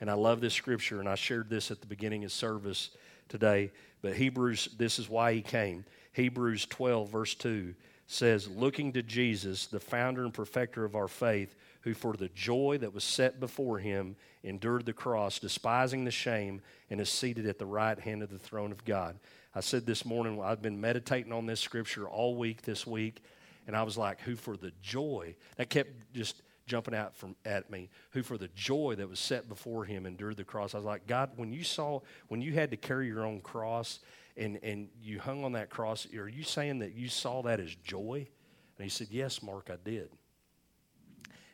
And 0.00 0.10
I 0.10 0.14
love 0.14 0.40
this 0.40 0.54
scripture, 0.54 1.00
and 1.00 1.08
I 1.08 1.14
shared 1.14 1.48
this 1.48 1.70
at 1.70 1.80
the 1.80 1.86
beginning 1.86 2.24
of 2.24 2.32
service 2.32 2.90
today. 3.28 3.72
But 4.02 4.14
Hebrews, 4.14 4.68
this 4.76 4.98
is 4.98 5.08
why 5.08 5.32
he 5.32 5.40
came. 5.40 5.84
Hebrews 6.12 6.66
12, 6.66 7.10
verse 7.10 7.34
2 7.34 7.74
says, 8.06 8.48
looking 8.48 8.92
to 8.92 9.02
Jesus, 9.02 9.66
the 9.66 9.80
founder 9.80 10.24
and 10.24 10.32
perfecter 10.32 10.84
of 10.84 10.94
our 10.94 11.08
faith, 11.08 11.56
who 11.80 11.94
for 11.94 12.14
the 12.14 12.28
joy 12.28 12.78
that 12.80 12.94
was 12.94 13.04
set 13.04 13.40
before 13.40 13.78
him 13.78 14.16
endured 14.44 14.86
the 14.86 14.92
cross, 14.92 15.38
despising 15.38 16.04
the 16.04 16.10
shame, 16.10 16.60
and 16.90 17.00
is 17.00 17.08
seated 17.08 17.46
at 17.46 17.58
the 17.58 17.66
right 17.66 17.98
hand 17.98 18.22
of 18.22 18.30
the 18.30 18.38
throne 18.38 18.70
of 18.70 18.84
God. 18.84 19.18
I 19.56 19.60
said 19.60 19.86
this 19.86 20.04
morning, 20.04 20.38
I've 20.42 20.60
been 20.60 20.78
meditating 20.78 21.32
on 21.32 21.46
this 21.46 21.60
scripture 21.60 22.06
all 22.06 22.36
week 22.36 22.60
this 22.60 22.86
week, 22.86 23.22
and 23.66 23.74
I 23.74 23.84
was 23.84 23.96
like, 23.96 24.20
who 24.20 24.36
for 24.36 24.54
the 24.54 24.70
joy, 24.82 25.34
that 25.56 25.70
kept 25.70 26.12
just 26.12 26.42
jumping 26.66 26.94
out 26.94 27.16
from 27.16 27.34
at 27.46 27.70
me, 27.70 27.88
who 28.10 28.22
for 28.22 28.36
the 28.36 28.48
joy 28.48 28.96
that 28.98 29.08
was 29.08 29.18
set 29.18 29.48
before 29.48 29.86
him 29.86 30.04
endured 30.04 30.36
the 30.36 30.44
cross. 30.44 30.74
I 30.74 30.76
was 30.76 30.84
like, 30.84 31.06
God, 31.06 31.30
when 31.36 31.54
you 31.54 31.64
saw, 31.64 32.00
when 32.28 32.42
you 32.42 32.52
had 32.52 32.70
to 32.72 32.76
carry 32.76 33.06
your 33.06 33.24
own 33.24 33.40
cross, 33.40 34.00
and, 34.36 34.58
and 34.62 34.90
you 35.00 35.18
hung 35.18 35.42
on 35.42 35.52
that 35.52 35.70
cross, 35.70 36.06
are 36.14 36.28
you 36.28 36.42
saying 36.42 36.80
that 36.80 36.92
you 36.92 37.08
saw 37.08 37.40
that 37.44 37.58
as 37.58 37.74
joy? 37.76 38.28
And 38.76 38.84
he 38.84 38.90
said, 38.90 39.06
Yes, 39.10 39.42
Mark, 39.42 39.70
I 39.72 39.78
did. 39.82 40.10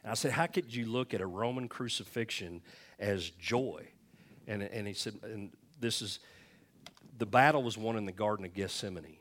And 0.02 0.10
I 0.10 0.14
said, 0.14 0.32
How 0.32 0.48
could 0.48 0.74
you 0.74 0.86
look 0.86 1.14
at 1.14 1.20
a 1.20 1.26
Roman 1.26 1.68
crucifixion 1.68 2.62
as 2.98 3.30
joy? 3.30 3.86
And, 4.48 4.60
and 4.60 4.88
he 4.88 4.92
said, 4.92 5.14
And 5.22 5.52
this 5.78 6.02
is 6.02 6.18
the 7.16 7.26
battle 7.26 7.62
was 7.62 7.76
won 7.76 7.96
in 7.96 8.06
the 8.06 8.12
Garden 8.12 8.44
of 8.44 8.54
Gethsemane. 8.54 9.18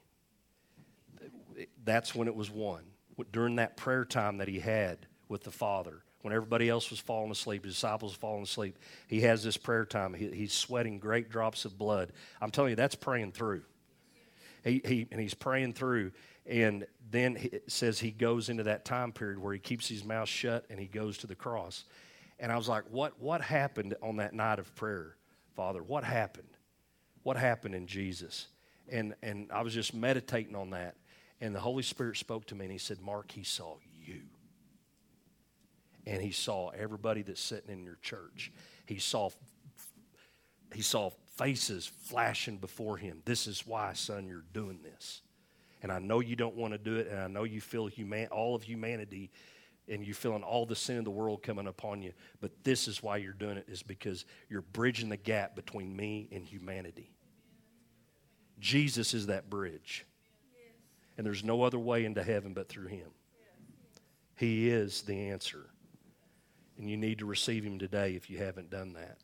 That's 1.84 2.16
when 2.16 2.28
it 2.28 2.36
was 2.36 2.50
won. 2.50 2.84
During 3.32 3.58
that 3.58 3.78
prayer 3.78 4.06
time 4.06 4.38
that 4.38 4.48
he 4.48 4.60
had 4.60 5.06
with 5.28 5.44
the 5.44 5.52
Father, 5.52 6.04
when 6.22 6.34
everybody 6.34 6.70
else 6.70 6.90
was 6.90 7.00
falling 7.00 7.32
asleep, 7.32 7.66
his 7.66 7.74
disciples 7.74 8.14
falling 8.14 8.44
asleep, 8.44 8.78
he 9.08 9.22
has 9.22 9.44
this 9.44 9.58
prayer 9.58 9.86
time. 9.86 10.14
He, 10.14 10.30
he's 10.30 10.54
sweating 10.54 11.00
great 11.00 11.30
drops 11.30 11.66
of 11.66 11.78
blood. 11.78 12.12
I'm 12.40 12.52
telling 12.52 12.72
you, 12.72 12.76
that's 12.76 12.96
praying 12.96 13.34
through. 13.34 13.64
He, 14.64 14.82
he, 14.86 15.08
and 15.12 15.20
he's 15.20 15.34
praying 15.34 15.74
through. 15.74 16.12
And 16.46 16.86
then 17.10 17.38
it 17.38 17.72
says 17.72 18.00
he 18.00 18.12
goes 18.12 18.50
into 18.50 18.64
that 18.64 18.86
time 18.86 19.12
period 19.12 19.39
where 19.39 19.54
he 19.54 19.60
keeps 19.60 19.88
his 19.88 20.04
mouth 20.04 20.30
shut 20.30 20.66
and 20.70 20.80
he 20.80 20.88
goes 20.88 21.18
to 21.20 21.28
the 21.28 21.36
cross. 21.36 21.86
And 22.39 22.52
I 22.52 22.58
was 22.58 22.68
like, 22.68 22.86
what, 22.89 23.20
what 23.20 23.42
happened 23.42 23.96
on 24.02 24.18
that 24.18 24.34
night 24.34 24.60
of 24.60 24.74
prayer, 24.76 25.16
Father? 25.56 25.84
What 25.84 26.04
happened? 26.04 26.48
What 27.24 27.38
happened 27.38 27.76
in 27.76 27.88
Jesus? 27.88 28.47
And, 28.89 29.15
and 29.22 29.49
I 29.51 29.61
was 29.61 29.74
just 29.74 29.93
meditating 29.93 30.55
on 30.55 30.72
that. 30.72 30.95
And 31.39 31.55
the 31.55 31.59
Holy 31.59 31.84
Spirit 31.84 32.17
spoke 32.17 32.45
to 32.47 32.55
me 32.55 32.65
and 32.65 32.72
he 32.72 32.78
said, 32.78 33.01
Mark, 33.01 33.32
he 33.32 33.43
saw 33.43 33.78
you 34.05 34.22
and 36.05 36.22
he 36.22 36.32
saw 36.32 36.69
everybody 36.69 37.22
that's 37.22 37.41
sitting 37.41 37.72
in 37.72 37.84
your 37.84 37.97
church. 38.01 38.51
He 38.86 38.99
saw 38.99 39.30
he 40.74 40.82
saw 40.82 41.11
faces 41.38 41.86
flashing 41.86 42.57
before 42.57 42.95
him. 42.95 43.22
This 43.26 43.45
is 43.45 43.67
why, 43.67 43.91
son, 43.93 44.26
you're 44.28 44.45
doing 44.53 44.80
this. 44.84 45.22
And 45.84 45.91
I 45.91 45.99
know 45.99 46.22
you 46.22 46.38
don't 46.38 46.55
want 46.55 46.74
to 46.74 46.78
do 46.78 46.95
it, 46.95 47.07
and 47.07 47.19
I 47.19 47.28
know 47.28 47.43
you 47.43 47.59
feel 47.59 47.88
human, 47.88 48.28
all 48.28 48.55
of 48.55 48.63
humanity, 48.63 49.32
and 49.88 50.06
you're 50.06 50.16
feeling 50.16 50.44
all 50.44 50.66
the 50.66 50.76
sin 50.76 50.98
of 50.98 51.06
the 51.06 51.12
world 51.12 51.44
coming 51.44 51.68
upon 51.68 52.02
you. 52.02 52.14
But 52.40 52.52
this 52.64 52.88
is 52.88 53.04
why 53.04 53.18
you're 53.18 53.34
doing 53.34 53.58
it, 53.58 53.66
is 53.68 53.84
because 53.84 54.26
you're 54.50 54.62
bridging 54.62 55.10
the 55.10 55.18
gap 55.18 55.56
between 55.56 55.96
me 55.96 56.30
and 56.32 56.46
humanity. 56.46 57.12
Jesus 58.60 59.14
is 59.14 59.28
that 59.28 59.50
bridge. 59.50 60.06
And 61.18 61.26
there's 61.26 61.44
no 61.44 61.64
other 61.64 61.80
way 61.80 62.06
into 62.06 62.24
heaven 62.24 62.54
but 62.54 62.70
through 62.70 62.88
Him. 62.88 63.10
He 64.36 64.70
is 64.70 65.02
the 65.02 65.30
answer. 65.30 65.66
And 66.78 66.90
you 66.90 66.98
need 66.98 67.20
to 67.20 67.26
receive 67.26 67.64
Him 67.64 67.80
today 67.80 68.16
if 68.16 68.30
you 68.30 68.38
haven't 68.38 68.70
done 68.70 68.94
that. 68.94 69.18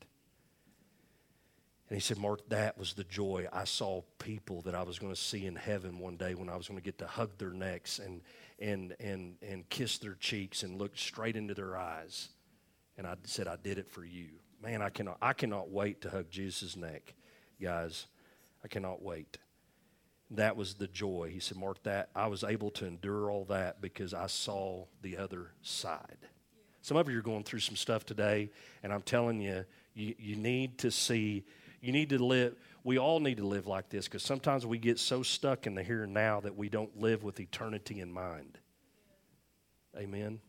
And 1.89 1.95
he 1.95 2.01
said, 2.01 2.17
Mark, 2.17 2.47
that 2.49 2.77
was 2.77 2.93
the 2.93 3.05
joy. 3.05 3.47
I 3.53 3.63
saw 3.63 4.01
people 4.19 4.61
that 4.63 4.75
I 4.75 4.83
was 4.83 4.99
going 4.99 5.13
to 5.13 5.19
see 5.19 5.45
in 5.45 5.55
heaven 5.55 5.99
one 5.99 6.17
day 6.17 6.35
when 6.35 6.49
I 6.49 6.57
was 6.57 6.67
going 6.67 6.77
to 6.77 6.83
get 6.83 6.97
to 6.97 7.07
hug 7.07 7.37
their 7.37 7.51
necks 7.51 7.99
and, 7.99 8.21
and, 8.59 8.95
and, 8.99 9.35
and 9.41 9.67
kiss 9.69 9.97
their 9.97 10.15
cheeks 10.15 10.63
and 10.63 10.77
look 10.77 10.97
straight 10.97 11.35
into 11.35 11.53
their 11.53 11.77
eyes. 11.77 12.29
And 12.97 13.05
I 13.05 13.15
said, 13.23 13.47
I 13.47 13.55
did 13.55 13.77
it 13.77 13.89
for 13.89 14.03
you. 14.03 14.27
Man, 14.61 14.81
I 14.81 14.89
cannot, 14.89 15.17
I 15.21 15.33
cannot 15.33 15.69
wait 15.69 16.01
to 16.01 16.09
hug 16.09 16.29
Jesus' 16.31 16.75
neck, 16.75 17.13
guys. 17.61 18.07
I 18.63 18.67
cannot 18.67 19.03
wait. 19.03 19.37
That 20.31 20.57
was 20.57 20.73
the 20.73 20.87
joy. 20.87 21.29
He 21.31 21.39
said, 21.39 21.57
Mark, 21.57 21.83
that 21.83 22.09
I 22.15 22.27
was 22.27 22.43
able 22.43 22.71
to 22.71 22.85
endure 22.85 23.29
all 23.29 23.45
that 23.45 23.81
because 23.81 24.13
I 24.13 24.27
saw 24.27 24.85
the 25.01 25.17
other 25.17 25.51
side. 25.61 26.17
Some 26.81 26.97
of 26.97 27.09
you 27.09 27.19
are 27.19 27.21
going 27.21 27.43
through 27.43 27.59
some 27.59 27.75
stuff 27.75 28.05
today, 28.05 28.49
and 28.81 28.91
I'm 28.91 29.03
telling 29.03 29.39
you, 29.39 29.65
you, 29.93 30.15
you 30.17 30.35
need 30.35 30.79
to 30.79 30.91
see 30.91 31.45
you 31.81 31.91
need 31.91 32.09
to 32.09 32.23
live, 32.23 32.55
we 32.87 32.97
all 32.97 33.19
need 33.19 33.35
to 33.35 33.45
live 33.45 33.67
like 33.67 33.89
this 33.89 34.05
because 34.05 34.23
sometimes 34.23 34.65
we 34.65 34.77
get 34.77 34.97
so 34.97 35.21
stuck 35.21 35.67
in 35.67 35.75
the 35.75 35.83
here 35.83 36.03
and 36.03 36.13
now 36.13 36.39
that 36.39 36.55
we 36.55 36.69
don't 36.69 36.97
live 36.97 37.21
with 37.21 37.37
eternity 37.37 37.99
in 37.99 38.09
mind. 38.09 38.57
Amen. 39.97 40.39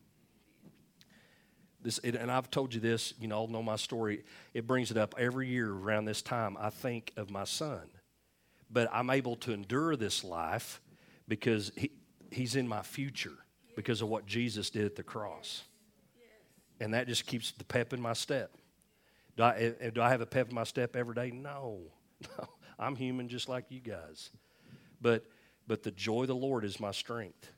This, 1.83 1.99
and 1.99 2.31
I've 2.31 2.49
told 2.49 2.75
you 2.75 2.81
this, 2.81 3.13
you 3.19 3.27
know, 3.27 3.39
all 3.39 3.49
know 3.49 3.61
my 3.61 3.75
story. 3.75 4.23
It 4.55 4.69
brings 4.69 4.93
it 4.93 4.97
up 4.97 5.17
every 5.19 5.49
year 5.49 5.69
around 5.69 6.05
this 6.05 6.23
time. 6.23 6.57
I 6.61 6.71
think 6.71 7.13
of 7.17 7.29
my 7.29 7.43
son. 7.43 7.89
But 8.71 8.89
I'm 8.93 9.11
able 9.11 9.35
to 9.39 9.53
endure 9.53 9.97
this 9.97 10.23
life 10.23 10.81
because 11.27 11.73
he, 11.75 11.91
he's 12.31 12.55
in 12.55 12.69
my 12.69 12.83
future 12.83 13.39
because 13.75 14.01
of 14.01 14.11
what 14.11 14.27
Jesus 14.27 14.71
did 14.71 14.85
at 14.85 14.95
the 14.95 15.03
cross. 15.03 15.65
And 16.79 16.95
that 16.95 17.09
just 17.09 17.27
keeps 17.27 17.51
the 17.51 17.65
pep 17.65 17.93
in 17.93 18.01
my 18.01 18.13
step. 18.13 18.53
Do 19.37 19.43
I, 19.43 19.57
eh, 19.59 19.73
eh, 19.81 19.91
do 19.91 20.01
I 20.01 20.11
have 20.11 20.21
a 20.21 20.27
pep 20.27 20.51
in 20.51 20.55
my 20.55 20.63
step 20.63 20.95
every 20.95 21.17
day? 21.17 21.33
No. 21.33 21.81
I'm 22.79 22.97
human 22.97 23.29
just 23.29 23.49
like 23.49 23.67
you 23.71 23.81
guys. 23.81 24.31
But, 25.01 25.27
but 25.67 25.83
the 25.83 25.91
joy 25.91 26.23
of 26.23 26.29
the 26.29 26.35
Lord 26.35 26.65
is 26.65 26.81
my 26.81 26.91
strength. 26.91 27.53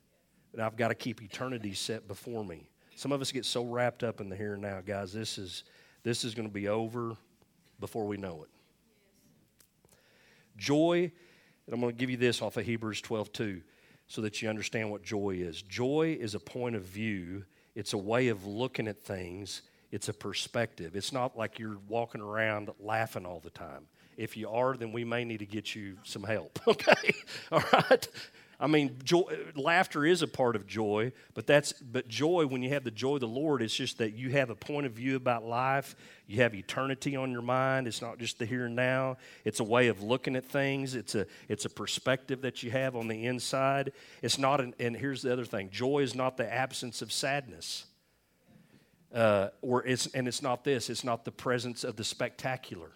And 0.53 0.61
I've 0.61 0.77
got 0.77 0.89
to 0.89 0.95
keep 0.95 1.23
eternity 1.23 1.75
set 1.75 2.09
before 2.09 2.45
me. 2.45 2.69
Some 2.97 3.13
of 3.13 3.21
us 3.21 3.33
get 3.33 3.45
so 3.45 3.65
wrapped 3.65 4.03
up 4.03 4.21
in 4.21 4.29
the 4.29 4.37
here 4.37 4.55
and 4.55 4.63
now, 4.63 4.81
guys. 4.81 5.13
This 5.13 5.39
is, 5.39 5.65
this 6.03 6.25
is 6.25 6.35
going 6.35 6.49
to 6.49 6.53
be 6.53 6.69
over 6.69 7.17
before 7.79 8.07
we 8.07 8.17
know 8.17 8.43
it. 8.43 8.51
Joy, 10.57 11.11
and 11.67 11.75
I'm 11.75 11.81
going 11.81 11.95
to 11.95 11.99
give 11.99 12.11
you 12.11 12.17
this 12.17 12.43
off 12.43 12.57
of 12.57 12.67
Hebrews 12.67 13.01
12 13.01 13.33
2 13.33 13.63
so 14.07 14.21
that 14.23 14.43
you 14.43 14.49
understand 14.49 14.91
what 14.91 15.03
joy 15.03 15.31
is. 15.31 15.63
Joy 15.63 16.19
is 16.21 16.35
a 16.35 16.41
point 16.41 16.75
of 16.75 16.83
view, 16.83 17.45
it's 17.75 17.93
a 17.93 17.99
way 17.99 18.29
of 18.29 18.45
looking 18.45 18.89
at 18.89 19.01
things 19.01 19.63
it's 19.91 20.09
a 20.09 20.13
perspective. 20.13 20.95
It's 20.95 21.13
not 21.13 21.37
like 21.37 21.59
you're 21.59 21.79
walking 21.89 22.21
around 22.21 22.71
laughing 22.79 23.27
all 23.27 23.41
the 23.41 23.51
time. 23.51 23.87
If 24.21 24.37
you 24.37 24.51
are, 24.51 24.77
then 24.77 24.93
we 24.93 25.03
may 25.03 25.25
need 25.25 25.39
to 25.39 25.47
get 25.47 25.75
you 25.75 25.97
some 26.05 26.25
help. 26.25 26.59
Okay, 26.69 27.15
all 27.51 27.63
right. 27.73 28.09
I 28.61 28.67
mean, 28.67 28.99
joy, 29.03 29.23
laughter 29.57 30.05
is 30.05 30.21
a 30.21 30.29
part 30.29 30.55
of 30.55 30.67
joy, 30.67 31.13
but 31.33 31.47
that's 31.47 31.73
but 31.73 32.07
joy. 32.07 32.47
When 32.47 32.63
you 32.63 32.69
have 32.69 32.85
the 32.85 32.91
joy 32.91 33.15
of 33.15 33.21
the 33.21 33.27
Lord, 33.27 33.63
it's 33.63 33.75
just 33.75 33.97
that 33.99 34.13
you 34.13 34.29
have 34.31 34.51
a 34.51 34.55
point 34.55 34.85
of 34.85 34.93
view 34.93 35.17
about 35.17 35.47
life. 35.47 35.97
You 36.27 36.43
have 36.43 36.55
eternity 36.55 37.17
on 37.17 37.31
your 37.31 37.41
mind. 37.41 37.87
It's 37.87 38.03
not 38.03 38.19
just 38.19 38.39
the 38.39 38.45
here 38.45 38.67
and 38.67 38.77
now. 38.77 39.17
It's 39.47 39.61
a 39.61 39.65
way 39.65 39.89
of 39.89 40.03
looking 40.03 40.37
at 40.37 40.45
things. 40.45 40.95
It's 40.95 41.15
a 41.15 41.27
it's 41.49 41.65
a 41.65 41.71
perspective 41.71 42.43
that 42.43 42.63
you 42.63 42.71
have 42.71 42.97
on 42.97 43.09
the 43.09 43.25
inside. 43.25 43.93
It's 44.21 44.39
not 44.39 44.61
an. 44.61 44.75
And 44.79 44.95
here's 44.95 45.23
the 45.23 45.33
other 45.33 45.47
thing: 45.47 45.71
joy 45.71 46.01
is 46.01 46.15
not 46.15 46.37
the 46.37 46.53
absence 46.53 47.01
of 47.01 47.11
sadness. 47.11 47.87
Uh, 49.15 49.49
or 49.63 49.85
it's, 49.87 50.07
and 50.09 50.29
it's 50.29 50.41
not 50.41 50.63
this, 50.63 50.89
it's 50.89 51.03
not 51.03 51.25
the 51.25 51.33
presence 51.33 51.83
of 51.83 51.97
the 51.97 52.05
spectacular 52.05 52.93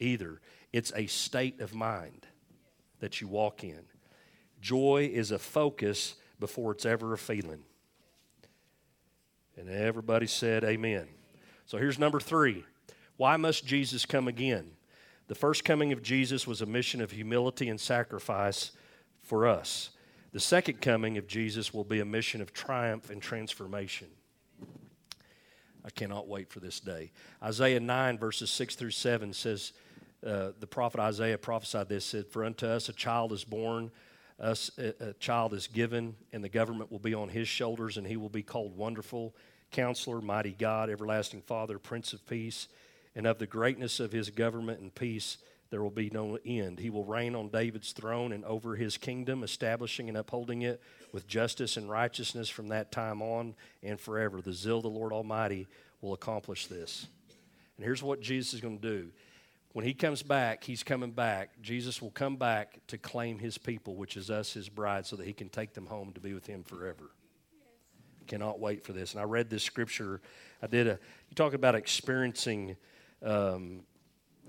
either. 0.00 0.40
It's 0.72 0.92
a 0.94 1.06
state 1.06 1.60
of 1.60 1.74
mind 1.74 2.26
that 3.00 3.20
you 3.20 3.28
walk 3.28 3.64
in. 3.64 3.82
Joy 4.60 5.10
is 5.12 5.30
a 5.30 5.38
focus 5.38 6.16
before 6.38 6.72
it's 6.72 6.86
ever 6.86 7.12
a 7.12 7.18
feeling. 7.18 7.62
And 9.56 9.68
everybody 9.68 10.26
said, 10.26 10.64
Amen. 10.64 11.06
So 11.66 11.78
here's 11.78 11.98
number 11.98 12.20
three 12.20 12.64
Why 13.16 13.36
must 13.36 13.66
Jesus 13.66 14.06
come 14.06 14.28
again? 14.28 14.72
The 15.28 15.34
first 15.34 15.64
coming 15.64 15.92
of 15.92 16.02
Jesus 16.02 16.46
was 16.46 16.60
a 16.60 16.66
mission 16.66 17.00
of 17.00 17.12
humility 17.12 17.68
and 17.68 17.80
sacrifice 17.80 18.72
for 19.22 19.46
us. 19.46 19.90
The 20.32 20.40
second 20.40 20.80
coming 20.80 21.18
of 21.18 21.26
Jesus 21.26 21.72
will 21.72 21.84
be 21.84 22.00
a 22.00 22.04
mission 22.04 22.40
of 22.40 22.52
triumph 22.52 23.10
and 23.10 23.22
transformation. 23.22 24.08
I 25.84 25.90
cannot 25.90 26.28
wait 26.28 26.50
for 26.50 26.60
this 26.60 26.80
day. 26.80 27.12
Isaiah 27.42 27.80
9, 27.80 28.18
verses 28.18 28.50
6 28.50 28.74
through 28.74 28.90
7 28.90 29.32
says, 29.32 29.72
uh, 30.26 30.50
the 30.58 30.66
prophet 30.66 31.00
Isaiah 31.00 31.38
prophesied 31.38 31.88
this, 31.88 32.04
said, 32.04 32.26
For 32.28 32.44
unto 32.44 32.66
us 32.66 32.88
a 32.88 32.92
child 32.92 33.32
is 33.32 33.44
born, 33.44 33.90
us 34.38 34.70
a, 34.78 35.08
a 35.08 35.12
child 35.14 35.54
is 35.54 35.66
given, 35.66 36.14
and 36.32 36.44
the 36.44 36.48
government 36.48 36.90
will 36.90 36.98
be 36.98 37.14
on 37.14 37.28
his 37.28 37.48
shoulders, 37.48 37.96
and 37.96 38.06
he 38.06 38.16
will 38.16 38.28
be 38.28 38.42
called 38.42 38.76
Wonderful, 38.76 39.34
Counselor, 39.70 40.20
Mighty 40.20 40.52
God, 40.52 40.90
Everlasting 40.90 41.42
Father, 41.42 41.78
Prince 41.78 42.12
of 42.12 42.26
Peace. 42.26 42.68
And 43.16 43.26
of 43.26 43.38
the 43.38 43.46
greatness 43.46 43.98
of 43.98 44.12
his 44.12 44.30
government 44.30 44.80
and 44.80 44.94
peace, 44.94 45.38
there 45.70 45.82
will 45.82 45.90
be 45.90 46.10
no 46.10 46.38
end. 46.44 46.78
He 46.78 46.90
will 46.90 47.04
reign 47.04 47.34
on 47.34 47.48
David's 47.48 47.92
throne 47.92 48.32
and 48.32 48.44
over 48.44 48.76
his 48.76 48.96
kingdom, 48.96 49.42
establishing 49.42 50.08
and 50.08 50.18
upholding 50.18 50.62
it 50.62 50.80
with 51.12 51.26
justice 51.26 51.76
and 51.76 51.88
righteousness 51.88 52.48
from 52.48 52.68
that 52.68 52.92
time 52.92 53.22
on 53.22 53.54
and 53.82 53.98
forever. 53.98 54.40
The 54.40 54.52
zeal 54.52 54.78
of 54.78 54.82
the 54.82 54.90
Lord 54.90 55.12
Almighty 55.12 55.66
will 56.00 56.12
accomplish 56.12 56.66
this. 56.66 57.06
And 57.76 57.84
here's 57.84 58.02
what 58.02 58.20
Jesus 58.20 58.54
is 58.54 58.60
going 58.60 58.78
to 58.78 58.88
do. 58.88 59.10
When 59.72 59.84
he 59.84 59.94
comes 59.94 60.22
back, 60.22 60.64
he's 60.64 60.82
coming 60.82 61.12
back. 61.12 61.62
Jesus 61.62 62.02
will 62.02 62.10
come 62.10 62.36
back 62.36 62.80
to 62.88 62.98
claim 62.98 63.38
his 63.38 63.56
people, 63.56 63.94
which 63.94 64.16
is 64.16 64.28
us, 64.28 64.52
his 64.52 64.68
bride, 64.68 65.06
so 65.06 65.16
that 65.16 65.26
he 65.26 65.32
can 65.32 65.48
take 65.48 65.74
them 65.74 65.86
home 65.86 66.12
to 66.14 66.20
be 66.20 66.34
with 66.34 66.46
him 66.46 66.64
forever. 66.64 67.10
Cannot 68.26 68.58
wait 68.58 68.84
for 68.84 68.92
this. 68.92 69.12
And 69.12 69.20
I 69.20 69.24
read 69.24 69.48
this 69.48 69.62
scripture. 69.62 70.20
I 70.60 70.66
did 70.66 70.88
a, 70.88 70.98
you 71.28 71.34
talk 71.36 71.54
about 71.54 71.76
experiencing 71.76 72.76
um, 73.24 73.82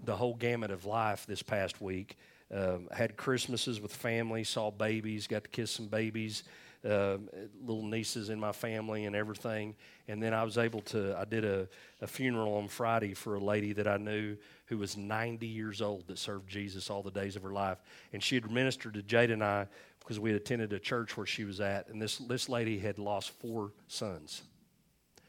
the 0.04 0.16
whole 0.16 0.34
gamut 0.34 0.72
of 0.72 0.86
life 0.86 1.26
this 1.28 1.44
past 1.44 1.80
week. 1.82 2.18
Um, 2.54 2.90
had 2.92 3.16
Christmases 3.16 3.80
with 3.80 3.94
family, 3.94 4.44
saw 4.44 4.72
babies, 4.72 5.28
got 5.28 5.44
to 5.44 5.50
kiss 5.50 5.72
some 5.72 5.88
babies, 5.88 6.44
uh, 6.88 7.18
little 7.64 7.86
nieces 7.86 8.30
in 8.30 8.40
my 8.40 8.52
family, 8.52 9.06
and 9.06 9.16
everything. 9.16 9.76
And 10.08 10.22
then 10.22 10.34
I 10.34 10.44
was 10.44 10.58
able 10.58 10.82
to, 10.82 11.18
I 11.18 11.26
did 11.26 11.46
a, 11.46 11.68
a 12.02 12.08
funeral 12.08 12.56
on 12.56 12.68
Friday 12.68 13.14
for 13.14 13.36
a 13.36 13.40
lady 13.40 13.74
that 13.74 13.88
I 13.88 13.98
knew 13.98 14.38
who 14.66 14.78
was 14.78 14.98
90 14.98 15.46
years 15.48 15.82
old 15.82 16.08
that 16.08 16.18
served 16.18 16.50
Jesus 16.50 16.90
all 16.90 17.04
the 17.04 17.12
days 17.12 17.36
of 17.36 17.44
her 17.44 17.52
life. 17.52 17.78
And 18.14 18.22
she 18.22 18.36
had 18.36 18.50
ministered 18.50 18.96
to 18.96 19.04
Jade 19.04 19.32
and 19.32 19.44
I 19.44 19.68
because 20.00 20.20
we 20.20 20.32
had 20.32 20.42
attended 20.42 20.74
a 20.74 20.80
church 20.80 21.16
where 21.16 21.26
she 21.26 21.44
was 21.44 21.62
at. 21.62 21.88
And 21.90 22.02
this, 22.02 22.18
this 22.18 22.50
lady 22.50 22.80
had 22.80 22.98
lost 22.98 23.32
four 23.40 23.72
sons. 23.88 24.42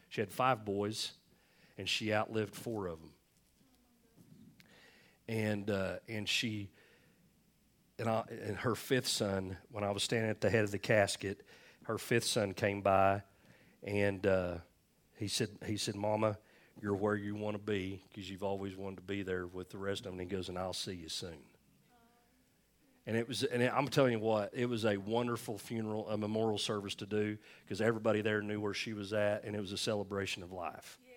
She 0.09 0.21
had 0.21 0.33
five 0.33 0.65
boys, 0.65 1.13
and 1.79 1.89
she 1.89 2.13
outlived 2.13 2.55
four 2.55 2.87
of 2.87 3.01
them 3.01 3.11
and 5.29 5.71
uh, 5.71 5.95
and 6.09 6.29
she 6.29 6.71
and, 7.99 8.09
I, 8.09 8.25
and 8.45 8.57
her 8.59 8.75
fifth 8.75 9.09
son, 9.09 9.57
when 9.71 9.85
I 9.85 9.91
was 9.91 10.03
standing 10.03 10.31
at 10.31 10.41
the 10.41 10.51
head 10.51 10.65
of 10.65 10.71
the 10.71 10.79
casket, 10.79 11.43
her 11.85 11.99
fifth 11.99 12.25
son 12.25 12.55
came 12.55 12.81
by, 12.81 13.23
and 13.83 14.27
uh, 14.27 14.55
he 15.17 15.29
said 15.29 15.51
he 15.67 15.77
said, 15.77 15.97
"Mama, 15.97 16.39
you're 16.81 16.95
where 16.95 17.17
you 17.17 17.35
want 17.35 17.57
to 17.57 17.63
be 17.63 18.03
because 18.09 18.31
you've 18.31 18.45
always 18.45 18.77
wanted 18.77 18.97
to 18.97 19.03
be 19.03 19.23
there 19.23 19.47
with 19.47 19.71
the 19.71 19.79
rest 19.79 20.01
of 20.01 20.13
them." 20.13 20.21
And 20.21 20.31
he 20.31 20.37
goes, 20.37 20.49
"And 20.49 20.59
I'll 20.59 20.73
see 20.73 20.95
you 20.95 21.09
soon." 21.09 21.39
And 23.05 23.17
it 23.17 23.27
was, 23.27 23.43
and 23.43 23.63
I'm 23.63 23.89
telling 23.89 24.13
you 24.13 24.21
what, 24.21 24.51
it 24.53 24.67
was 24.67 24.85
a 24.85 24.97
wonderful 24.97 25.59
funeral, 25.59 26.09
a 26.09 26.17
memorial 26.17 26.59
service 26.59 26.95
to 26.97 27.07
do 27.07 27.37
because 27.65 27.81
everybody 27.81 28.21
there 28.21 28.41
knew 28.43 28.61
where 28.61 28.75
she 28.75 28.93
was 28.93 29.13
at, 29.13 29.43
and 29.45 29.57
it 29.57 29.61
was 29.61 29.73
a 29.73 29.79
celebration 29.79 30.45
of 30.45 30.53
life. 30.53 31.01
Yes. 31.05 31.15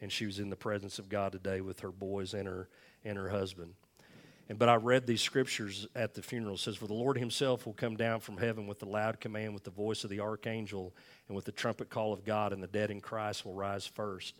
And 0.00 0.12
she 0.12 0.26
was 0.26 0.40
in 0.40 0.50
the 0.50 0.56
presence 0.56 0.98
of 0.98 1.08
God 1.08 1.30
today 1.30 1.60
with 1.60 1.80
her 1.80 1.92
boys 1.92 2.34
and 2.34 2.48
her 2.48 2.68
and 3.04 3.16
her 3.16 3.28
husband. 3.28 3.74
And, 4.48 4.58
but 4.58 4.68
I 4.68 4.74
read 4.74 5.06
these 5.06 5.22
scriptures 5.22 5.86
at 5.94 6.14
the 6.14 6.22
funeral. 6.22 6.54
It 6.54 6.58
says, 6.58 6.76
For 6.76 6.86
the 6.86 6.94
Lord 6.94 7.16
himself 7.16 7.64
will 7.64 7.72
come 7.72 7.96
down 7.96 8.20
from 8.20 8.36
heaven 8.36 8.66
with 8.66 8.80
the 8.80 8.86
loud 8.86 9.20
command, 9.20 9.54
with 9.54 9.64
the 9.64 9.70
voice 9.70 10.04
of 10.04 10.10
the 10.10 10.20
archangel, 10.20 10.94
and 11.28 11.36
with 11.36 11.44
the 11.44 11.52
trumpet 11.52 11.90
call 11.90 12.12
of 12.12 12.24
God, 12.24 12.52
and 12.52 12.62
the 12.62 12.66
dead 12.66 12.90
in 12.90 13.00
Christ 13.00 13.44
will 13.44 13.54
rise 13.54 13.86
first. 13.86 14.34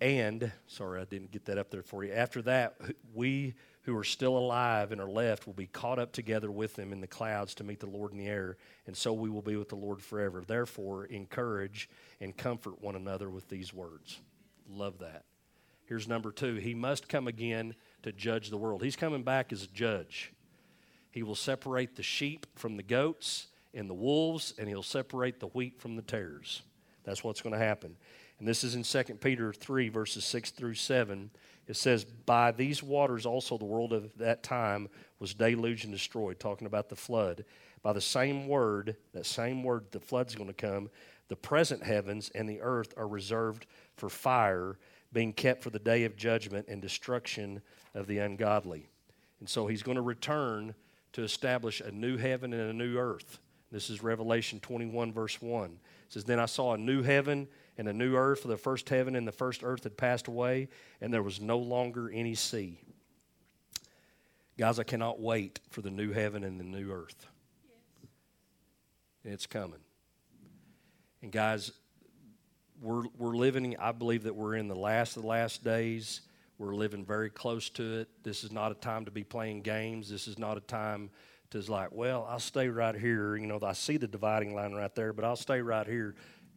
And, 0.00 0.50
sorry, 0.66 1.00
I 1.00 1.04
didn't 1.04 1.30
get 1.30 1.44
that 1.46 1.58
up 1.58 1.70
there 1.70 1.82
for 1.82 2.04
you. 2.04 2.12
After 2.12 2.42
that, 2.42 2.76
we 3.14 3.54
who 3.82 3.96
are 3.96 4.04
still 4.04 4.36
alive 4.36 4.92
and 4.92 5.00
are 5.00 5.10
left 5.10 5.46
will 5.46 5.54
be 5.54 5.66
caught 5.66 5.98
up 5.98 6.12
together 6.12 6.50
with 6.50 6.74
them 6.74 6.92
in 6.92 7.00
the 7.00 7.06
clouds 7.06 7.54
to 7.54 7.64
meet 7.64 7.80
the 7.80 7.86
Lord 7.86 8.12
in 8.12 8.18
the 8.18 8.26
air, 8.26 8.56
and 8.86 8.96
so 8.96 9.12
we 9.12 9.30
will 9.30 9.42
be 9.42 9.56
with 9.56 9.68
the 9.68 9.76
Lord 9.76 10.00
forever. 10.00 10.42
Therefore, 10.46 11.06
encourage 11.06 11.88
and 12.20 12.36
comfort 12.36 12.80
one 12.80 12.94
another 12.94 13.28
with 13.28 13.48
these 13.48 13.72
words. 13.72 14.20
Love 14.68 14.98
that. 15.00 15.24
Here's 15.84 16.08
number 16.08 16.30
two 16.30 16.56
He 16.56 16.74
must 16.74 17.08
come 17.08 17.26
again 17.26 17.74
to 18.02 18.12
judge 18.12 18.50
the 18.50 18.56
world. 18.56 18.82
He's 18.82 18.96
coming 18.96 19.22
back 19.22 19.52
as 19.52 19.62
a 19.62 19.68
judge. 19.68 20.32
He 21.10 21.22
will 21.22 21.34
separate 21.34 21.96
the 21.96 22.02
sheep 22.02 22.46
from 22.54 22.76
the 22.76 22.82
goats 22.82 23.48
and 23.74 23.88
the 23.88 23.94
wolves, 23.94 24.54
and 24.58 24.68
he'll 24.68 24.82
separate 24.82 25.40
the 25.40 25.46
wheat 25.48 25.80
from 25.80 25.96
the 25.96 26.02
tares. 26.02 26.62
That's 27.04 27.24
what's 27.24 27.40
going 27.40 27.54
to 27.54 27.58
happen. 27.58 27.96
And 28.38 28.48
this 28.48 28.64
is 28.64 28.74
in 28.74 28.82
2 28.82 29.14
Peter 29.14 29.52
3, 29.52 29.88
verses 29.88 30.24
6 30.24 30.50
through 30.50 30.74
7. 30.74 31.30
It 31.68 31.76
says, 31.76 32.04
By 32.04 32.50
these 32.50 32.82
waters 32.82 33.24
also 33.24 33.56
the 33.56 33.64
world 33.64 33.92
of 33.92 34.16
that 34.18 34.42
time 34.42 34.88
was 35.18 35.34
deluged 35.34 35.84
and 35.84 35.92
destroyed, 35.92 36.40
talking 36.40 36.66
about 36.66 36.88
the 36.88 36.96
flood. 36.96 37.44
By 37.82 37.92
the 37.92 38.00
same 38.00 38.48
word, 38.48 38.96
that 39.12 39.26
same 39.26 39.62
word, 39.62 39.86
the 39.90 40.00
flood's 40.00 40.34
going 40.34 40.48
to 40.48 40.54
come, 40.54 40.90
the 41.28 41.36
present 41.36 41.82
heavens 41.82 42.30
and 42.34 42.48
the 42.48 42.60
earth 42.60 42.94
are 42.96 43.08
reserved 43.08 43.66
for 43.96 44.08
fire, 44.08 44.76
being 45.12 45.32
kept 45.32 45.62
for 45.62 45.70
the 45.70 45.78
day 45.78 46.04
of 46.04 46.16
judgment 46.16 46.66
and 46.68 46.80
destruction 46.80 47.62
of 47.94 48.06
the 48.06 48.18
ungodly. 48.18 48.88
And 49.40 49.48
so 49.48 49.66
he's 49.66 49.82
going 49.82 49.96
to 49.96 50.02
return 50.02 50.74
to 51.12 51.22
establish 51.22 51.80
a 51.80 51.90
new 51.90 52.16
heaven 52.16 52.52
and 52.52 52.70
a 52.70 52.72
new 52.72 52.96
earth. 52.96 53.38
This 53.70 53.90
is 53.90 54.02
Revelation 54.02 54.60
21, 54.60 55.12
verse 55.12 55.40
1. 55.40 55.64
It 55.70 55.78
says, 56.08 56.24
Then 56.24 56.38
I 56.38 56.46
saw 56.46 56.74
a 56.74 56.78
new 56.78 57.02
heaven 57.02 57.48
and 57.78 57.88
a 57.88 57.92
new 57.92 58.14
earth, 58.14 58.40
for 58.40 58.48
the 58.48 58.56
first 58.56 58.88
heaven 58.88 59.16
and 59.16 59.26
the 59.26 59.32
first 59.32 59.62
earth 59.64 59.84
had 59.84 59.96
passed 59.96 60.28
away, 60.28 60.68
and 61.00 61.12
there 61.12 61.22
was 61.22 61.40
no 61.40 61.58
longer 61.58 62.10
any 62.10 62.34
sea. 62.34 62.78
Guys, 64.58 64.78
I 64.78 64.84
cannot 64.84 65.20
wait 65.20 65.60
for 65.70 65.80
the 65.80 65.90
new 65.90 66.12
heaven 66.12 66.44
and 66.44 66.60
the 66.60 66.64
new 66.64 66.92
earth. 66.92 67.26
Yes. 69.24 69.34
It's 69.34 69.46
coming. 69.46 69.80
And 71.22 71.32
guys, 71.32 71.72
we're, 72.82 73.04
we're 73.16 73.36
living, 73.36 73.76
I 73.78 73.92
believe 73.92 74.24
that 74.24 74.34
we're 74.34 74.56
in 74.56 74.68
the 74.68 74.76
last 74.76 75.16
of 75.16 75.22
the 75.22 75.28
last 75.28 75.64
days. 75.64 76.20
We're 76.62 76.76
living 76.76 77.04
very 77.04 77.28
close 77.28 77.68
to 77.70 77.98
it. 77.98 78.08
This 78.22 78.44
is 78.44 78.52
not 78.52 78.70
a 78.70 78.76
time 78.76 79.04
to 79.06 79.10
be 79.10 79.24
playing 79.24 79.62
games. 79.62 80.08
This 80.08 80.28
is 80.28 80.38
not 80.38 80.56
a 80.56 80.60
time 80.60 81.10
to 81.50 81.60
like, 81.62 81.88
well, 81.90 82.24
I'll 82.30 82.38
stay 82.38 82.68
right 82.68 82.94
here. 82.94 83.34
You 83.34 83.48
know, 83.48 83.58
I 83.60 83.72
see 83.72 83.96
the 83.96 84.06
dividing 84.06 84.54
line 84.54 84.72
right 84.72 84.94
there, 84.94 85.12
but 85.12 85.24
I'll 85.24 85.34
stay 85.34 85.60
right 85.60 85.84
here. 85.84 86.14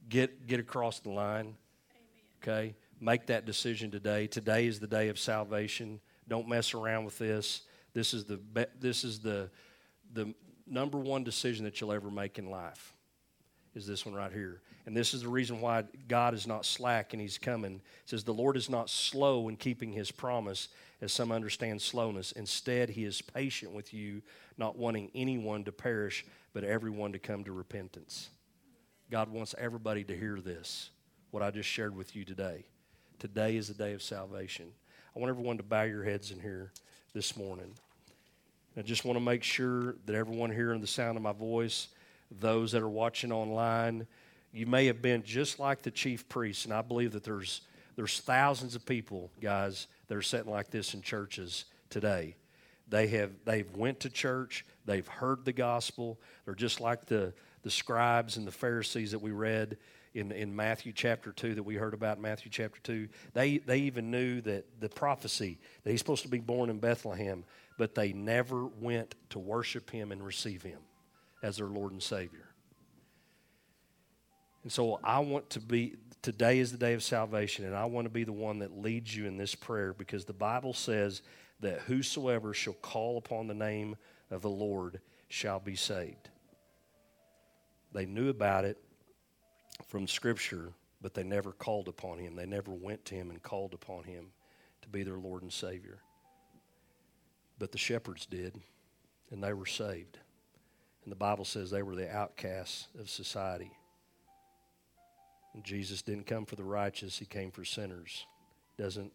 Get 0.08 0.46
get 0.46 0.60
across 0.60 1.00
the 1.00 1.10
line. 1.10 1.56
Amen. 1.90 2.38
Okay? 2.44 2.76
Make 3.02 3.26
that 3.26 3.48
decision 3.48 3.90
today. 3.90 4.28
Today 4.28 4.68
is 4.68 4.80
the 4.80 4.86
day 4.86 5.10
of 5.10 5.18
salvation. 5.18 6.00
Don't 6.28 6.48
mess 6.48 6.76
around 6.76 7.06
with 7.06 7.18
this. 7.18 7.64
This 7.96 8.14
is 8.14 8.26
the 8.26 8.40
this 8.80 9.04
is 9.04 9.22
the 9.22 9.50
the 10.14 10.36
number 10.68 11.00
one 11.00 11.24
decision 11.24 11.66
that 11.66 11.82
you'll 11.82 11.92
ever 11.92 12.12
make 12.12 12.38
in 12.38 12.52
life. 12.52 12.94
Is 13.76 13.86
this 13.86 14.06
one 14.06 14.16
right 14.16 14.32
here. 14.32 14.62
And 14.86 14.96
this 14.96 15.14
is 15.14 15.24
the 15.24 15.30
reason 15.30 15.60
why 15.60 15.84
God 16.08 16.34
is 16.34 16.48
not 16.48 16.66
slack 16.66 17.14
and 17.14 17.22
He's 17.22 17.38
coming. 17.38 17.76
It 17.76 18.10
says, 18.10 18.24
The 18.24 18.34
Lord 18.34 18.56
is 18.56 18.70
not 18.70 18.90
slow 18.90 19.50
in 19.50 19.58
keeping 19.58 19.92
His 19.92 20.12
promise, 20.12 20.70
as 21.02 21.12
some 21.12 21.32
understand 21.32 21.82
slowness. 21.82 22.32
Instead, 22.32 22.90
He 22.90 23.04
is 23.04 23.22
patient 23.22 23.74
with 23.74 23.94
you, 23.94 24.22
not 24.58 24.78
wanting 24.78 25.12
anyone 25.14 25.64
to 25.66 25.72
perish, 25.72 26.26
but 26.54 26.64
everyone 26.64 27.12
to 27.12 27.20
come 27.20 27.44
to 27.44 27.52
repentance. 27.52 28.30
God 29.12 29.30
wants 29.30 29.54
everybody 29.58 30.04
to 30.06 30.18
hear 30.18 30.40
this, 30.40 30.90
what 31.32 31.44
I 31.44 31.52
just 31.52 31.70
shared 31.70 31.96
with 31.96 32.16
you 32.16 32.24
today. 32.24 32.66
Today 33.20 33.58
is 33.58 33.68
the 33.68 33.74
day 33.74 33.94
of 33.94 34.02
salvation. 34.02 34.68
I 35.16 35.20
want 35.20 35.30
everyone 35.30 35.58
to 35.58 35.64
bow 35.64 35.84
your 35.84 36.04
heads 36.04 36.32
in 36.32 36.40
here 36.40 36.72
this 37.14 37.36
morning. 37.36 37.74
I 38.78 38.82
just 38.82 39.06
want 39.06 39.16
to 39.18 39.24
make 39.24 39.42
sure 39.42 39.96
that 40.06 40.16
everyone 40.16 40.52
hearing 40.52 40.82
the 40.82 40.88
sound 40.88 41.18
of 41.18 41.24
my 41.24 41.32
voice, 41.32 41.88
those 42.32 42.72
that 42.72 42.82
are 42.82 42.90
watching 42.90 43.32
online, 43.32 44.08
you 44.52 44.66
may 44.66 44.86
have 44.86 45.02
been 45.02 45.24
just 45.24 45.60
like 45.60 45.82
the 45.82 45.92
chief 45.92 46.28
priest, 46.30 46.66
and 46.66 46.74
I 46.74 46.82
believe 46.82 47.12
that 47.12 47.24
there's 47.24 47.62
there's 47.96 48.20
thousands 48.20 48.76
of 48.76 48.86
people, 48.86 49.32
guys, 49.40 49.88
that 50.08 50.16
are 50.16 50.22
sitting 50.22 50.52
like 50.52 50.70
this 50.70 50.94
in 50.94 51.02
churches 51.02 51.66
today. 51.90 52.36
They 52.90 53.08
have 53.08 53.32
they've 53.46 53.74
went 53.76 54.02
to 54.02 54.10
church, 54.10 54.66
they've 54.86 55.08
heard 55.08 55.46
the 55.46 55.54
gospel. 55.54 56.20
They're 56.46 56.56
just 56.56 56.82
like 56.82 57.06
the 57.06 57.34
the 57.64 57.72
scribes 57.72 58.38
and 58.38 58.46
the 58.46 58.52
Pharisees 58.52 59.12
that 59.12 59.20
we 59.20 59.32
read 59.32 59.78
in, 60.14 60.32
in 60.32 60.56
Matthew 60.56 60.94
chapter 60.94 61.32
2 61.32 61.56
that 61.56 61.64
we 61.64 61.76
heard 61.76 61.94
about 61.94 62.18
in 62.18 62.22
Matthew 62.22 62.50
chapter 62.50 62.80
2. 62.82 63.08
They, 63.34 63.58
they 63.58 63.80
even 63.80 64.12
knew 64.12 64.40
that 64.42 64.66
the 64.80 64.88
prophecy 64.88 65.58
that 65.84 65.90
he's 65.90 66.00
supposed 66.00 66.22
to 66.22 66.30
be 66.30 66.40
born 66.40 66.70
in 66.70 66.78
Bethlehem, 66.78 67.44
but 67.78 67.96
they 67.96 68.14
never 68.14 68.68
went 68.68 69.16
to 69.32 69.40
worship 69.40 69.90
him 69.90 70.12
and 70.12 70.24
receive 70.24 70.62
him 70.62 70.80
as 71.46 71.58
their 71.58 71.68
Lord 71.68 71.92
and 71.92 72.02
Savior. 72.02 72.48
And 74.64 74.72
so 74.72 75.00
I 75.04 75.20
want 75.20 75.52
to 75.52 75.60
be, 75.60 75.96
today 76.24 76.58
is 76.58 76.72
the 76.72 76.78
day 76.80 76.94
of 76.94 77.04
salvation, 77.04 77.66
and 77.66 77.76
I 77.76 77.86
want 77.86 78.06
to 78.06 78.10
be 78.10 78.24
the 78.24 78.34
one 78.34 78.60
that 78.60 78.76
leads 78.76 79.16
you 79.16 79.28
in 79.28 79.38
this 79.38 79.54
prayer 79.54 79.94
because 79.94 80.26
the 80.26 80.34
Bible 80.34 80.74
says 80.74 81.22
that 81.60 81.82
whosoever 81.82 82.56
shall 82.56 82.74
call 82.74 83.20
upon 83.20 83.46
the 83.46 83.54
name 83.54 83.96
of 84.32 84.42
the 84.42 84.50
Lord 84.50 85.02
shall 85.30 85.60
be 85.60 85.76
saved. 85.76 86.30
They 87.94 88.08
knew 88.08 88.30
about 88.30 88.66
it 88.66 88.80
from 89.88 90.08
Scripture, 90.08 90.74
but 91.00 91.14
they 91.14 91.24
never 91.24 91.52
called 91.52 91.88
upon 91.88 92.18
him. 92.18 92.36
They 92.36 92.48
never 92.48 92.72
went 92.72 93.06
to 93.06 93.16
him 93.16 93.30
and 93.30 93.40
called 93.40 93.76
upon 93.76 94.06
him 94.06 94.32
to 94.82 94.90
be 94.90 95.04
their 95.04 95.18
Lord 95.18 95.44
and 95.44 95.54
Savior. 95.54 96.00
But 97.60 97.72
the 97.72 97.78
shepherds 97.78 98.26
did, 98.26 98.60
and 99.30 99.44
they 99.44 99.54
were 99.54 99.68
saved. 99.68 100.18
And 101.06 101.12
the 101.12 101.16
Bible 101.16 101.46
says 101.46 101.70
they 101.70 101.84
were 101.84 101.96
the 101.96 102.14
outcasts 102.14 102.88
of 103.00 103.10
society. 103.10 103.72
And 105.54 105.64
Jesus 105.64 106.02
didn't 106.02 106.26
come 106.26 106.46
for 106.46 106.58
the 106.58 106.64
righteous, 106.64 107.18
he 107.18 107.26
came 107.26 107.52
for 107.52 107.64
sinners. 107.64 108.26
Doesn't 108.78 109.14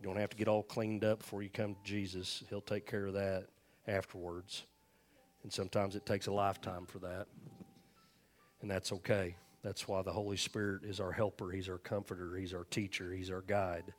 you 0.00 0.06
don't 0.06 0.16
have 0.16 0.30
to 0.30 0.36
get 0.36 0.48
all 0.48 0.62
cleaned 0.62 1.04
up 1.04 1.20
before 1.20 1.42
you 1.42 1.50
come 1.50 1.74
to 1.74 1.82
Jesus. 1.84 2.44
He'll 2.48 2.60
take 2.60 2.86
care 2.86 3.06
of 3.06 3.14
that 3.14 3.46
afterwards. 3.86 4.64
And 5.42 5.52
sometimes 5.52 5.96
it 5.96 6.06
takes 6.06 6.28
a 6.28 6.32
lifetime 6.32 6.86
for 6.86 7.00
that. 7.00 7.26
And 8.62 8.70
that's 8.70 8.92
okay. 8.92 9.36
That's 9.62 9.88
why 9.88 10.02
the 10.02 10.12
Holy 10.12 10.36
Spirit 10.36 10.84
is 10.84 11.00
our 11.00 11.10
helper, 11.12 11.50
He's 11.50 11.68
our 11.68 11.78
comforter, 11.78 12.36
He's 12.36 12.54
our 12.54 12.64
teacher, 12.64 13.12
He's 13.12 13.30
our 13.30 13.42
guide. 13.42 13.92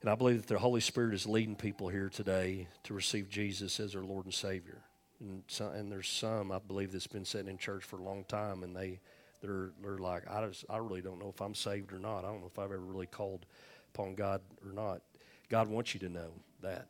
And 0.00 0.10
I 0.10 0.14
believe 0.14 0.38
that 0.38 0.48
the 0.48 0.58
Holy 0.58 0.80
Spirit 0.80 1.14
is 1.14 1.26
leading 1.26 1.56
people 1.56 1.88
here 1.88 2.08
today 2.08 2.68
to 2.84 2.94
receive 2.94 3.28
Jesus 3.28 3.80
as 3.80 3.92
their 3.92 4.04
Lord 4.04 4.24
and 4.24 4.34
Savior. 4.34 4.82
And, 5.20 5.42
so, 5.46 5.68
and 5.68 5.90
there's 5.90 6.08
some, 6.08 6.52
I 6.52 6.58
believe, 6.58 6.92
that's 6.92 7.06
been 7.06 7.24
sitting 7.24 7.48
in 7.48 7.58
church 7.58 7.84
for 7.84 7.98
a 7.98 8.02
long 8.02 8.24
time, 8.24 8.62
and 8.62 8.76
they 8.76 9.00
they're 9.42 9.70
they're 9.82 9.98
like, 9.98 10.28
I 10.30 10.46
just 10.46 10.64
I 10.68 10.78
really 10.78 11.02
don't 11.02 11.18
know 11.18 11.28
if 11.28 11.40
I'm 11.40 11.54
saved 11.54 11.92
or 11.92 11.98
not. 11.98 12.20
I 12.20 12.28
don't 12.28 12.40
know 12.40 12.50
if 12.52 12.58
I've 12.58 12.72
ever 12.72 12.78
really 12.78 13.06
called 13.06 13.46
upon 13.94 14.14
God 14.14 14.40
or 14.64 14.72
not. 14.72 15.02
God 15.48 15.68
wants 15.68 15.94
you 15.94 16.00
to 16.00 16.08
know 16.08 16.30
that. 16.62 16.88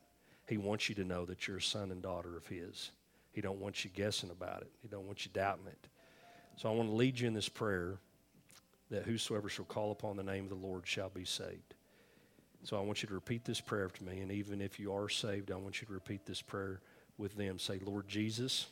He 0.49 0.59
wants 0.59 0.89
you 0.89 0.95
to 0.97 1.05
know 1.05 1.25
that 1.25 1.47
you're 1.47 1.59
a 1.59 1.63
son 1.63 1.91
and 1.91 2.03
daughter 2.03 2.37
of 2.37 2.47
His. 2.47 2.91
He 3.33 3.41
don't 3.41 3.61
want 3.61 3.85
you 3.85 3.91
guessing 3.91 4.31
about 4.31 4.63
it. 4.63 4.71
He 4.81 4.89
don't 4.89 5.07
want 5.07 5.25
you 5.25 5.31
doubting 5.35 5.67
it. 5.67 5.89
So 6.57 6.71
I 6.71 6.73
want 6.73 6.89
to 6.89 6.95
lead 6.95 7.19
you 7.19 7.27
in 7.27 7.35
this 7.35 7.49
prayer 7.49 7.99
that 8.91 9.05
whosoever 9.05 9.49
shall 9.49 9.65
call 9.65 9.93
upon 9.93 10.17
the 10.17 10.23
name 10.23 10.45
of 10.45 10.51
the 10.51 10.67
Lord 10.67 10.87
shall 10.87 11.11
be 11.11 11.25
saved. 11.25 11.75
So 12.63 12.79
I 12.79 12.81
want 12.81 13.03
you 13.03 13.09
to 13.09 13.15
repeat 13.15 13.45
this 13.45 13.61
prayer 13.61 13.89
to 13.89 14.05
me, 14.05 14.21
and 14.21 14.33
even 14.33 14.61
if 14.61 14.81
you 14.81 14.93
are 14.93 15.09
saved, 15.09 15.53
I 15.53 15.57
want 15.57 15.81
you 15.81 15.87
to 15.87 15.93
repeat 15.93 16.25
this 16.25 16.41
prayer 16.41 16.81
with 17.19 17.37
them. 17.37 17.59
Say, 17.59 17.81
Lord 17.85 18.09
Jesus, 18.09 18.67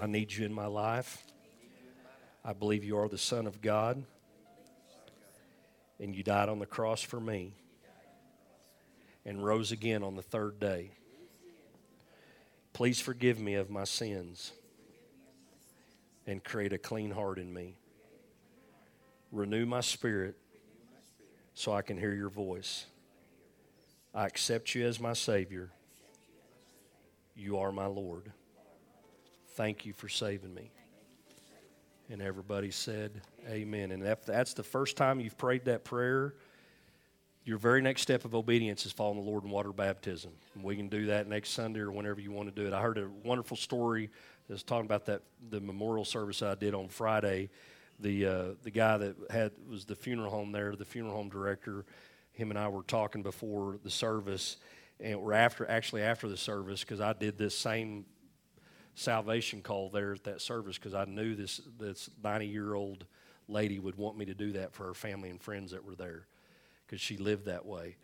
I 0.00 0.06
need 0.06 0.32
you 0.32 0.44
in 0.44 0.52
my 0.52 0.66
life. 0.66 1.24
I 2.44 2.52
believe 2.52 2.84
you 2.84 2.98
are 2.98 3.08
the 3.08 3.18
Son 3.18 3.46
of 3.46 3.60
God, 3.60 4.02
and 6.00 6.14
you 6.14 6.22
died 6.22 6.48
on 6.48 6.58
the 6.58 6.66
cross 6.66 7.02
for 7.02 7.20
me 7.20 7.52
and 9.24 9.44
rose 9.44 9.70
again 9.70 10.02
on 10.02 10.16
the 10.16 10.22
third 10.22 10.58
day. 10.58 10.90
Please 12.72 13.00
forgive 13.00 13.38
me 13.38 13.54
of 13.54 13.70
my 13.70 13.84
sins 13.84 14.52
and 16.26 16.42
create 16.42 16.72
a 16.72 16.78
clean 16.78 17.10
heart 17.10 17.38
in 17.38 17.52
me. 17.52 17.76
Renew 19.30 19.66
my 19.66 19.80
spirit 19.80 20.36
so 21.54 21.72
I 21.72 21.82
can 21.82 21.98
hear 21.98 22.14
your 22.14 22.30
voice. 22.30 22.86
I 24.14 24.26
accept 24.26 24.74
you 24.74 24.86
as 24.86 24.98
my 24.98 25.12
Savior. 25.12 25.70
You 27.42 27.58
are 27.58 27.72
my 27.72 27.86
Lord. 27.86 28.30
Thank 29.56 29.84
you 29.84 29.92
for 29.92 30.08
saving 30.08 30.54
me. 30.54 30.70
And 32.08 32.22
everybody 32.22 32.70
said, 32.70 33.20
Amen. 33.48 33.90
And 33.90 34.06
if 34.06 34.24
that's 34.24 34.54
the 34.54 34.62
first 34.62 34.96
time 34.96 35.18
you've 35.18 35.36
prayed 35.36 35.64
that 35.64 35.82
prayer, 35.82 36.34
your 37.44 37.58
very 37.58 37.82
next 37.82 38.02
step 38.02 38.24
of 38.24 38.36
obedience 38.36 38.86
is 38.86 38.92
following 38.92 39.24
the 39.24 39.28
Lord 39.28 39.42
in 39.42 39.50
water 39.50 39.72
baptism. 39.72 40.30
And 40.54 40.62
we 40.62 40.76
can 40.76 40.88
do 40.88 41.06
that 41.06 41.26
next 41.26 41.50
Sunday 41.50 41.80
or 41.80 41.90
whenever 41.90 42.20
you 42.20 42.30
want 42.30 42.54
to 42.54 42.54
do 42.54 42.68
it. 42.68 42.72
I 42.72 42.80
heard 42.80 42.96
a 42.96 43.08
wonderful 43.24 43.56
story 43.56 44.08
that 44.46 44.52
was 44.52 44.62
talking 44.62 44.86
about 44.86 45.06
that 45.06 45.22
the 45.50 45.60
memorial 45.60 46.04
service 46.04 46.42
I 46.42 46.54
did 46.54 46.74
on 46.74 46.86
Friday. 46.86 47.50
The 47.98 48.26
uh, 48.26 48.44
the 48.62 48.70
guy 48.70 48.98
that 48.98 49.16
had 49.30 49.50
was 49.68 49.84
the 49.84 49.96
funeral 49.96 50.30
home 50.30 50.52
there, 50.52 50.76
the 50.76 50.84
funeral 50.84 51.16
home 51.16 51.28
director. 51.28 51.84
Him 52.34 52.50
and 52.50 52.58
I 52.58 52.68
were 52.68 52.84
talking 52.84 53.22
before 53.22 53.78
the 53.82 53.90
service, 53.90 54.58
and 55.02 55.20
we're 55.20 55.32
after 55.32 55.68
actually 55.68 56.02
after 56.02 56.28
the 56.28 56.36
service 56.36 56.80
because 56.80 57.00
I 57.00 57.12
did 57.12 57.36
this 57.36 57.56
same 57.56 58.06
salvation 58.94 59.62
call 59.62 59.90
there 59.90 60.12
at 60.12 60.24
that 60.24 60.40
service 60.40 60.78
because 60.78 60.94
I 60.94 61.04
knew 61.04 61.34
this 61.34 61.60
this 61.78 62.08
90 62.22 62.46
year 62.46 62.74
old 62.74 63.04
lady 63.48 63.78
would 63.78 63.96
want 63.96 64.16
me 64.16 64.24
to 64.26 64.34
do 64.34 64.52
that 64.52 64.72
for 64.72 64.84
her 64.84 64.94
family 64.94 65.30
and 65.30 65.40
friends 65.40 65.72
that 65.72 65.84
were 65.84 65.96
there 65.96 66.26
because 66.86 67.00
she 67.00 67.16
lived 67.16 67.46
that 67.46 67.66
way. 67.66 67.96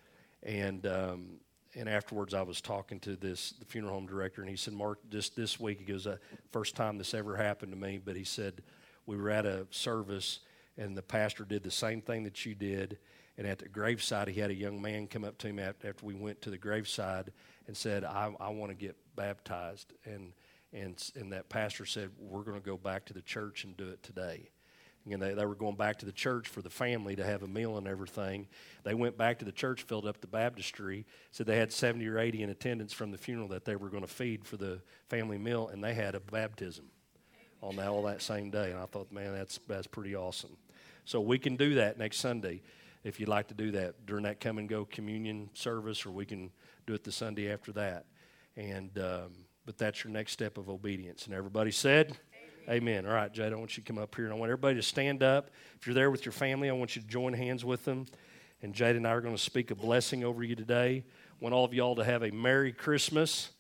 And 0.43 0.87
um, 0.87 1.27
and 1.75 1.89
afterwards, 1.89 2.35
I 2.35 2.43
was 2.43 2.61
talking 2.61 2.99
to 3.01 3.15
this 3.17 3.53
the 3.53 3.65
funeral 3.65 3.95
home 3.95 4.07
director, 4.07 4.41
and 4.41 4.51
he 4.51 4.57
said, 4.57 4.75
"Mark, 4.75 4.99
just 5.11 5.37
this 5.37 5.61
week, 5.61 5.79
he 5.79 5.85
goes, 5.85 6.07
uh, 6.07 6.17
first 6.51 6.75
time 6.75 6.99
this 6.99 7.15
ever 7.15 7.37
happened 7.37 7.73
to 7.73 7.79
me." 7.79 8.01
But 8.03 8.17
he 8.17 8.25
said, 8.25 8.63
we 9.09 9.17
were 9.17 9.31
at 9.31 9.47
a 9.47 9.67
service, 9.71 10.41
and 10.77 10.95
the 10.97 11.03
pastor 11.03 11.45
did 11.45 11.63
the 11.63 11.71
same 11.71 12.03
thing 12.03 12.25
that 12.25 12.45
you 12.45 12.55
did. 12.55 12.99
And 13.39 13.47
at 13.47 13.61
the 13.61 13.69
graveside, 13.69 14.27
he 14.29 14.41
had 14.41 14.51
a 14.51 14.55
young 14.55 14.83
man 14.83 15.07
come 15.07 15.23
up 15.23 15.39
to 15.39 15.47
him 15.47 15.61
after 15.61 15.95
we 16.03 16.15
went 16.15 16.43
to 16.43 16.51
the 16.51 16.59
graveside 16.59 17.33
and 17.69 17.77
said, 17.77 18.05
"I, 18.05 18.35
I 18.41 18.49
want 18.49 18.73
to 18.73 18.75
get 18.75 18.97
baptized." 19.15 19.93
And 20.05 20.33
and 20.73 21.01
and 21.15 21.33
that 21.33 21.49
pastor 21.49 21.87
said, 21.87 22.11
"We're 22.19 22.43
going 22.43 22.61
to 22.61 22.67
go 22.67 22.77
back 22.77 23.05
to 23.07 23.15
the 23.15 23.23
church 23.23 23.63
and 23.63 23.77
do 23.77 23.89
it 23.89 24.03
today." 24.03 24.51
And 25.11 25.23
they, 25.23 25.33
they 25.33 25.47
were 25.47 25.55
going 25.55 25.77
back 25.77 26.01
to 26.01 26.07
the 26.07 26.13
church 26.13 26.49
for 26.49 26.61
the 26.61 26.69
family 26.69 27.17
to 27.17 27.25
have 27.25 27.43
a 27.43 27.47
meal 27.47 27.79
and 27.79 27.87
everything. 27.87 28.47
They 28.83 28.93
went 28.93 29.17
back 29.17 29.39
to 29.39 29.47
the 29.47 29.53
church, 29.53 29.83
filled 29.85 30.07
up 30.07 30.21
the 30.21 30.27
baptistry, 30.27 31.07
said 31.31 31.47
they 31.47 31.57
had 31.57 31.73
70 31.73 32.07
or 32.07 32.19
80 32.19 32.43
in 32.43 32.51
attendance 32.51 32.93
from 32.93 33.11
the 33.11 33.17
funeral 33.17 33.49
that 33.49 33.65
they 33.65 33.75
were 33.75 33.89
going 33.89 34.03
to 34.03 34.09
feed 34.09 34.45
for 34.45 34.59
the 34.59 34.83
family 35.09 35.39
meal, 35.39 35.69
and 35.69 35.83
they 35.83 35.95
had 35.95 36.15
a 36.15 36.21
baptism 36.21 36.91
on 37.63 37.77
that, 37.77 37.89
all 37.89 38.03
that 38.03 38.21
same 38.21 38.51
day. 38.51 38.71
And 38.71 38.79
I 38.79 38.85
thought, 38.85 39.11
man, 39.11 39.33
that's, 39.33 39.59
that's 39.67 39.87
pretty 39.87 40.15
awesome. 40.15 40.59
So 41.07 41.23
we 41.23 41.39
can 41.39 41.57
do 41.57 41.77
that 41.77 41.97
next 41.97 42.19
Sunday 42.19 42.61
if 43.09 43.19
you'd 43.19 43.29
like 43.29 43.49
to 43.49 43.55
do 43.55 43.71
that 43.71 44.05
during 44.05 44.25
that 44.25 44.39
come 44.39 44.59
and 44.59 44.69
go 44.69 44.85
communion 44.85 45.49
service, 45.55 46.05
or 46.05 46.11
we 46.11 46.27
can 46.27 46.51
do 46.87 46.93
it 46.93 47.03
the 47.03 47.11
Sunday 47.11 47.51
after 47.51 47.73
that. 47.73 48.05
And 48.57 48.97
um, 48.99 49.33
but 49.65 49.79
that's 49.79 50.05
your 50.05 50.13
next 50.13 50.33
step 50.33 50.59
of 50.59 50.69
obedience. 50.69 51.25
And 51.25 51.35
everybody 51.35 51.71
said, 51.71 52.17
Amen. 52.69 53.07
All 53.07 53.15
right, 53.15 53.33
Jade, 53.33 53.53
I 53.53 53.57
want 53.57 53.79
you 53.79 53.83
to 53.83 53.87
come 53.87 53.97
up 53.97 54.15
here, 54.15 54.27
and 54.27 54.35
I 54.35 54.37
want 54.37 54.51
everybody 54.51 54.77
to 54.77 54.83
stand 54.83 55.23
up. 55.23 55.51
If 55.81 55.87
you're 55.87 55.95
there 55.95 56.11
with 56.11 56.27
your 56.27 56.33
family, 56.33 56.69
I 56.69 56.75
want 56.75 56.97
you 56.97 57.03
to 57.03 57.09
join 57.09 57.33
hands 57.33 57.65
with 57.65 57.87
them. 57.87 58.05
And 58.61 58.75
Jade 58.75 58.97
and 58.97 59.07
I 59.07 59.13
are 59.13 59.23
going 59.23 59.35
to 59.35 59.43
speak 59.43 59.71
a 59.71 59.75
blessing 59.75 60.23
over 60.23 60.45
you 60.45 60.55
today. 60.55 61.03
I 61.07 61.35
want 61.41 61.55
all 61.55 61.65
of 61.65 61.73
y'all 61.73 61.95
to 61.95 62.05
have 62.05 62.23
a 62.23 62.31
Merry 62.31 62.73
Christmas. 62.73 63.51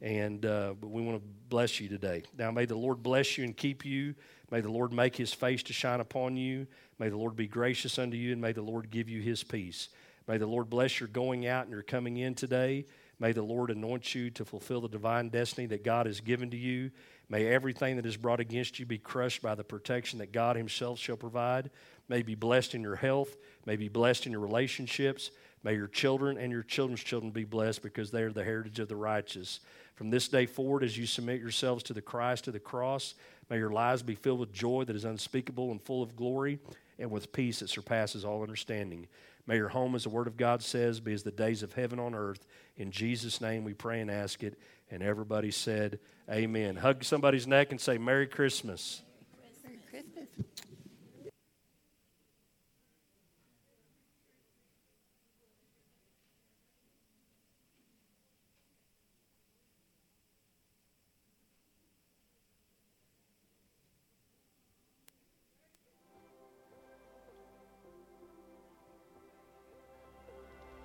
And 0.00 0.46
uh, 0.46 0.74
but 0.80 0.88
we 0.88 1.02
want 1.02 1.18
to 1.18 1.28
bless 1.50 1.78
you 1.78 1.88
today. 1.90 2.22
Now, 2.38 2.50
may 2.50 2.64
the 2.64 2.74
Lord 2.74 3.02
bless 3.02 3.36
you 3.36 3.44
and 3.44 3.54
keep 3.54 3.84
you. 3.84 4.14
May 4.54 4.60
the 4.60 4.70
Lord 4.70 4.92
make 4.92 5.16
his 5.16 5.32
face 5.32 5.64
to 5.64 5.72
shine 5.72 5.98
upon 5.98 6.36
you. 6.36 6.68
May 7.00 7.08
the 7.08 7.16
Lord 7.16 7.34
be 7.34 7.48
gracious 7.48 7.98
unto 7.98 8.16
you, 8.16 8.30
and 8.30 8.40
may 8.40 8.52
the 8.52 8.62
Lord 8.62 8.88
give 8.88 9.08
you 9.08 9.20
his 9.20 9.42
peace. 9.42 9.88
May 10.28 10.38
the 10.38 10.46
Lord 10.46 10.70
bless 10.70 11.00
your 11.00 11.08
going 11.08 11.44
out 11.44 11.64
and 11.64 11.72
your 11.72 11.82
coming 11.82 12.18
in 12.18 12.36
today. 12.36 12.86
May 13.18 13.32
the 13.32 13.42
Lord 13.42 13.72
anoint 13.72 14.14
you 14.14 14.30
to 14.30 14.44
fulfill 14.44 14.80
the 14.80 14.88
divine 14.88 15.28
destiny 15.28 15.66
that 15.66 15.82
God 15.82 16.06
has 16.06 16.20
given 16.20 16.52
to 16.52 16.56
you. 16.56 16.92
May 17.28 17.48
everything 17.48 17.96
that 17.96 18.06
is 18.06 18.16
brought 18.16 18.38
against 18.38 18.78
you 18.78 18.86
be 18.86 18.96
crushed 18.96 19.42
by 19.42 19.56
the 19.56 19.64
protection 19.64 20.20
that 20.20 20.30
God 20.30 20.54
Himself 20.54 21.00
shall 21.00 21.16
provide. 21.16 21.72
May 22.08 22.22
be 22.22 22.36
blessed 22.36 22.76
in 22.76 22.82
your 22.82 22.94
health. 22.94 23.36
May 23.66 23.74
be 23.74 23.88
blessed 23.88 24.26
in 24.26 24.30
your 24.30 24.40
relationships. 24.40 25.32
May 25.64 25.74
your 25.74 25.88
children 25.88 26.38
and 26.38 26.52
your 26.52 26.62
children's 26.62 27.02
children 27.02 27.32
be 27.32 27.44
blessed 27.44 27.82
because 27.82 28.12
they 28.12 28.22
are 28.22 28.30
the 28.30 28.44
heritage 28.44 28.78
of 28.78 28.86
the 28.86 28.94
righteous. 28.94 29.58
From 29.94 30.10
this 30.10 30.28
day 30.28 30.46
forward, 30.46 30.82
as 30.82 30.98
you 30.98 31.06
submit 31.06 31.40
yourselves 31.40 31.82
to 31.84 31.92
the 31.92 32.02
Christ, 32.02 32.44
to 32.44 32.52
the 32.52 32.58
cross, 32.58 33.14
may 33.48 33.58
your 33.58 33.70
lives 33.70 34.02
be 34.02 34.14
filled 34.14 34.40
with 34.40 34.52
joy 34.52 34.84
that 34.84 34.96
is 34.96 35.04
unspeakable 35.04 35.70
and 35.70 35.80
full 35.80 36.02
of 36.02 36.16
glory 36.16 36.58
and 36.98 37.10
with 37.10 37.32
peace 37.32 37.60
that 37.60 37.68
surpasses 37.70 38.24
all 38.24 38.42
understanding. 38.42 39.06
May 39.46 39.56
your 39.56 39.68
home, 39.68 39.94
as 39.94 40.04
the 40.04 40.08
Word 40.08 40.26
of 40.26 40.36
God 40.36 40.62
says, 40.62 41.00
be 41.00 41.12
as 41.12 41.22
the 41.22 41.30
days 41.30 41.62
of 41.62 41.74
heaven 41.74 41.98
on 41.98 42.14
earth. 42.14 42.46
In 42.76 42.90
Jesus' 42.90 43.40
name 43.40 43.62
we 43.62 43.74
pray 43.74 44.00
and 44.00 44.10
ask 44.10 44.42
it. 44.42 44.58
And 44.90 45.02
everybody 45.02 45.50
said, 45.50 45.98
Amen. 46.30 46.76
Hug 46.76 47.04
somebody's 47.04 47.46
neck 47.46 47.70
and 47.70 47.80
say, 47.80 47.98
Merry 47.98 48.26
Christmas. 48.26 49.02